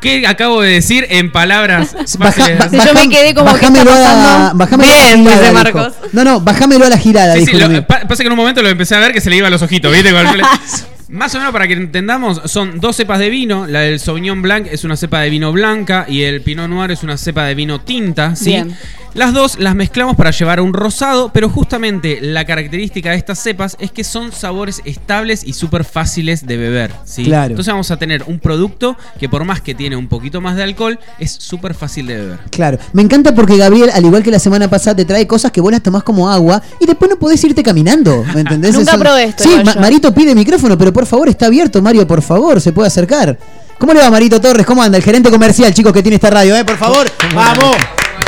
[0.02, 2.58] ¿Qué acabo de decir en palabras Baja- fáciles?
[2.60, 5.78] ba- bajam- bajámelo a- bajámelo a la Bien, girada, dice dijo.
[5.78, 5.94] Marcos.
[6.14, 8.62] No, no, bajámelo a la girada, Sí, dijo sí, lo- pasa que en un momento
[8.62, 10.10] lo empecé a ver que se le iba a los ojitos, ¿viste?
[11.10, 13.66] Más o menos para que entendamos, son dos cepas de vino.
[13.66, 17.02] La del Sauvignon Blanc es una cepa de vino blanca y el Pinot Noir es
[17.02, 18.52] una cepa de vino tinta, ¿sí?
[18.52, 18.76] Bien.
[19.16, 23.40] Las dos las mezclamos para llevar a un rosado, pero justamente la característica de estas
[23.40, 27.24] cepas es que son sabores estables y súper fáciles de beber, ¿sí?
[27.24, 27.50] Claro.
[27.54, 30.62] Entonces vamos a tener un producto que por más que tiene un poquito más de
[30.62, 32.40] alcohol, es súper fácil de beber.
[32.52, 35.60] Claro, me encanta porque Gabriel, al igual que la semana pasada, te trae cosas que
[35.60, 38.76] vos las tomás como agua y después no podés irte caminando, ¿me entendés?
[38.78, 39.82] Nunca Eso- probé esto, Sí, igual Ma- yo.
[39.82, 43.38] Marito pide micrófono, pero por favor, está abierto, Mario, por favor, se puede acercar.
[43.78, 44.66] ¿Cómo le va, Marito Torres?
[44.66, 44.98] ¿Cómo anda?
[44.98, 46.66] El gerente comercial, chicos, que tiene esta radio, ¿eh?
[46.66, 47.78] Por favor, vamos.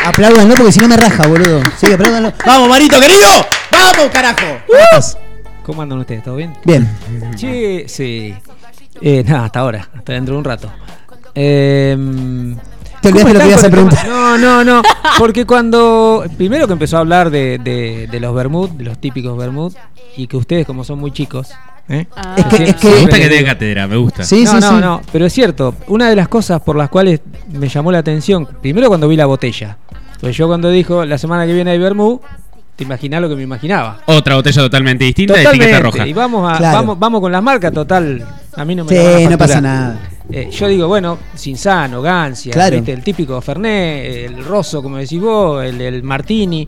[0.05, 1.61] Apláudanlo porque si no me raja, boludo.
[1.77, 2.31] Sí, apláudanlo.
[2.45, 3.27] Vamos, Marito, querido.
[3.71, 4.45] Vamos, carajo.
[5.65, 6.23] ¿Cómo andan ustedes?
[6.23, 6.53] ¿Todo bien?
[6.63, 6.87] Bien.
[7.35, 8.33] Che, sí.
[9.01, 10.71] Eh, nada, hasta ahora, hasta dentro de un rato.
[11.35, 11.97] Eh,
[13.01, 14.07] Te olvidaste lo que ibas a preguntar.
[14.07, 14.81] No, no, no.
[15.17, 16.23] Porque cuando.
[16.37, 19.73] Primero que empezó a hablar de, de- de los Bermud, de los típicos Bermud,
[20.15, 21.49] y que ustedes, como son muy chicos.
[21.89, 22.05] ¿Eh?
[22.37, 24.23] Es que- es que- Me gusta que les te dé digo- cátedra, me gusta.
[24.23, 24.75] Sí, no, sí, no, sí.
[24.81, 25.75] no, pero es cierto.
[25.87, 27.21] Una de las cosas por las cuales
[27.51, 29.77] me llamó la atención, primero cuando vi la botella.
[30.19, 32.19] Pues yo cuando dijo la semana que viene hay Bermud,
[32.75, 34.01] te imaginás lo que me imaginaba.
[34.05, 36.07] Otra botella totalmente distinta de etiqueta roja.
[36.07, 36.77] Y vamos, a, Claro.
[36.77, 38.25] vamos, vamos con las marcas, total.
[38.55, 39.99] A mí no me Sí, la van a no pasa nada.
[40.31, 42.75] Eh, yo digo, bueno, Cinzano, Gancia, Claro.
[42.77, 42.93] ¿viste?
[42.93, 46.65] el típico Fernet, el Rosso, como decís vos, el, el Martini.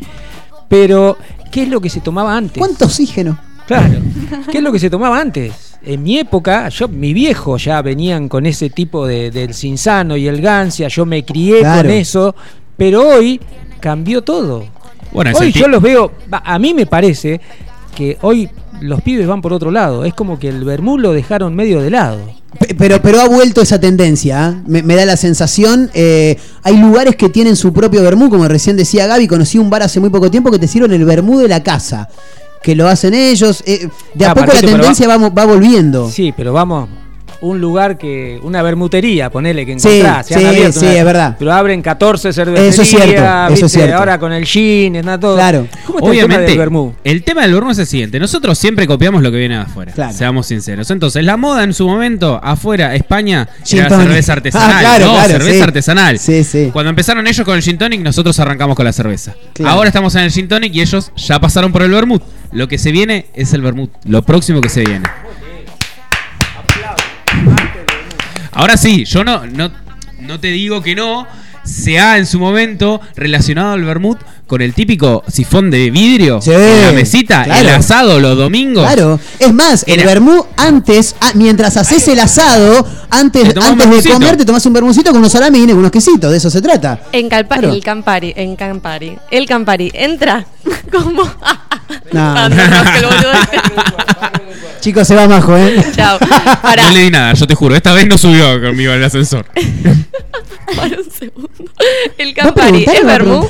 [0.67, 1.17] Pero,
[1.51, 2.57] ¿qué es lo que se tomaba antes?
[2.57, 3.37] ¿Cuánto oxígeno?
[3.67, 3.99] Claro.
[4.51, 5.53] ¿Qué es lo que se tomaba antes?
[5.85, 10.27] En mi época, yo, mi viejo ya venían con ese tipo de, del Cinzano y
[10.27, 11.81] el Gancia, yo me crié Claro.
[11.83, 12.35] con eso,
[12.77, 13.39] pero hoy
[13.79, 14.65] cambió todo.
[15.11, 17.39] Bueno, hoy yo los veo, va, a mí me parece
[17.95, 18.49] que hoy
[18.81, 20.05] los pibes van por otro lado.
[20.05, 22.19] Es como que el vermú lo dejaron medio de lado.
[22.57, 24.61] Pe- Pero, pero ha vuelto esa tendencia, ¿ah?
[24.65, 25.91] me, me da la sensación.
[25.93, 29.27] eh, hay lugares que tienen su propio vermú, como recién decía Gaby.
[29.27, 32.07] Conocí un bar hace muy poco tiempo que te sirven el vermú de la casa,
[32.63, 33.61] que lo hacen ellos.
[33.67, 36.09] eh, de a Ah, poco Marquito, la tendencia va, va volviendo.
[36.09, 36.89] Sí, pero vamos,
[37.43, 38.39] un lugar que.
[38.43, 40.27] Una bermutería, ponele que Sí, encontrás.
[40.27, 41.35] se han sí, abierto sí, una- es verdad.
[41.37, 42.73] Pero abren 14 cervecerías.
[42.73, 43.95] Eso es cierto, eso es cierto.
[43.95, 45.35] Ahora con el gin, está todo.
[45.35, 45.67] Claro.
[45.85, 46.93] ¿Cómo está el tema Obviamente, del vermú?
[47.03, 48.19] el tema del vermú es el siguiente.
[48.19, 50.11] Nosotros siempre copiamos lo que viene de afuera.
[50.13, 50.89] Seamos sinceros.
[50.91, 54.07] Entonces, la moda en su momento, afuera, España, Gin era tonic.
[54.07, 54.71] cerveza artesanal.
[54.73, 55.61] Ah, claro, no, claro, cerveza sí.
[55.61, 56.19] artesanal.
[56.19, 56.69] Sí, sí.
[56.71, 59.35] Cuando empezaron ellos con el gin tonic, nosotros arrancamos con la cerveza.
[59.53, 59.75] Claro.
[59.75, 62.23] Ahora estamos en el gin tonic y ellos ya pasaron por el vermut.
[62.51, 63.89] Lo que se viene es el vermut.
[64.05, 65.05] Lo próximo que se viene.
[68.53, 69.71] Ahora sí, yo no, no,
[70.19, 71.27] no te digo que no.
[71.63, 76.81] Se ha en su momento relacionado al vermut con el típico sifón de vidrio en
[76.81, 77.61] la mesita, claro.
[77.61, 78.85] el asado los domingos.
[78.85, 84.37] Claro, es más, el vermú antes, ah, mientras haces el asado, antes, antes de comer
[84.37, 86.99] te tomas un vermucito con unos salamines, con unos quesitos, de eso se trata.
[87.11, 87.73] En Calpa- Claro.
[87.73, 89.17] el Campari, en Campari.
[89.31, 90.45] El Campari entra
[90.91, 91.23] como.
[91.23, 91.29] No.
[92.13, 93.31] No, no, que el boludo.
[94.81, 95.83] Chicos, se va majo, ¿eh?
[95.95, 96.17] Chao.
[96.19, 97.75] No le di nada, yo te juro.
[97.75, 99.45] Esta vez no subió conmigo al ascensor.
[100.75, 101.49] Para un segundo.
[102.17, 103.47] El Campari, ¿es vermú?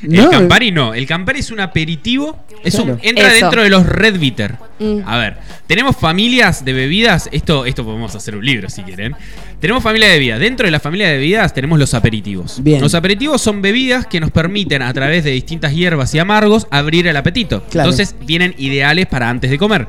[0.00, 0.24] Preguntar.
[0.24, 0.30] El No.
[0.30, 0.94] Campari no.
[0.94, 2.38] El Campari es un aperitivo.
[2.64, 3.44] Es un, entra Eso.
[3.46, 4.56] dentro de los Red Bitter.
[4.78, 5.00] Mm.
[5.06, 7.28] A ver, tenemos familias de bebidas.
[7.32, 9.14] Esto, esto podemos hacer un libro si quieren.
[9.60, 10.40] Tenemos familia de bebidas.
[10.40, 12.62] Dentro de la familia de bebidas tenemos los aperitivos.
[12.62, 12.80] Bien.
[12.80, 17.06] Los aperitivos son bebidas que nos permiten, a través de distintas hierbas y amargos, abrir
[17.06, 17.62] el apetito.
[17.70, 17.90] Claro.
[17.90, 19.86] Entonces vienen ideales para antes de comer.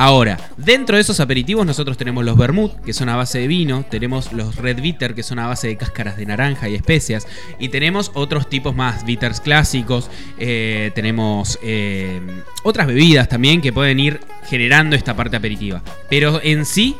[0.00, 3.84] Ahora, dentro de esos aperitivos nosotros tenemos los vermut, que son a base de vino,
[3.90, 7.26] tenemos los red bitter, que son a base de cáscaras de naranja y especias,
[7.58, 10.08] y tenemos otros tipos más, bitters clásicos,
[10.38, 12.20] eh, tenemos eh,
[12.62, 15.82] otras bebidas también que pueden ir generando esta parte aperitiva.
[16.08, 16.94] Pero en sí,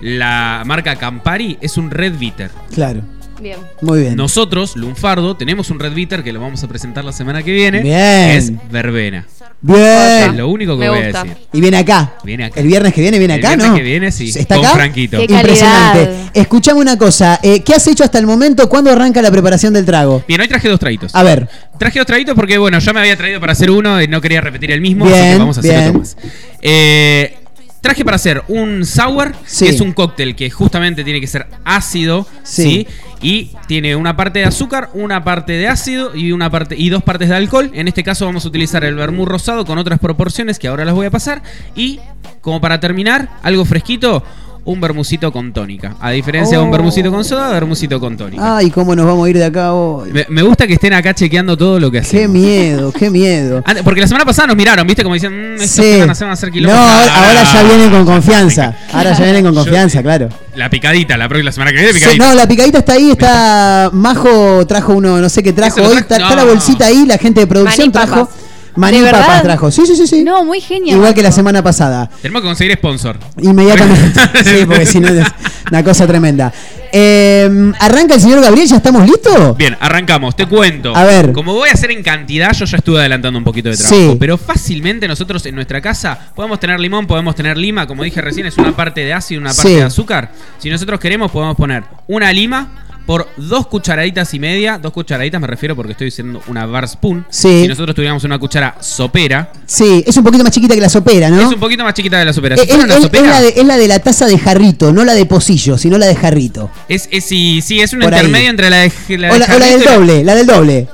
[0.00, 2.50] la marca Campari es un red bitter.
[2.72, 3.02] Claro.
[3.42, 3.58] Bien.
[3.82, 4.16] Muy bien.
[4.16, 7.82] Nosotros, Lunfardo, tenemos un red bitter que lo vamos a presentar la semana que viene.
[7.82, 8.30] Bien.
[8.30, 9.26] Es verbena.
[9.60, 10.30] Bien.
[10.30, 11.20] Es lo único que Me voy gusta.
[11.20, 11.38] a decir.
[11.52, 12.14] Y viene acá.
[12.22, 12.60] Viene acá.
[12.60, 13.74] El viernes que viene viene El acá, viernes ¿no?
[13.76, 14.28] que viene, sí.
[14.28, 14.74] ¿Está Con acá?
[14.76, 15.18] Franquito.
[15.18, 16.30] Qué Impresionante.
[16.34, 17.40] Escuchame una cosa.
[17.42, 18.68] eh, ¿Qué has hecho hasta el momento?
[18.68, 20.22] ¿Cuándo arranca la preparación del trago?
[20.28, 21.12] Bien, hoy traje dos traguitos.
[21.14, 21.48] A ver.
[21.78, 24.40] Traje dos traguitos porque, bueno, yo me había traído para hacer uno y no quería
[24.40, 25.88] repetir el mismo, así Bien, que vamos a hacer bien.
[25.88, 26.16] otro más.
[26.60, 27.38] Eh,
[27.80, 29.64] traje para hacer un sour, Sí.
[29.66, 32.62] que es un cóctel que justamente tiene que ser ácido, Sí.
[32.62, 32.88] ¿sí?
[33.20, 37.02] Y tiene una parte de azúcar, una parte de ácido y una parte y dos
[37.02, 37.70] partes de alcohol.
[37.74, 40.94] En este caso vamos a utilizar el vermú rosado con otras proporciones que ahora las
[40.94, 41.42] voy a pasar.
[41.74, 42.00] Y
[42.40, 44.22] como para terminar, algo fresquito,
[44.68, 45.96] un vermucito con tónica.
[45.98, 46.72] A diferencia de un Oh.
[46.72, 48.58] vermucito con soda, vermucito con tónica.
[48.58, 50.10] Ay, cómo nos vamos a ir de acá hoy.
[50.12, 52.20] Me, me gusta que estén acá chequeando todo lo que hacemos.
[52.22, 53.62] Qué miedo, qué miedo.
[53.64, 55.02] Antes- Porque la semana pasada nos miraron, ¿viste?
[55.02, 56.00] Como dicen, mmm, estos Sí.
[56.00, 58.76] van a hacer, van a hacer No, ahora, Ah, ahora ya vienen con confianza.
[58.92, 60.28] Ahora ya vienen con Yo- confianza, claro.
[60.54, 62.26] La picadita, la próxima semana que viene, Sí, picadita.
[62.26, 63.90] no, la picadita está ahí, está.
[63.94, 65.96] Majo trajo uno, no sé qué trajo ¿Ese lo hoy.
[65.98, 68.26] Está, la bolsita ahí, la gente de producción trajo.
[68.26, 68.34] papas.
[68.76, 69.70] Maní papas trajo.
[69.70, 70.24] Sí, sí, sí, sí.
[70.24, 70.96] No, muy genial.
[70.96, 72.08] Igual que la semana pasada.
[72.22, 73.18] Tenemos que conseguir sponsor.
[73.40, 74.20] Inmediatamente.
[74.44, 75.26] sí, porque si no es
[75.70, 76.52] una cosa tremenda.
[76.90, 79.56] Eh, arranca el señor Gabriel, ¿ya estamos listos?
[79.56, 80.96] Bien, arrancamos, te cuento.
[80.96, 81.32] A ver.
[81.32, 84.12] Como voy a hacer en cantidad, yo ya estuve adelantando un poquito de trabajo.
[84.12, 84.16] Sí.
[84.18, 87.86] Pero fácilmente nosotros en nuestra casa podemos tener limón, podemos tener lima.
[87.86, 89.74] Como dije recién, es una parte de ácido y una parte Sí.
[89.74, 90.32] de azúcar.
[90.58, 92.68] Si nosotros queremos, podemos poner una lima
[93.08, 94.76] por dos cucharaditas y media.
[94.78, 97.24] Dos cucharaditas me refiero porque estoy usando una bar spoon.
[97.30, 97.62] Sí.
[97.62, 101.30] Si nosotros tuviéramos una cuchara sopera, Sí, es un poquito más chiquita que la sopera,
[101.30, 101.40] ¿no?
[101.40, 102.56] es un poquito más chiquita de la sopera.
[102.56, 104.38] Eh, Si es, una es- sopera, es la de, es la de la taza de
[104.38, 106.70] jarrito, no la de pocillo, sino la de jarrito.
[106.86, 108.08] Es, es, sí, sí, es un ahí.
[108.08, 110.86] intermedio entre la de, la de O la, o la del doble, la del doble.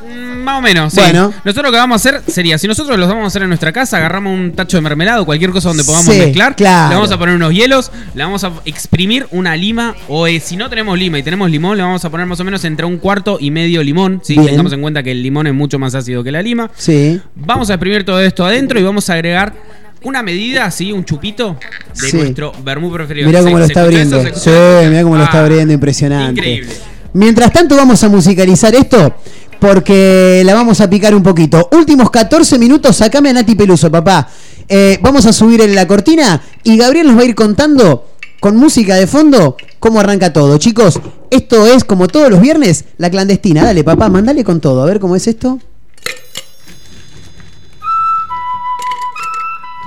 [0.44, 1.00] Más o menos, sí.
[1.00, 1.32] Bueno.
[1.44, 3.72] Nosotros lo que vamos a hacer sería, si nosotros los vamos a hacer en nuestra
[3.72, 6.90] casa, agarramos un tacho de mermelada o cualquier cosa donde podamos Sí, mezclar, claro.
[6.90, 10.56] le vamos a poner unos hielos, le vamos a exprimir una lima, o eh, si
[10.56, 12.98] no tenemos lima y tenemos limón, le vamos a poner más o menos entre un
[12.98, 14.34] cuarto y medio limón, ¿sí?
[14.34, 14.46] Bien.
[14.48, 16.70] Tengamos en cuenta que el limón es mucho más ácido que la lima.
[16.76, 17.20] Sí.
[17.34, 19.54] Vamos a exprimir todo esto adentro y vamos a agregar
[20.02, 21.56] una medida, así, un chupito
[22.00, 22.16] de Sí.
[22.18, 23.26] nuestro vermú preferido.
[23.26, 24.22] Mirá ¿Se- cómo lo está abriendo.
[24.34, 24.50] Sí,
[24.90, 26.40] mirá cómo lo está Ah, abriendo, impresionante.
[26.40, 26.72] Increíble.
[27.14, 29.16] Mientras tanto vamos a musicalizar esto
[29.64, 31.70] porque la vamos a picar un poquito.
[31.72, 34.28] Últimos 14 minutos, sacame a Nati Peluso, papá.
[34.68, 38.10] Eh, vamos a subir en la cortina y Gabriel nos va a ir contando
[38.40, 40.58] con música de fondo cómo arranca todo.
[40.58, 41.00] Chicos,
[41.30, 43.64] esto es como todos los viernes, la clandestina.
[43.64, 44.82] Dale, papá, mandale con todo.
[44.82, 45.58] A ver cómo es esto.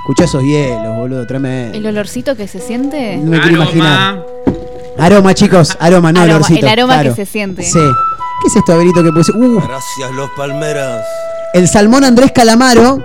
[0.00, 1.78] Escucha esos hielos, boludo, tremendo.
[1.78, 3.16] El olorcito que se siente.
[3.18, 4.26] No me quiero imaginar.
[4.98, 6.66] Aroma, chicos, aroma, no Aroma, olorcito.
[6.66, 7.10] el aroma claro.
[7.14, 7.62] que se siente.
[7.62, 7.78] Sí.
[8.40, 9.32] ¿Qué es esto, Averito, que puse?
[9.32, 11.04] Uh, Gracias, los palmeras.
[11.54, 12.98] el salmón Andrés Calamaro.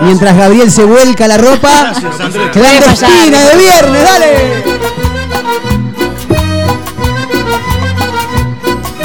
[0.00, 1.92] Mientras Gabriel se vuelca la ropa.
[2.52, 4.64] Clandestina de viernes, dale.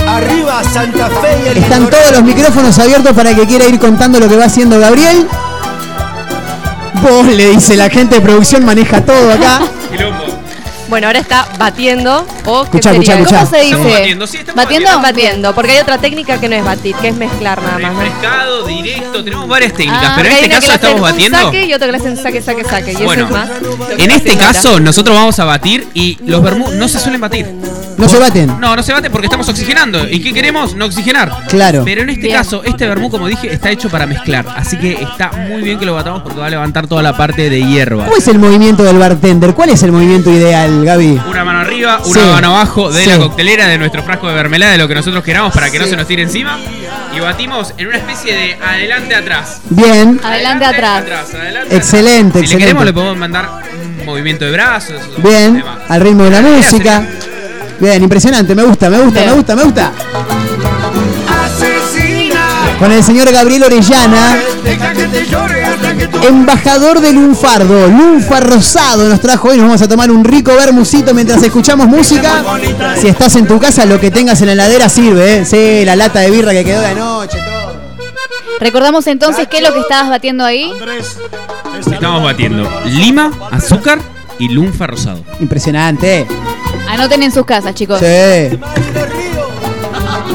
[0.07, 3.77] Arriba Santa Fe y el Están todos los micrófonos abiertos para el que quiera ir
[3.79, 5.27] contando lo que va haciendo Gabriel.
[7.03, 9.59] Vos le dice la gente de producción maneja todo acá.
[10.89, 13.13] Bueno, ahora está batiendo o ¿qué Escuchá, sería?
[13.15, 13.39] escuchá, escuchá.
[13.39, 13.71] ¿Cómo se dice?
[13.75, 14.87] Estamos batiendo, sí, estamos ¿Batiendo?
[14.87, 15.07] batiendo.
[15.07, 17.93] Batiendo, porque hay otra técnica que no es batir, que es mezclar nada más.
[17.93, 17.99] ¿no?
[18.01, 20.89] Refrescado, directo, tenemos varias técnicas, Ah, pero en hay este una que caso le hacen
[20.89, 21.37] estamos un batiendo.
[21.43, 22.91] saque y otra que le hacen saque, saque, saque.
[22.93, 23.61] Y Bueno, eso es más.
[23.61, 24.83] lo que En este caso, ahora.
[24.83, 27.47] nosotros vamos a batir y los vermú no se suelen batir.
[27.97, 28.59] No se baten.
[28.59, 30.07] No, no se bate porque estamos oxigenando.
[30.07, 30.75] ¿Y qué queremos?
[30.75, 31.31] No oxigenar.
[31.49, 31.81] Claro.
[31.83, 32.35] Pero en este Bien.
[32.37, 34.45] caso, este vermú, como dije, está hecho para mezclar.
[34.55, 37.49] Así que está muy bien que lo batamos porque va a levantar toda la parte
[37.49, 38.05] de hierba.
[38.05, 39.55] ¿Cómo es el movimiento del bartender?
[39.55, 41.21] ¿Cuál es el movimiento ideal, Gaby?
[41.29, 42.19] Una mano arriba, una Sí.
[42.19, 43.09] mano abajo de Sí.
[43.09, 45.85] la coctelera de nuestro frasco de mermelada, de lo que nosotros queramos para que no
[45.85, 46.57] se nos tire encima.
[47.15, 49.61] Y batimos en una especie de adelante-atrás.
[49.69, 50.19] Bien.
[50.23, 51.03] Adelante, atrás.
[51.33, 52.57] adelante, Excelente, Si le excelente.
[52.57, 53.49] queremos, le podemos mandar
[53.99, 55.01] un movimiento de brazos.
[55.17, 55.63] Bien.
[55.89, 57.03] Al ritmo de la música.
[57.79, 58.55] Bien, impresionante.
[58.55, 59.91] Me gusta, me gusta, me gusta, me gusta.
[62.79, 64.39] Con el señor Gabriel Orellana,
[66.27, 67.87] embajador de Lunfardo.
[67.87, 69.57] Lunfa Rosado nos trajo hoy.
[69.57, 72.43] Nos vamos a tomar un rico vermucito mientras escuchamos música.
[72.99, 75.45] Si estás en tu casa, lo que tengas en la heladera sirve, ¿eh?
[75.45, 77.39] Sí, la lata de birra que quedó de anoche.
[78.59, 80.71] Recordamos entonces qué es lo que estabas batiendo ahí.
[81.91, 83.99] Estamos batiendo lima, azúcar
[84.37, 85.23] y lunfa rosado.
[85.39, 86.27] Impresionante.
[86.87, 87.99] Anoten en sus casas, chicos.
[87.99, 88.57] Sí.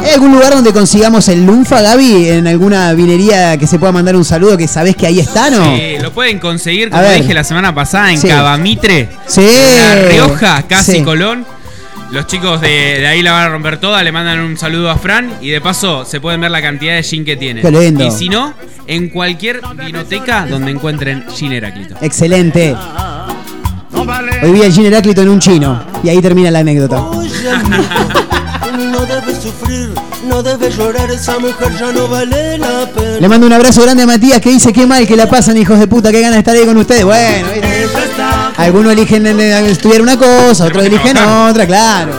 [0.04, 2.28] ¿Hay algún lugar donde consigamos el Lunfa, Gaby?
[2.28, 5.76] ¿En alguna vinería que se pueda mandar un saludo que sabés que ahí está, no?
[5.76, 7.20] Sí, lo pueden conseguir, A como ver.
[7.20, 8.28] dije la semana pasada, en Sí.
[8.28, 9.40] Cabamitre, Sí.
[9.42, 11.02] en La Rioja, casi Sí.
[11.02, 11.44] Colón.
[12.10, 12.68] Los chicos de,
[13.00, 15.62] de ahí la van a romper toda, le mandan un saludo a Fran y de
[15.62, 17.62] paso se pueden ver la cantidad de gin que tiene.
[17.62, 18.04] Qué lindo.
[18.06, 18.52] Y si no,
[18.86, 21.94] en cualquier vinoteca donde encuentren gin Heráclito.
[22.02, 22.76] Excelente.
[24.42, 25.82] Hoy vi el Gin Heráclito en un chino.
[26.02, 27.02] Y ahí termina la anécdota.
[29.02, 29.92] No debes sufrir,
[30.28, 33.18] no debes llorar, esa mujer ya no vale la pena.
[33.18, 35.76] Le mando un abrazo grande a Matías que dice qué mal que la pasan, hijos
[35.80, 37.04] de puta, qué ganas de estar ahí con ustedes.
[37.04, 37.48] Bueno,
[38.56, 41.16] algunos eligen eh, estudiar una cosa, otros eligen
[41.48, 42.12] otra, claro.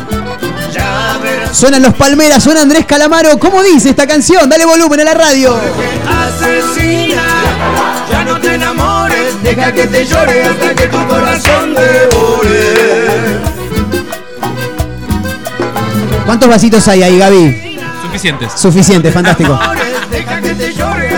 [1.53, 3.39] Suenan los Palmeras, suena Andrés Calamaro.
[3.39, 4.49] ¿Cómo dice esta canción?
[4.49, 5.57] Dale volumen a la radio.
[6.05, 7.23] Asesina,
[8.11, 13.52] ya no te enamores, deja que te llore hasta que tu corazón devore.
[16.25, 17.79] ¿Cuántos vasitos hay ahí, Gaby?
[18.01, 18.51] Suficientes.
[18.55, 19.57] Suficiente, fantástico.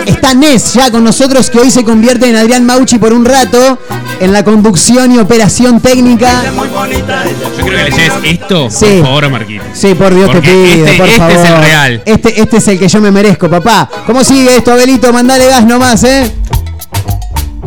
[0.05, 3.77] Está Nes ya con nosotros que hoy se convierte en Adrián Mauchi por un rato
[4.19, 6.43] en la conducción y operación técnica.
[6.43, 8.85] Yo creo que le lleves esto, Sí.
[8.85, 9.63] por favor, a Marquito.
[9.73, 11.35] Sí, por Dios Porque te pido, este- por este favor.
[11.35, 12.01] es el real.
[12.05, 13.89] Este, este es el que yo me merezco, papá.
[14.05, 15.11] ¿Cómo sigue esto, Abelito?
[15.11, 16.31] Mandale gas nomás, ¿eh?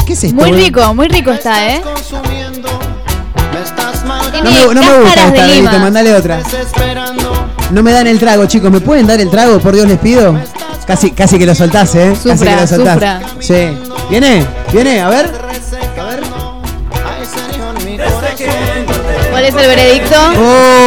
[0.07, 0.37] ¿Qué es esto?
[0.37, 1.83] Muy rico, muy rico está, ¿eh?
[4.43, 6.41] No me, no me gusta esta, mandale otra.
[7.71, 8.71] No me dan el trago, chicos.
[8.71, 9.59] ¿Me pueden dar el trago?
[9.59, 10.39] Por Dios les pido.
[10.87, 12.13] Casi, casi que lo soltás, ¿eh?
[12.15, 12.95] casi Sufra, que lo soltás.
[12.95, 13.21] sufra.
[13.41, 13.77] Sí.
[14.09, 14.47] ¿Viene?
[14.73, 15.01] ¿Viene?
[15.03, 15.31] A ver.
[19.31, 20.17] ¿Cuál es el veredicto?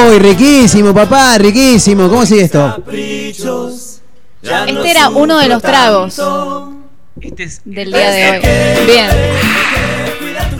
[0.09, 2.09] Uy, riquísimo, papá, riquísimo.
[2.09, 2.83] ¿Cómo sigue esto?
[4.41, 6.19] Este era uno de los tragos
[7.65, 8.85] del día de hoy.
[8.87, 9.07] Bien.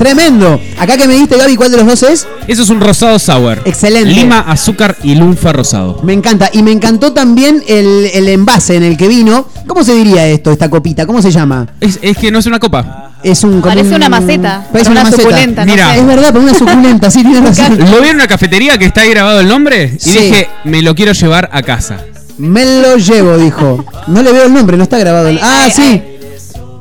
[0.01, 0.59] Tremendo.
[0.79, 2.27] Acá que me diste, Gaby, ¿cuál de los dos es?
[2.47, 3.61] Eso es un rosado sour.
[3.65, 4.09] Excelente.
[4.09, 5.99] Lima, azúcar y lunfa rosado.
[6.01, 6.49] Me encanta.
[6.51, 9.45] Y me encantó también el, el envase en el que vino.
[9.67, 11.05] ¿Cómo se diría esto, esta copita?
[11.05, 11.67] ¿Cómo se llama?
[11.79, 13.11] Es, es que no es una copa.
[13.23, 13.61] Es un.
[13.61, 15.21] Parece un- una maceta, Parece una, una maceta.
[15.29, 15.93] suculenta, no Mira.
[15.93, 15.99] sé.
[15.99, 17.77] Es verdad, para una suculenta, sí, tienes razón.
[17.91, 20.17] Lo vi en una cafetería que está ahí grabado el nombre y Sí.
[20.17, 21.97] dije, me lo quiero llevar a casa.
[22.39, 23.85] Me lo llevo, dijo.
[24.07, 25.27] No le veo el nombre, no está grabado.
[25.27, 26.01] el- Ah, sí.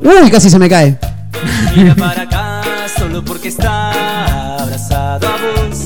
[0.01, 0.97] Uy, casi se me cae.
[2.89, 5.79] Solo porque está abrazado a vos.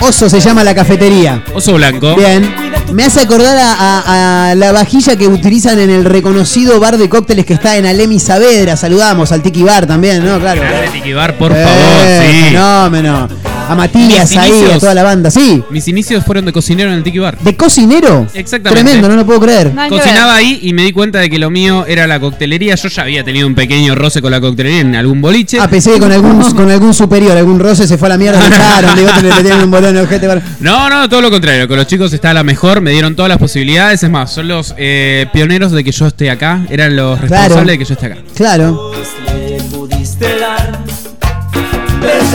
[0.00, 1.44] Oso se llama la cafetería.
[1.54, 2.14] Oso blanco.
[2.16, 2.54] Bien.
[2.92, 7.08] Me hace acordar a, a- a la vajilla que utilizan en el reconocido bar de
[7.08, 8.76] cócteles que está en Alemi Saavedra.
[8.76, 10.38] Saludamos al Tiki Bar también, ¿no?
[10.40, 10.60] Claro.
[10.60, 12.42] Grande Tiki Bar, por Eh, favor, sí.
[12.50, 13.28] Fenómeno.
[13.68, 15.30] A Matías ahí, a toda la banda.
[15.30, 15.62] Sí.
[15.70, 17.38] Mis inicios fueron de cocinero en el Tiki Bar.
[17.38, 18.26] ¿De cocinero?
[18.34, 18.82] Exactamente.
[18.84, 19.72] Tremendo, no lo puedo creer.
[19.88, 22.74] Cocinaba ahí y me di cuenta de que lo mío era la coctelería.
[22.74, 25.58] Yo ya había tenido un pequeño roce con la coctelería en algún boliche.
[25.60, 28.40] Ah, pensé que con algún, con algún superior, algún roce se fue a la mierda,
[28.40, 30.26] lo echaron, digo, te le metieron un bolón en el ojete.
[30.26, 31.66] para- No, no, todo lo contrario.
[31.66, 34.02] Con los chicos está la mejor, me dieron todas las posibilidades.
[34.02, 36.60] Es más, son los eh, pioneros de que yo esté acá.
[36.68, 37.70] Eran los responsables Claro.
[37.70, 38.16] de que yo esté acá.
[38.34, 38.92] Claro.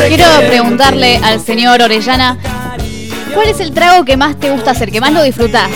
[0.05, 2.37] Quiero preguntarle al señor Orellana,
[3.33, 5.69] ¿cuál es el trago que más te gusta hacer, que más lo disfrutás?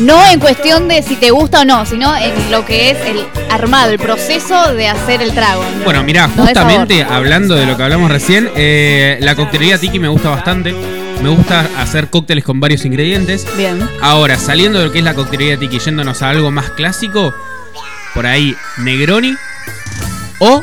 [0.00, 3.26] No en cuestión de si te gusta o no, sino en lo que es el
[3.50, 5.64] armado, el proceso de hacer el trago.
[5.84, 9.98] Bueno, mirá, No de justamente hablando de lo que hablamos recién, eh, la coctelería tiki
[9.98, 10.74] me gusta bastante.
[11.22, 13.46] Me gusta hacer cócteles con varios ingredientes.
[13.56, 13.88] Bien.
[14.00, 17.34] Ahora, saliendo de lo que es la coctelería tiki, yéndonos a algo más clásico,
[18.14, 19.34] por ahí Negroni
[20.38, 20.62] o,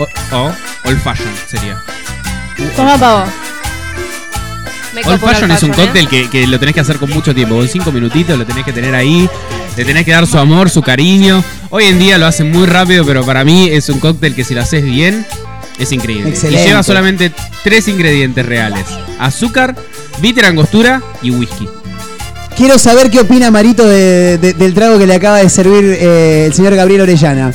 [0.00, 0.52] o, o
[0.84, 1.78] Old Fashion sería.
[2.76, 3.24] Toma pavo.
[4.94, 5.74] Me Old Fashion es un ¿eh?
[5.76, 7.54] cóctel que, que lo tenés que hacer con mucho tiempo.
[7.56, 9.28] Con cinco minutitos lo tenés que tener ahí.
[9.76, 11.44] Le tenés que dar su amor, su cariño.
[11.70, 14.52] Hoy en día lo hacen muy rápido, pero para mí es un cóctel que si
[14.54, 15.24] lo haces bien,
[15.78, 16.30] es increíble.
[16.30, 16.64] Excelente.
[16.64, 17.32] Y lleva solamente
[17.62, 18.84] tres ingredientes reales.
[19.20, 19.76] Azúcar,
[20.20, 21.68] bitter angostura y whisky.
[22.56, 26.46] Quiero saber qué opina Marito de- de- del trago que le acaba de servir eh,
[26.46, 27.52] el señor Gabriel Orellana.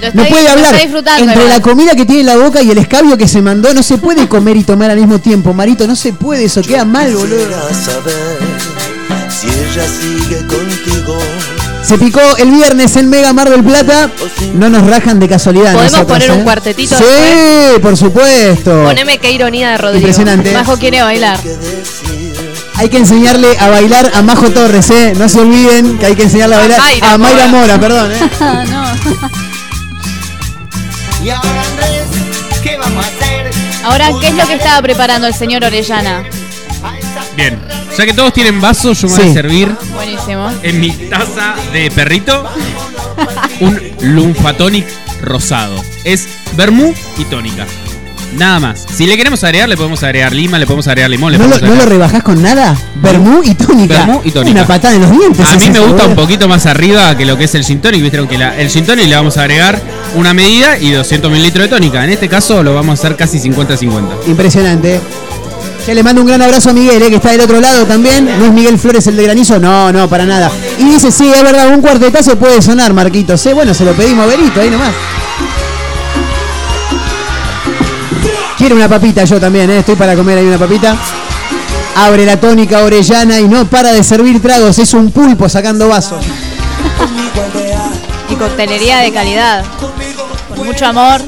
[0.00, 0.74] Lo No puede lo hablar.
[0.74, 1.48] Entre igual.
[1.48, 3.98] la comida que tiene en la boca y el escabio que se mandó, no se
[3.98, 5.52] puede comer y tomar al mismo tiempo.
[5.52, 7.46] Marito, no se puede, eso queda mal, boludo.
[9.28, 11.18] Si ella sigue contigo.
[11.82, 14.10] Se picó el viernes en Mega Mar del Plata.
[14.54, 15.72] No nos rajan de casualidad.
[15.72, 16.44] ¿Podemos nosotros, poner un ¿eh?
[16.44, 18.84] cuartetito Sí, por supuesto.
[18.84, 19.98] Poneme qué ironía de Rodrigo.
[20.00, 20.52] Impresionante.
[20.52, 21.38] Majo quiere bailar.
[22.74, 25.14] Hay que enseñarle a bailar a Majo Torres, ¿eh?
[25.16, 27.76] No se olviden que hay que enseñarle a bailar Mayra a Mayra Mora.
[27.76, 28.18] Mora, perdón, ¿eh?
[28.70, 29.47] no.
[31.24, 32.06] Y ahora Andrés,
[32.62, 33.50] ¿qué vamos a hacer?
[33.84, 36.22] Ahora, ¿qué es lo que estaba preparando el señor Orellana?
[37.36, 37.58] Bien.
[37.96, 39.30] Ya que todos tienen vasos, yo me voy Sí.
[39.30, 40.52] a servir Buenísimo.
[40.62, 42.48] en mi taza de perrito
[43.60, 44.86] un Lumfatonic
[45.22, 45.82] rosado.
[46.04, 47.66] Es vermú y tónica.
[48.36, 48.84] Nada más.
[48.94, 51.50] Si le queremos agregar, le podemos agregar lima, le podemos agregar limón, le ¿No lo,
[51.50, 52.08] podemos no lo agregar...
[52.08, 52.76] rebajás con nada?
[53.02, 53.94] Vermú y tónica.
[54.04, 54.58] Vermú y tónica.
[54.58, 55.46] Una patada en los dientes.
[55.48, 58.02] A mí me gusta un poquito más arriba que lo que es el gin tonic.
[58.02, 59.80] Vieron que la- el gin tonic le vamos a agregar
[60.14, 62.04] una medida y 200 mililitros de tónica.
[62.04, 64.02] En este caso lo vamos a hacer casi 50-50.
[64.26, 65.00] Impresionante.
[65.86, 68.26] Ya le mando un gran abrazo a Miguel, eh, que está del otro lado también.
[68.38, 69.58] ¿No es Miguel Flores el de granizo?
[69.58, 70.50] No, no, para nada.
[70.78, 73.44] Y dice, sí, es verdad, un cuartetazo puede sonar, Marquitos.
[73.46, 73.54] ¿eh?
[73.54, 74.90] Bueno, se lo pedimos a Berito, ahí nomás.
[78.58, 79.78] Quiero una papita yo también, ¿eh?
[79.78, 80.96] estoy para comer ahí una papita.
[81.94, 86.24] Abre la tónica orellana y no para de servir tragos, es un pulpo sacando vasos.
[88.28, 89.64] Y coctelería de calidad.
[90.56, 91.20] Con mucho amor.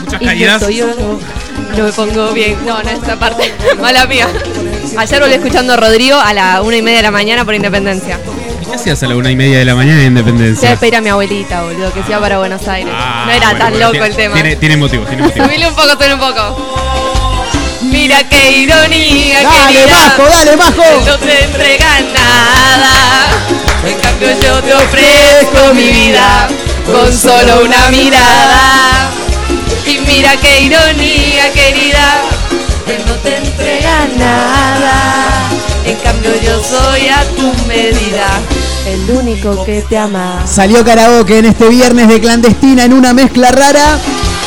[0.00, 1.20] Muchas esto yo no,
[1.76, 2.56] no me pongo bien.
[2.66, 3.54] No, en esta parte.
[3.80, 4.26] Mala mía.
[4.96, 8.18] Ayer volví escuchando a Rodrigo a la una y media de la mañana por Independencia.
[8.68, 10.70] ¿Qué hacías a la una y media de la mañana en Se iba a Independencia?
[10.70, 12.92] despedir a mi abuelita, boludo, que se iba para Buenos Aires.
[12.96, 14.34] Ah, no era bueno, tan bueno, loco tiene- el tema.
[14.34, 15.44] Tiene, tiene motivo, tiene motivo.
[15.46, 17.46] Subile un poco, subile un poco.
[17.82, 19.96] Mira qué ironía, Dale, querida.
[19.96, 20.82] Majo, dale, Majo.
[21.06, 23.26] No te entrega nada.
[23.86, 26.48] En cambio yo te ofrezco mi vida
[26.86, 29.10] con solo una mirada.
[29.86, 32.22] Y mira qué ironía, querida.
[32.88, 35.48] Él no te entrega nada.
[35.84, 38.26] En cambio yo soy a tu medida.
[38.86, 40.44] El único que te ama.
[40.46, 43.98] Salió karaoke en este viernes de clandestina en una mezcla rara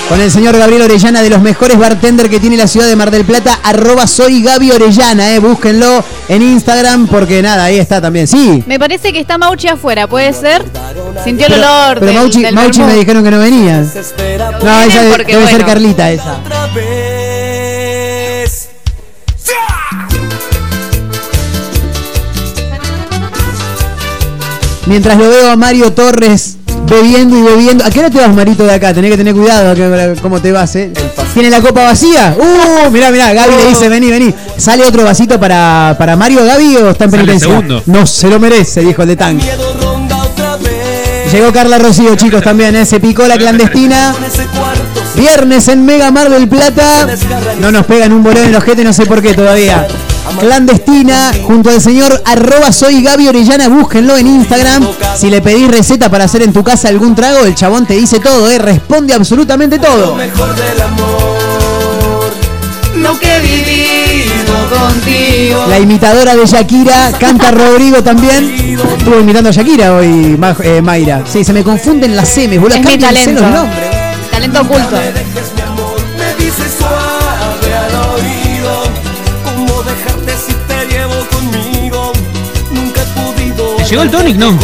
[0.07, 3.11] con el señor Gabriel Orellana de los mejores bartender que tiene la ciudad de Mar
[3.11, 8.27] del Plata, arroba soy Gaby Orellana, eh, búsquenlo en Instagram porque nada, ahí está también.
[8.27, 10.65] Sí, Me parece que está Mauchi afuera, ¿puede ser?
[11.23, 13.81] Sintió el pero, olor pero del, Mauchi, del Mauchi me dijeron que no venía.
[13.81, 15.65] No, porque, debe ser.
[15.65, 16.39] Carlita esa.
[24.89, 26.57] Mientras lo veo a Mario Torres
[26.89, 27.85] bebiendo y bebiendo.
[27.85, 28.91] ¿A qué hora te vas, Marito, de acá?
[28.91, 29.75] Tenés que tener cuidado
[30.19, 30.91] cómo te vas, ¿eh?
[31.35, 32.35] ¿Tiene la copa vacía?
[32.35, 32.89] ¡Uh!
[32.89, 34.33] Mirá, mirá, Gaby le dice, vení, vení.
[34.57, 37.63] ¿Sale otro vasito para, para Mario, Gaby, o está en penitencia?
[37.85, 39.45] No, se lo merece, dijo el de tanque.
[41.31, 42.83] Llegó Carla Rocío, chicos, también, ¿eh?
[42.83, 44.15] Se picó la clandestina.
[45.15, 47.07] Viernes en Mega Mar del Plata.
[47.59, 49.87] No nos pegan un bolón en los ojete, no sé por qué todavía.
[50.39, 54.87] Clandestina, junto al señor arroba soy Gaby Orellana, búsquenlo en Instagram.
[55.17, 58.19] Si le pedís receta para hacer en tu casa algún trago, el chabón te dice
[58.19, 58.57] todo, ¿eh?
[58.57, 60.15] responde absolutamente todo.
[60.15, 61.39] Mejor del amor.
[62.95, 65.65] Lo que he vivido contigo.
[65.69, 68.77] La imitadora de Shakira, canta Rodrigo también.
[68.97, 71.23] Estuvo imitando a Shakira hoy, Ma- eh, Mayra.
[71.31, 72.77] Sí, se me confunden las semes, boludo.
[72.77, 73.41] Es mi talento.
[73.41, 73.89] los nombres.
[74.31, 74.95] Talento oculto.
[76.17, 76.98] Me dices suave
[83.89, 84.35] llegó el tonic?
[84.37, 84.57] No.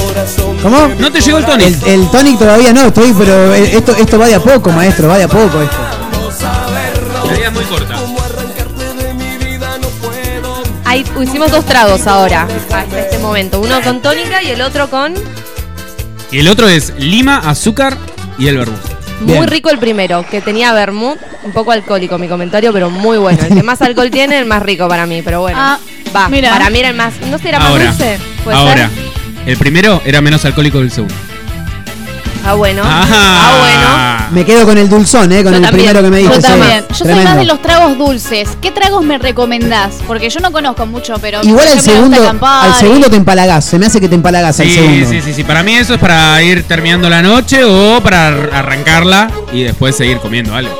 [0.61, 0.87] ¿Cómo?
[0.99, 1.83] No te llegó el tonic.
[1.87, 5.07] El, el tonic todavía no, estoy, pero eh, esto, esto va de a poco, maestro,
[5.07, 5.77] va de a poco esto.
[7.25, 7.95] La vida es muy corta.
[10.87, 13.59] Hay, hicimos dos tragos ahora, hasta este momento.
[13.59, 15.13] Uno con tónica y el otro con...
[16.31, 17.97] Y el otro es lima, azúcar
[18.37, 18.79] y el vermut.
[19.21, 19.47] Muy Bien.
[19.47, 23.39] rico el primero, que tenía vermut, un poco alcohólico mi comentario, pero muy bueno.
[23.49, 25.57] El que más alcohol tiene, el más rico para mí, pero bueno.
[25.59, 25.79] Ah,
[26.15, 26.49] Va, mira.
[26.51, 27.13] para mí era el más...
[27.29, 27.85] No sé, era más Ahora.
[27.85, 28.19] dulce.
[28.43, 29.04] ¿Puede Ahora, ser?
[29.45, 31.13] El primero era menos alcohólico que el segundo.
[32.47, 32.83] Ah, bueno.
[32.83, 33.07] Ajá.
[33.11, 35.41] Ah, Me quedo con el dulzón, ¿eh?
[35.43, 36.47] Con Yo el también, primero que me Yo dijiste.
[36.53, 36.59] sí.
[36.59, 36.85] también.
[36.89, 38.49] Yo soy más de los tragos dulces.
[38.61, 39.95] ¿Qué tragos me recomendás?
[40.05, 41.41] Porque yo no conozco mucho, pero.
[41.43, 43.65] Igual al segundo, al segundo te empalagás.
[43.65, 45.09] Se me hace que te empalagás al Sí, segundo.
[45.09, 45.43] sí, sí, sí.
[45.43, 49.95] Para mí eso es para ir terminando la noche o para ar- arrancarla y después
[49.95, 50.79] seguir comiendo algo.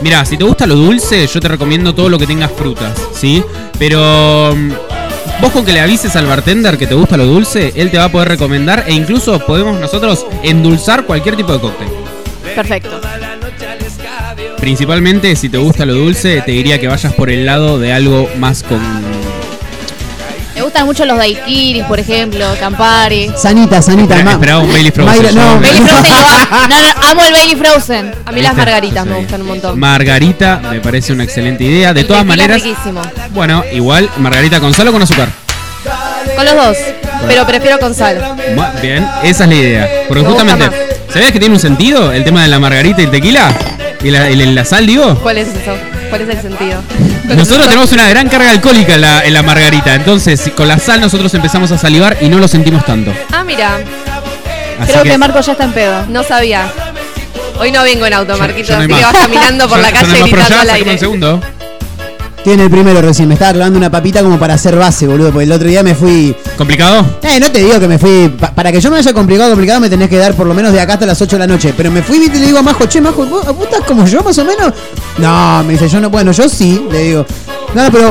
[0.00, 3.44] Mira, si te gusta lo dulce, yo te recomiendo todo lo que tengas frutas, ¿sí?
[3.78, 4.70] Pero mm,
[5.42, 8.04] vos con que le avises al bartender que te gusta lo dulce, él te va
[8.04, 11.88] a poder recomendar e incluso podemos nosotros endulzar cualquier tipo de cóctel.
[12.54, 13.00] Perfecto.
[14.58, 18.30] Principalmente si te gusta lo dulce, te diría que vayas por el lado de algo
[18.38, 19.11] más con...
[20.62, 23.32] Me gustan mucho los daiquiris, por ejemplo, Campari.
[23.36, 24.14] Sanita, sanita.
[24.14, 26.04] Espera- esperaba un Bailey Frozen, Mayra, no, Bailey Frozen.
[26.52, 26.76] No, no,
[27.10, 28.12] amo el Bailey Frozen.
[28.26, 29.80] A mí las margaritas me gustan un montón.
[29.80, 31.92] Margarita me parece una excelente idea.
[31.92, 33.02] De El todas maneras, riquísimo.
[33.30, 35.28] bueno, igual margarita con sal o con azúcar.
[36.36, 36.76] Con los dos,
[37.26, 38.22] pero prefiero con sal.
[38.80, 39.88] Bien, esa es la idea.
[40.06, 40.70] Porque Me justamente,
[41.12, 43.52] ¿sabías que tiene un sentido el tema de la margarita y el tequila?
[44.04, 45.16] ¿Y la, y la- la sal, digo?
[45.24, 45.74] ¿Cuál es eso?
[46.08, 46.80] ¿Cuál es el sentido?
[47.36, 49.94] Nosotros tenemos una gran carga alcohólica en la, en la margarita.
[49.94, 53.12] Entonces, con la sal nosotros empezamos a salivar y no lo sentimos tanto.
[53.32, 53.78] Ah, mira,
[54.80, 56.06] Así Creo que, que- Marco ya está en pedo.
[56.08, 56.70] no sabía.
[57.58, 59.12] Hoy no vengo en auto, Marquito, no hay así que más.
[59.12, 60.92] vas caminando por la no calle hay más, pero gritando ya al saquemos aire.
[60.92, 61.42] el segundo.
[62.44, 63.28] Tiene el primero recién.
[63.28, 65.30] Me estaba clavando una papita como para hacer base, boludo.
[65.30, 66.34] Porque el otro día me fui.
[66.56, 67.04] ¿Complicado?
[67.22, 68.28] Eh, no te digo que me fui.
[68.30, 70.72] pa- para que yo me haya complicado, complicado, me tenés que dar por lo menos
[70.72, 71.72] de acá hasta las 8 de la noche.
[71.76, 74.04] Pero me fui viste, y le digo a Majo, che, Majo, ¿vos, vos estás como
[74.06, 74.72] yo más o menos?
[75.18, 76.10] No, me dice, yo no.
[76.10, 77.26] Bueno, yo sí, le digo.
[77.74, 78.10] No, no, pero.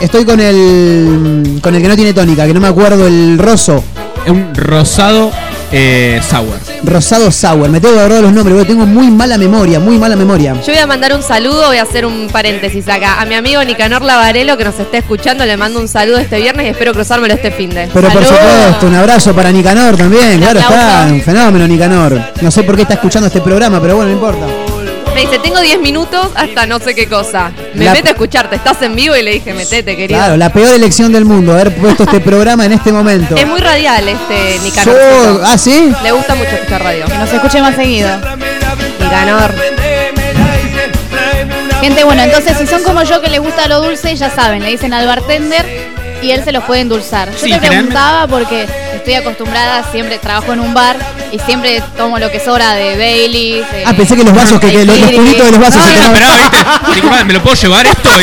[0.00, 1.58] Estoy con el.
[1.62, 3.82] Con el que no tiene tónica, que no me acuerdo, el roso.
[4.26, 5.30] Un rosado
[5.72, 6.58] eh, sour.
[6.84, 7.68] Rosado Sour.
[7.68, 10.54] Me tengo que acordar los nombres, porque tengo muy mala memoria, muy mala memoria.
[10.54, 13.20] Yo voy a mandar un saludo, voy a hacer un paréntesis acá.
[13.20, 16.66] A mi amigo Nicanor Lavarelo, que nos está escuchando, le mando un saludo este viernes
[16.66, 17.88] y espero cruzármelo este fin de.
[17.92, 20.86] Pero por supuesto, un abrazo para Nicanor también, claro aplauso.
[20.86, 22.20] está, un fenómeno Nicanor.
[22.40, 24.67] No sé por qué está escuchando este programa, pero bueno, no importa.
[25.18, 27.50] Me dice, tengo 10 minutos hasta no sé qué cosa.
[27.74, 30.16] Me La- meto a escucharte, estás en vivo y le dije, metete, querido.
[30.16, 33.34] Claro, la peor elección del mundo, haber puesto este programa en este momento.
[33.34, 34.94] Es muy radial este Nicanor.
[34.94, 35.92] Yo- ¿Ah, sí?
[36.04, 37.04] Le gusta mucho escuchar radio.
[37.06, 38.08] Que nos escuche más seguido.
[39.00, 39.52] Nicanor.
[41.80, 44.68] Gente, bueno, entonces si son como yo que les gusta lo dulce, ya saben, le
[44.70, 45.66] dicen al bartender
[46.22, 47.28] y él se los puede endulzar.
[47.32, 48.66] Yo Sí, te preguntaba porque
[49.08, 50.98] estoy acostumbrada, siempre trabajo en un bar
[51.32, 53.64] y siempre tomo lo que sobra de Bailey.
[53.86, 56.92] Ah, pensé que los vasos, que, que los, los cubitos de los vasos se No.
[56.92, 58.10] Disculpa, ¿me lo puedo llevar esto?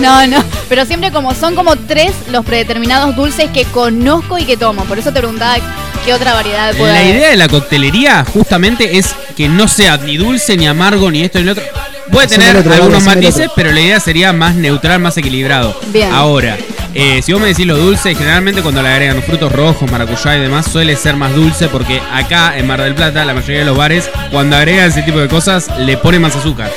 [0.00, 4.56] No, no, pero siempre como son como tres los predeterminados dulces que conozco y que
[4.56, 4.84] tomo.
[4.84, 5.56] Por eso te preguntaba
[6.04, 7.16] qué otra variedad puede La haber.
[7.16, 11.38] idea de la coctelería justamente es que no sea ni dulce, ni amargo, ni esto
[11.38, 11.64] ni lo otro.
[12.10, 15.78] Puede tener otro, algunos matices, pero la idea sería más neutral, más equilibrado.
[15.88, 16.12] Bien.
[16.12, 16.56] Ahora,
[16.94, 20.40] eh, si vos me decís lo dulce, generalmente cuando le agregan frutos rojos, maracuyá y
[20.40, 23.76] demás, suele ser más dulce porque acá en Mar del Plata, la mayoría de los
[23.76, 26.70] bares, cuando agregan ese tipo de cosas, le ponen más azúcar.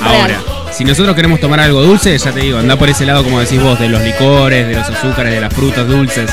[0.00, 0.40] Ahora,
[0.72, 3.62] si nosotros queremos tomar algo dulce, ya te digo, anda por ese lado, como decís
[3.62, 6.30] vos, de los licores, de los azúcares, de las frutas dulces.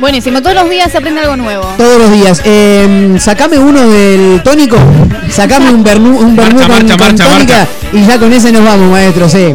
[0.00, 1.64] Buenísimo, todos los días se aprende algo nuevo.
[1.76, 2.42] Todos los días.
[2.44, 4.76] Eh, sacame uno del tónico.
[5.30, 7.54] Sacame un vermú, un Marcha, con, marcha, con marcha, tónica.
[7.58, 7.68] marcha.
[7.92, 9.54] Y ya con ese nos vamos, maestro, sí.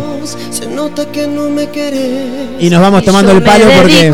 [0.88, 2.62] Se nota que no me querés.
[2.62, 4.14] Y nos vamos tomando el palo porque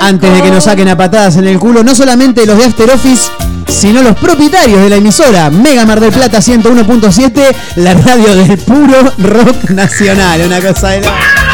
[0.00, 2.90] antes de que nos saquen a patadas en el culo, no solamente los de After
[2.90, 3.30] Office,
[3.68, 9.12] sino los propietarios de la emisora Mega Mar del Plata 101.7, la radio del puro
[9.18, 10.40] rock nacional.
[10.44, 11.47] Una cosa de la...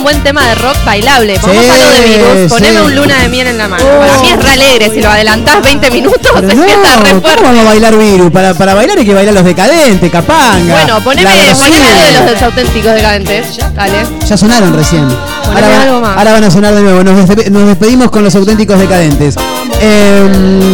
[0.00, 1.38] Un buen tema de rock bailable.
[1.40, 2.08] Pongamos Sí, algo de
[2.38, 2.50] virus.
[2.52, 2.84] Poneme sí.
[2.86, 3.84] un luna de miel en la mano.
[3.84, 4.00] Oh.
[4.00, 4.90] Para mí es re alegre.
[4.94, 7.36] Si lo adelantás 20 minutos, se empieza re no, fuerte.
[7.36, 8.30] ¿cómo vamos a bailar virus?
[8.32, 10.72] Para, para bailar hay que bailar los decadentes, capanga.
[10.74, 13.58] Bueno, poneme, La poneme algo de los auténticos decadentes.
[13.74, 14.06] Dale.
[14.26, 15.06] Ya sonaron recién.
[15.46, 16.16] Ahora, van- algo más.
[16.16, 17.04] ahora van a sonar de nuevo.
[17.04, 19.34] Nos, despe- nos despedimos con los auténticos decadentes.
[19.82, 20.28] Eh,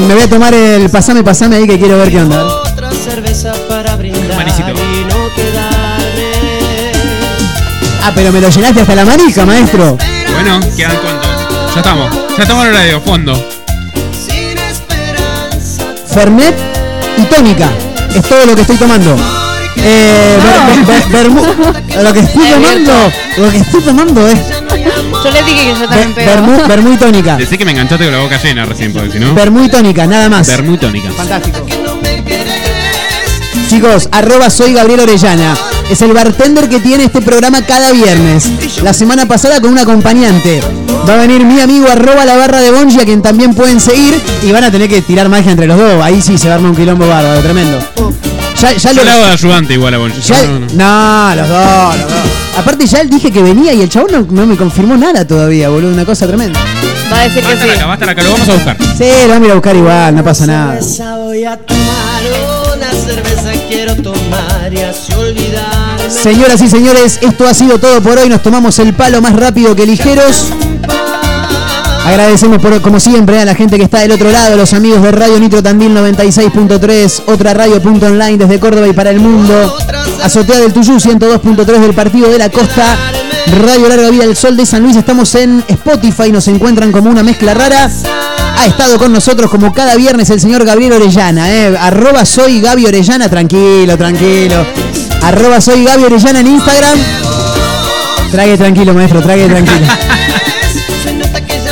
[0.06, 2.44] me voy a tomar el pasame, pasame ahí que quiero ver qué onda.
[2.44, 4.70] Otra cerveza para brindar Manicito.
[4.70, 5.85] y no quedarme.
[8.06, 9.98] Ah, pero me lo llenaste hasta la manija, maestro.
[10.32, 11.28] Bueno, quedan cuantos.
[11.74, 12.14] Ya estamos.
[12.36, 13.48] Ya estamos en horario, fondo.
[16.14, 16.54] Fernet
[17.18, 17.68] y tónica.
[18.14, 19.16] Es todo lo que estoy tomando.
[19.78, 20.38] Eh,
[22.00, 22.92] lo que estoy tomando,
[23.38, 24.38] lo que estoy tomando es
[25.24, 26.92] Yo les dije que yo también pego.
[26.92, 27.36] y tónica.
[27.36, 29.34] Decí que me enganchaste con la boca llena recién, porque si no.
[29.34, 30.46] Vermú y tónica, nada más.
[30.46, 31.10] Vermú y tónica.
[31.10, 31.66] Fantástico.
[33.68, 35.56] Chicos, arroba soy Gabriel Orellana.
[35.90, 38.50] Es el bartender que tiene este programa cada viernes.
[38.82, 40.60] La semana pasada con un acompañante.
[41.08, 44.20] Va a venir mi amigo arroba la barra de Bonji, a quien también pueden seguir.
[44.42, 46.02] Y van a tener que tirar magia entre los dos.
[46.02, 47.78] Ahí sí se va a armar un quilombo bárbaro, tremendo.
[48.60, 50.20] Ya, ya Yo lo- le hago de ayudante igual a Bonchi.
[50.22, 50.66] ya- No, no, no.
[50.74, 52.20] no, los dos, los dos.
[52.58, 55.68] Aparte ya él dije que venía y el chabón no, no me confirmó nada todavía,
[55.68, 55.92] boludo.
[55.92, 56.58] Una cosa tremenda.
[57.12, 58.76] Va a decir a estar acá, va a estar acá, lo vamos a buscar.
[58.98, 60.80] Sí, lo vamos a ir a buscar igual, no pasa nada.
[63.76, 66.10] Quiero tomar y así olvidarme.
[66.10, 68.26] Señoras y señores, esto ha sido todo por hoy.
[68.26, 70.46] Nos tomamos el palo más rápido que ligeros.
[72.06, 75.38] Agradecemos como siempre a la gente que está del otro lado, los amigos de Radio
[75.40, 79.76] Nitro Tandil 96.3, otra radio.online desde Córdoba y para el mundo,
[80.22, 82.96] Azotea del Tuyú 102.3 del Partido de la Costa,
[83.46, 87.22] Radio Larga Vida del Sol de San Luis, estamos en Spotify, nos encuentran como una
[87.22, 87.90] mezcla rara.
[88.58, 91.76] Ha estado con nosotros como cada viernes el señor Gabriel Orellana, eh.
[91.78, 94.66] arroba soy Gaby Orellana, tranquilo, tranquilo.
[95.22, 96.98] Arroba soy Gaby Orellana en Instagram.
[98.30, 99.86] Trague tranquilo, maestro, trague tranquilo.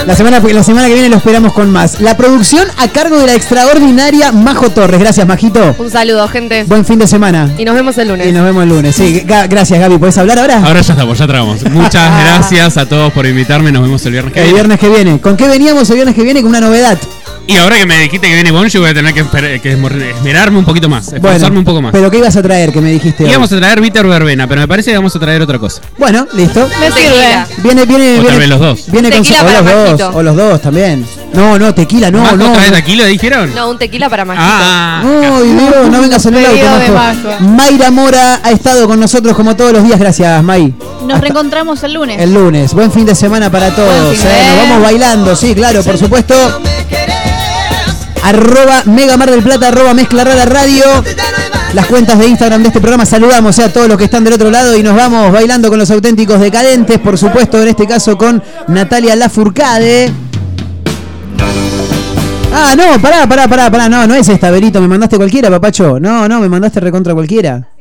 [0.06, 2.00] La semana, la semana que viene lo esperamos con más.
[2.00, 5.00] La producción a cargo de la extraordinaria Majo Torres.
[5.00, 5.74] Gracias, Majito.
[5.78, 6.64] Un saludo, gente.
[6.64, 7.50] Buen fin de semana.
[7.56, 8.26] Y nos vemos el lunes.
[8.26, 8.94] Y nos vemos el lunes.
[8.94, 9.96] Sí, gracias, Gaby.
[9.96, 10.58] ¿Puedes hablar ahora?
[10.58, 11.62] Ahora ya estamos, ya tragamos.
[11.70, 13.72] Muchas gracias a todos por invitarme.
[13.72, 14.54] Nos vemos el viernes que El viene.
[14.58, 15.20] viernes que viene.
[15.20, 16.42] ¿Con qué veníamos el viernes que viene?
[16.42, 16.98] Con una novedad.
[17.46, 20.00] Y ahora que me dijiste que viene Bonji, voy a tener que, esper- que esmer-
[20.16, 21.92] esmerarme un poquito más, esforzarme un poco más.
[21.92, 23.22] Pero ¿qué ibas a traer que me dijiste?
[23.24, 23.30] hoy?
[23.30, 25.82] Íbamos a traer bitter verbena, pero me parece que vamos a traer otra cosa.
[25.98, 26.66] Bueno, listo.
[26.80, 27.44] Me sirve.
[27.58, 28.38] Viene, viene, O tal viene.
[28.38, 28.84] vez los dos.
[28.90, 31.06] Viene con Tequila o para los dos, o los dos también.
[31.34, 32.52] No, no, tequila, no, ¿Majo no.
[32.52, 32.76] trae no.
[32.76, 33.54] tequila, dijeron?
[33.54, 34.46] No, un tequila para Majito.
[34.48, 37.28] Ah, Ay, Dios, no vengas en el auto, Pedido de Majo.
[37.28, 37.40] Majo.
[37.44, 39.98] Mayra Mora ha estado con nosotros como todos los días.
[39.98, 40.72] Gracias, May.
[41.06, 42.18] Nos reencontramos el lunes.
[42.20, 42.72] El lunes.
[42.72, 44.16] Buen fin de semana para todos.
[44.24, 44.46] eh.
[44.48, 46.34] Nos vamos bailando, sí, claro, por supuesto.
[48.24, 50.82] Arroba Mega Mar del Plata, arroba Mezcla Rara Radio.
[51.74, 53.04] Las cuentas de Instagram de este programa.
[53.04, 55.78] Saludamos eh, a todos los que están del otro lado y nos vamos bailando con
[55.78, 56.98] los auténticos decadentes.
[57.00, 60.10] Por supuesto, en este caso con Natalia Lafourcade.
[62.50, 63.88] Ah, no, pará, pará, pará, pará.
[63.90, 64.80] No, no es esta, Berito.
[64.80, 66.00] Me mandaste cualquiera, papacho.
[66.00, 67.73] No, no, me mandaste recontra cualquiera.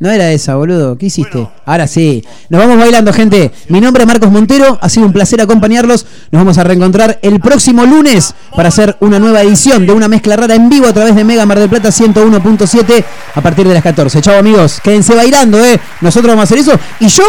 [0.00, 0.96] No era esa, boludo.
[0.96, 1.48] ¿Qué hiciste?
[1.66, 2.24] Ahora sí.
[2.50, 3.50] Nos vamos bailando, gente.
[3.68, 4.78] Mi nombre es Marcos Montero.
[4.80, 6.06] Ha sido un placer acompañarlos.
[6.30, 10.36] Nos vamos a reencontrar el próximo lunes para hacer una nueva edición de una mezcla
[10.36, 13.04] rara en vivo a través de Mega Mar del Plata 101.7
[13.34, 14.20] a partir de las 14.
[14.20, 14.80] Chao, amigos.
[14.82, 15.80] Quédense bailando, ¿eh?
[16.00, 16.78] Nosotros vamos a hacer eso.
[17.00, 17.24] Y yo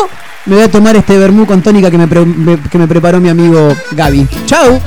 [0.45, 3.19] me voy a tomar este vermú con tónica que me, pre- me- que me preparó
[3.19, 4.27] mi amigo Gaby.
[4.45, 4.79] Chao.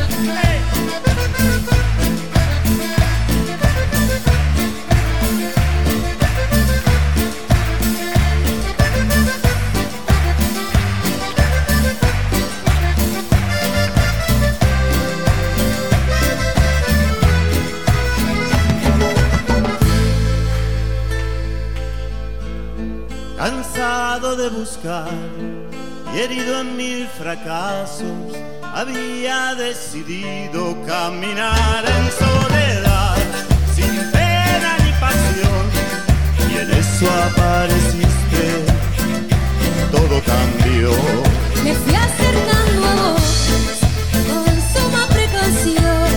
[26.14, 28.36] Y herido en mil fracasos,
[28.74, 33.16] había decidido caminar en soledad,
[33.74, 35.64] sin pena ni pasión.
[36.51, 38.64] Y en eso apareciste,
[39.90, 40.90] todo cambió.
[41.64, 43.48] Me fui acercando a vos
[44.28, 46.10] con suma precaución,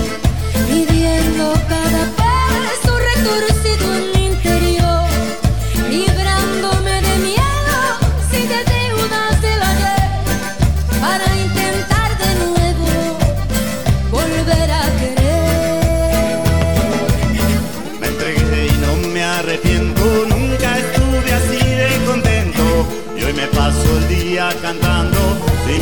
[0.70, 4.15] midiendo cada paso retorcido en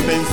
[0.06, 0.33] sin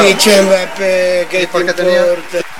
[0.00, 2.45] Chiche Mbappé, que te importa?